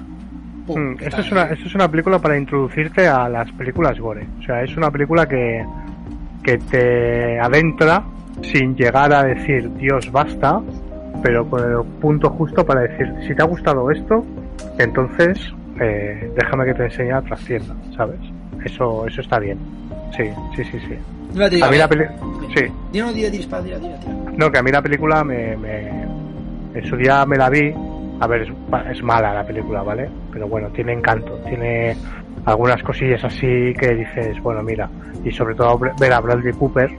[0.67, 3.99] Pum, Mm, ¿qué Esto es, una, esto es una película para introducirte a las películas
[3.99, 4.27] gore.
[4.39, 5.63] O sea, es una película que,
[6.43, 8.03] que te adentra
[8.41, 10.59] sin llegar a decir Dios basta,
[11.23, 14.25] pero con el punto justo para decir si te ha gustado esto,
[14.79, 15.37] entonces
[15.79, 18.19] eh, déjame que te enseñe la trascienda, ¿sabes?
[18.65, 19.57] Eso, eso está bien.
[20.15, 20.23] Sí,
[20.55, 20.95] sí, sí, sí.
[21.33, 21.87] Digo, A mí eh, la
[22.55, 22.65] sí.
[23.29, 24.13] Dispara, tira, tira, tira.
[24.37, 26.03] No, que a mí la película me, me-
[26.73, 27.73] En su día me la vi.
[28.19, 28.49] A ver, es,
[28.91, 30.09] es mala la película, ¿vale?
[30.31, 31.37] Pero bueno, tiene encanto.
[31.47, 31.95] Tiene
[32.45, 34.89] algunas cosillas así que dices, bueno, mira.
[35.23, 36.89] Y sobre todo ver a Bradley Cooper,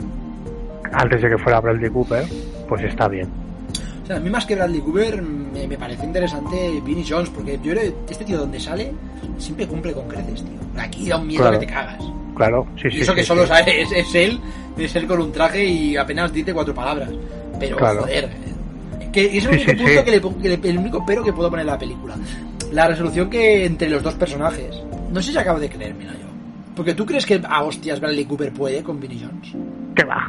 [0.92, 2.24] antes de que fuera Bradley Cooper,
[2.68, 3.28] pues está bien.
[4.06, 7.58] O sea, a mí más que Bradley Cooper me, me parece interesante Vinnie Jones, porque
[7.60, 8.92] yo creo que este tío donde sale
[9.36, 10.80] siempre cumple con creces, tío.
[10.80, 11.58] Aquí da un miedo Claro.
[11.58, 12.04] que te cagas.
[12.36, 12.98] Claro, sí, sí.
[12.98, 13.48] y eso sí, que solo sí.
[13.48, 14.38] sabe es, es él,
[14.78, 17.10] es él con un traje y apenas dice cuatro palabras.
[17.58, 18.02] Pero, Claro.
[18.02, 18.30] joder,
[19.12, 19.84] que es el único punto.
[20.04, 22.14] Que, le, que le- el único pero que puedo poner en la película.
[22.72, 24.76] La resolución que entre los dos personajes.
[25.10, 26.26] No sé si acabo de creérmela yo.
[26.76, 29.52] Porque tú crees que a hostias Bradley Cooper puede con Vinnie Jones.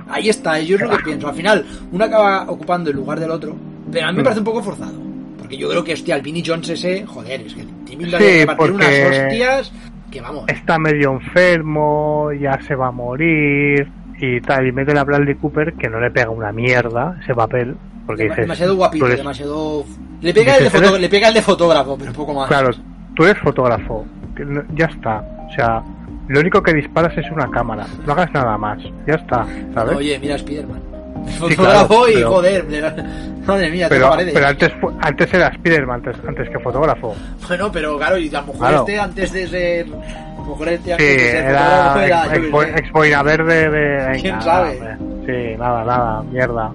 [0.09, 1.27] Ahí está, yo es lo que pienso.
[1.27, 3.55] Al final, uno acaba ocupando el lugar del otro,
[3.91, 4.25] pero a mí me Mm.
[4.25, 4.93] parece un poco forzado.
[5.37, 8.45] Porque yo creo que, hostia, el Vinnie Jones ese, joder, es que tiene Sí, que
[8.45, 9.71] partir unas hostias
[10.11, 10.43] que vamos.
[10.47, 13.87] Está medio enfermo, ya se va a morir
[14.19, 14.67] y tal.
[14.67, 17.75] Y meten a Bradley Cooper que no le pega una mierda ese papel.
[18.05, 19.83] Porque Dema- dices, demasiado guapito, eres- demasiado.
[20.21, 22.47] Le pega, el de eres- le pega el de fotógrafo, pero poco más.
[22.47, 22.69] Claro,
[23.15, 24.05] tú eres fotógrafo,
[24.35, 25.23] que no- ya está.
[25.49, 25.83] O sea,
[26.27, 29.95] lo único que disparas es una cámara, no hagas nada más, ya está, ¿sabes?
[29.97, 30.81] Oye, mira Spiderman.
[31.39, 32.65] Fotógrafo y pero- joder,
[33.45, 34.33] madre mía, pero, paredes.
[34.33, 34.71] pero antes
[35.01, 37.15] antes era Spiderman antes, antes que fotógrafo.
[37.47, 38.79] Bueno, pero claro, y a lo mejor Claro.
[38.79, 39.85] este antes de ser.
[39.87, 43.23] A lo mejor este Sí, antes de ser era fotógrafo era.
[43.23, 44.19] verde de...
[44.21, 44.77] ¿Quién nada, sabe?
[44.77, 44.97] hombre.
[45.51, 46.71] Sí, nada, nada, mierda.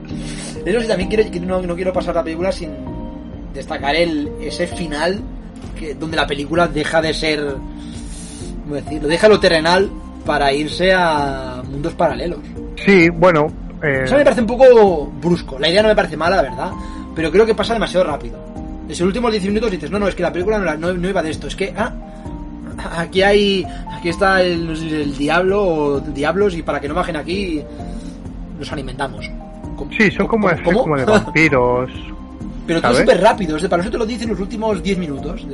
[0.66, 2.70] Eso sí, también quiero, no, no quiero pasar la película sin
[3.54, 5.20] destacar el ese final
[5.78, 7.40] que donde la película deja de ser,
[8.62, 9.08] ¿cómo decirlo?
[9.08, 9.90] Deja lo terrenal
[10.26, 12.38] para irse a mundos paralelos.
[12.84, 13.46] Sí, bueno...
[13.82, 15.58] eh, Eso me parece un poco brusco.
[15.58, 16.70] La idea no me parece mala, la verdad,
[17.14, 18.38] pero creo que pasa demasiado rápido.
[18.86, 20.92] Desde los últimos 10 minutos dices, no, no, es que la película no, la- no-
[20.92, 21.92] no iba de esto, es que, ah,
[22.96, 27.62] aquí hay, aquí está el, diablo o diablos y para que no bajen aquí
[28.58, 29.28] nos alimentamos.
[29.76, 30.82] ¿Cómo- sí, son como, cómo- es cómo?
[30.82, 31.90] como de vampiros.
[32.66, 35.44] Pero todo súper rápido, es de para eso te lo dicen los últimos 10 minutos.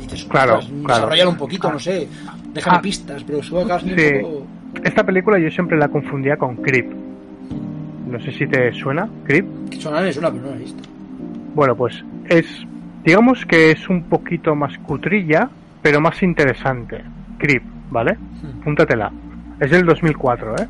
[0.00, 0.94] Dices, Claro, ostras, claro.
[1.00, 2.08] desarrollalo un poquito, no sé,
[2.54, 4.22] déjame Ah, pistas, pero supongo que Sí.
[4.22, 4.46] poco...
[4.82, 6.90] Esta película yo siempre la confundía con Creep.
[8.08, 9.46] No sé si te suena, Creep.
[9.78, 10.82] Suena, me suena, pero no lo he visto.
[11.54, 12.46] Bueno, pues es,
[13.04, 15.48] digamos que es un poquito más cutrilla,
[15.82, 17.02] pero más interesante.
[17.38, 18.16] Creep, ¿vale?
[18.62, 19.12] Púntatela.
[19.60, 20.66] Es del 2004, ¿eh?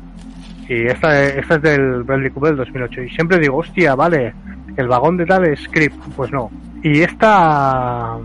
[0.69, 3.01] Y esta, esta es del Bradley Cooper del 2008.
[3.03, 4.33] Y siempre digo, hostia, vale,
[4.77, 5.93] el vagón de tal es Creep.
[6.15, 6.49] Pues no.
[6.83, 8.17] Y esta,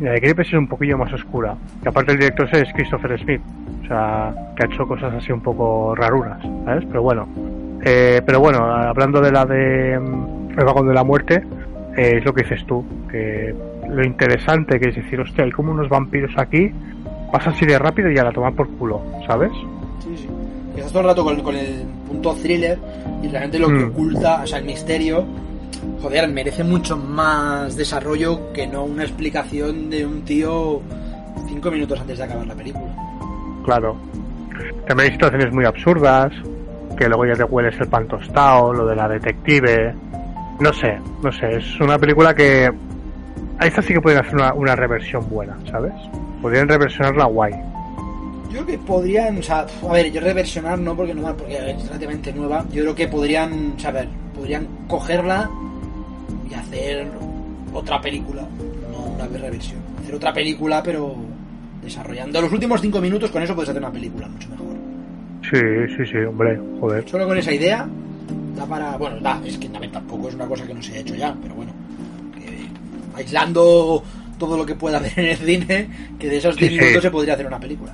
[0.00, 1.54] la de Creep es un poquillo más oscura.
[1.84, 3.40] Y aparte el director es Christopher Smith.
[3.84, 6.84] O sea, que ha hecho cosas así un poco rarunas, ¿sabes?
[6.86, 7.28] Pero bueno.
[7.82, 11.42] Eh, pero bueno, hablando de la de mm, El vagón de la muerte,
[11.96, 13.54] eh, es lo que dices tú, que
[13.88, 16.70] lo interesante que es decir, hostia, hay como unos vampiros aquí,
[17.32, 19.50] pasa así de rápido y a la tomar por culo, ¿sabes?
[20.04, 20.28] Sí, sí.
[20.76, 22.78] Estás todo el rato con, con el punto thriller
[23.22, 23.90] y realmente lo que Mm.
[23.90, 25.24] oculta, o sea, el misterio,
[26.02, 30.80] joder, merece mucho más desarrollo que no una explicación de un tío
[31.48, 32.94] cinco minutos antes de acabar la película.
[33.64, 33.96] Claro.
[34.86, 36.32] También hay situaciones muy absurdas,
[36.96, 39.94] que luego ya te hueles el pan tostado, lo de la detective.
[40.60, 42.70] No sé, no sé, es una película que.
[43.58, 45.92] A esta sí que podrían hacer una, una reversión buena, ¿sabes?
[46.40, 47.52] Podrían reversionarla guay.
[48.50, 51.86] Yo creo que podrían, o sea, a ver, yo reversionar no porque no porque es
[51.86, 52.64] relativamente nueva.
[52.72, 54.08] Yo creo que podrían, saber,
[54.40, 55.50] podrían cogerla
[56.50, 57.06] y hacer
[57.74, 58.42] otra película,
[58.90, 59.78] no una reversión.
[60.02, 61.14] Hacer otra película, pero
[61.82, 64.66] desarrollando los últimos cinco minutos con eso puedes hacer una película mucho mejor.
[65.42, 67.06] Sí, sí, sí, hombre, joder.
[67.08, 67.86] Solo con esa idea
[68.56, 68.96] da para.
[68.96, 71.34] Bueno, da, es que también tampoco es una cosa que no se ha hecho ya,
[71.42, 71.72] pero bueno.
[72.34, 72.66] que
[73.14, 74.02] aislando
[74.38, 75.88] todo lo que pueda haber en el cine,
[76.18, 76.78] que de esos Sí, 10 sí.
[76.80, 77.92] minutos se podría hacer una película.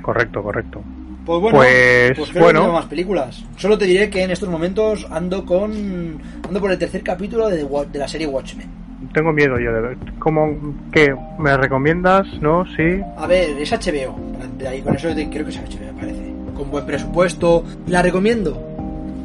[0.00, 0.82] Correcto, correcto.
[1.26, 2.60] Pues bueno, Pues, pues, creo bueno.
[2.60, 3.44] que tengo más películas.
[3.56, 6.20] Solo te diré que en estos momentos ando con.
[6.46, 8.68] ando por el tercer capítulo de, de la serie Watchmen.
[9.12, 9.98] Tengo miedo yo de ver.
[10.20, 10.56] ¿Cómo,
[10.92, 11.14] qué?
[11.38, 12.26] ¿Me recomiendas?
[12.40, 12.64] ¿No?
[12.76, 13.00] ¿Sí?
[13.16, 14.16] A ver, es HBO.
[14.56, 16.32] De ahí con eso creo que es HBO, me parece.
[16.54, 17.64] Con buen presupuesto.
[17.88, 18.62] ¿La recomiendo?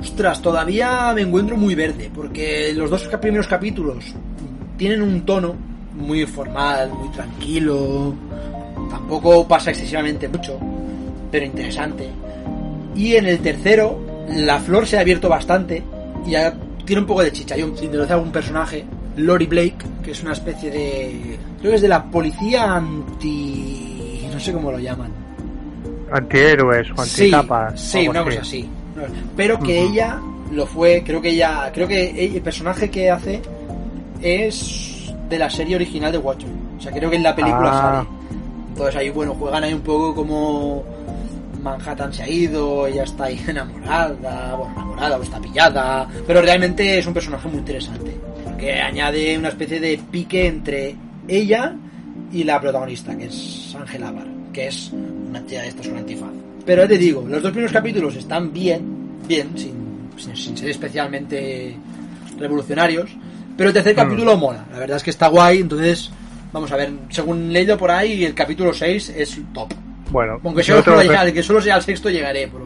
[0.01, 2.09] Ostras, todavía me encuentro muy verde.
[2.13, 4.15] Porque los dos primeros capítulos
[4.75, 5.55] tienen un tono
[5.93, 8.15] muy formal, muy tranquilo.
[8.89, 10.59] Tampoco pasa excesivamente mucho,
[11.31, 12.09] pero interesante.
[12.95, 13.99] Y en el tercero,
[14.35, 15.81] la flor se ha abierto bastante
[16.25, 16.53] y ya
[16.85, 17.55] tiene un poco de chicha.
[17.55, 18.83] Un, introduce a algún personaje,
[19.17, 21.37] Lori Blake, que es una especie de.
[21.59, 24.27] Creo que es de la policía anti.
[24.33, 25.11] No sé cómo lo llaman.
[26.11, 27.79] Antihéroes o Sí, anticapas.
[27.79, 28.69] sí, algo una cosa así.
[29.37, 30.19] Pero que ella
[30.51, 33.41] lo fue, creo que ella, creo que el personaje que hace
[34.21, 36.53] es de la serie original de Watchmen.
[36.77, 38.03] O sea, creo que en la película Ah.
[38.05, 38.07] sale.
[38.69, 40.83] Entonces ahí, bueno, juegan ahí un poco como
[41.61, 46.99] Manhattan se ha ido, ella está ahí enamorada, bueno, enamorada o está pillada, pero realmente
[46.99, 50.95] es un personaje muy interesante, porque añade una especie de pique entre
[51.27, 51.73] ella
[52.31, 56.29] y la protagonista, que es Angela Bar, que es una tía de estas con antifaz.
[56.65, 58.81] Pero ya te digo, los dos primeros capítulos están bien,
[59.27, 61.75] bien, sin, sin, sin ser especialmente
[62.37, 63.09] revolucionarios,
[63.57, 63.97] pero el tercer Mm.
[63.97, 66.09] capítulo mola, la verdad es que está guay, entonces
[66.53, 69.73] vamos a ver, según leído por ahí, el capítulo 6 es top.
[70.11, 72.65] Bueno, Aunque yo solo, tengo, que, llegar, que solo sea el sexto llegaré, pero,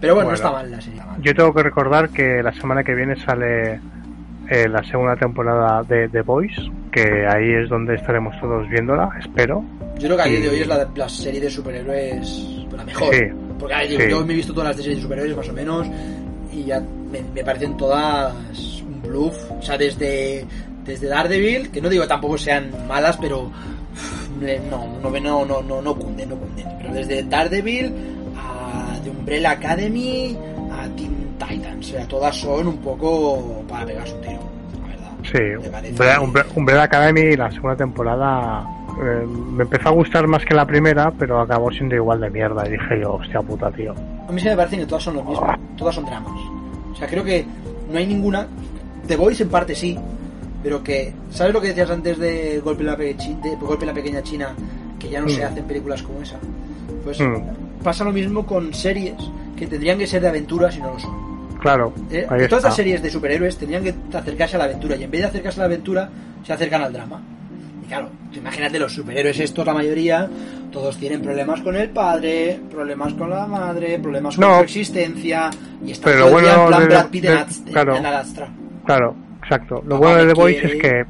[0.00, 0.30] pero bueno, Bueno.
[0.30, 1.00] no está mal la serie.
[1.20, 3.80] yo tengo que recordar que la semana que viene sale
[4.48, 9.62] eh, la segunda temporada de The Voice, que ahí es donde estaremos todos viéndola, espero.
[9.98, 13.14] Yo creo que a día de hoy es la, la serie de superhéroes la mejor.
[13.14, 13.22] Sí.
[13.58, 14.10] Porque digo, Sí.
[14.10, 15.86] yo me he visto todas las series de superhéroes más o menos
[16.52, 18.32] y ya me, me parecen todas
[18.82, 19.34] un bluff.
[19.50, 20.46] O sea, desde,
[20.84, 23.50] desde Daredevil, que no digo que tampoco sean malas, pero
[24.70, 26.66] no, no, no, no, no, no cunden, no cunden.
[26.80, 27.92] Pero desde Daredevil
[28.36, 30.36] a The Umbrella Academy
[30.72, 34.40] a Teen Titans, o sea, todas son un poco para pegarse un tiro,
[34.80, 35.10] la verdad.
[35.22, 38.64] Sí, Umbrella, Umbre- Umbrella Academy, la segunda temporada,
[39.02, 42.66] eh, me empezó a gustar más que la primera, pero acabó siendo igual de mierda.
[42.66, 43.94] Y dije yo, hostia puta, tío.
[44.28, 45.46] A mí se me parece que todas son lo mismo,
[45.76, 46.32] todas son dramas.
[46.92, 47.44] O sea, creo que
[47.90, 48.46] no hay ninguna.
[49.06, 49.98] The Voice en parte sí,
[50.62, 51.12] pero que.
[51.30, 54.22] ¿Sabes lo que decías antes de Golpe en la, Pe- de Golpe en la Pequeña
[54.22, 54.54] China?
[54.98, 55.46] Que ya no se Mm.
[55.46, 56.36] hacen películas como esa.
[57.04, 57.82] Pues Mm.
[57.84, 59.14] pasa lo mismo con series
[59.56, 61.28] que tendrían que ser de aventuras y no lo son.
[61.60, 65.10] Claro, Eh, todas las series de superhéroes tendrían que acercarse a la aventura y en
[65.10, 66.08] vez de acercarse a la aventura
[66.44, 67.20] se acercan al drama.
[67.82, 70.28] Y claro, imagínate los superhéroes estos, la mayoría,
[70.70, 74.58] todos tienen problemas con el padre, problemas con la madre, problemas con No.
[74.58, 75.50] su existencia
[75.84, 77.96] y están Pero todo bueno en plan de- Brad Pitt en, de- Ad- claro.
[77.96, 78.48] en Adastra.
[78.84, 79.14] Claro,
[79.48, 79.82] exacto.
[79.86, 81.04] Lo bueno de The Voice es que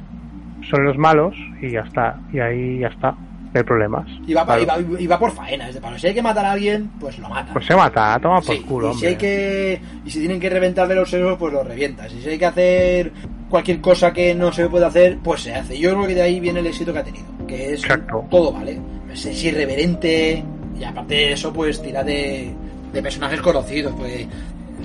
[0.69, 2.19] son los malos y ya está.
[2.31, 3.11] Y ahí ya está.
[3.11, 4.07] No hay problemas.
[4.27, 4.61] Y va, Claro.
[4.61, 5.97] y, va, y va por faena, es de palo.
[5.97, 7.51] Si hay que matar a alguien, pues lo mata.
[7.51, 9.09] Pues se mata, toma por Sí, culo, y si hombre.
[9.09, 12.37] hay que y si tienen que reventarle los sesos pues los revientas y si hay
[12.37, 13.11] que hacer
[13.49, 16.39] cualquier cosa que no se puede hacer pues se hace yo creo que de ahí
[16.39, 18.23] viene el éxito que ha tenido que es Exacto.
[18.29, 18.79] todo vale
[19.11, 20.43] es, es irreverente
[20.79, 22.53] y aparte de eso pues tira de,
[22.93, 24.27] de personajes conocidos pues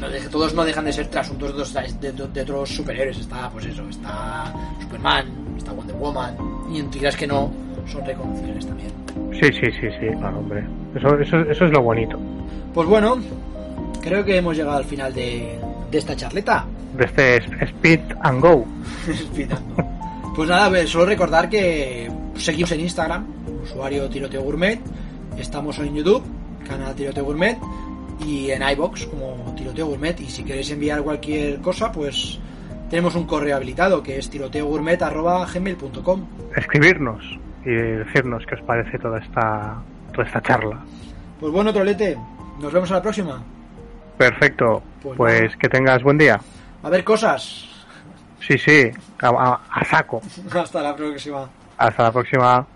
[0.08, 3.48] no todos no dejan de ser trasuntos de otros, de, de- de otros superhéroes está
[3.50, 5.26] pues eso está Superman
[5.56, 6.36] está Wonder Woman
[6.72, 7.50] y en tiras que no
[7.90, 8.92] son reconocibles también
[9.32, 10.64] Sí, sí, sí, sí, claro, hombre.
[10.94, 12.18] Eso, eso, eso es lo bonito
[12.72, 13.16] pues bueno
[14.00, 15.58] creo que hemos llegado al final de,
[15.90, 16.64] de esta charleta
[16.96, 18.64] de este es- Speed and Go.
[19.36, 19.74] Pitando.
[20.36, 23.24] Pues nada, pues, solo recordar que seguimos en Instagram,
[23.64, 24.80] usuario Tiroteo Gourmet,
[25.36, 26.22] estamos en YouTube,
[26.68, 27.56] canal Tiroteo Gourmet,
[28.20, 30.18] y en iBox como Tiroteo Gourmet.
[30.20, 32.38] Y si queréis enviar cualquier cosa, pues
[32.90, 36.26] tenemos un correo habilitado que es tiroteogourmet.gmail.com.
[36.56, 37.24] Escribirnos
[37.64, 39.76] y decirnos qué os parece toda esta,
[40.12, 40.78] toda esta charla.
[41.40, 42.16] Pues bueno, Trolete,
[42.60, 43.42] nos vemos a la próxima.
[44.18, 44.82] Perfecto.
[45.02, 46.40] Pues Pues, que tengas buen día.
[46.82, 47.66] A ver cosas.
[48.40, 48.90] Sí, sí,
[49.22, 50.20] a, a- a saco.
[50.54, 51.48] Hasta la próxima.
[51.78, 52.66] Hasta la próxima.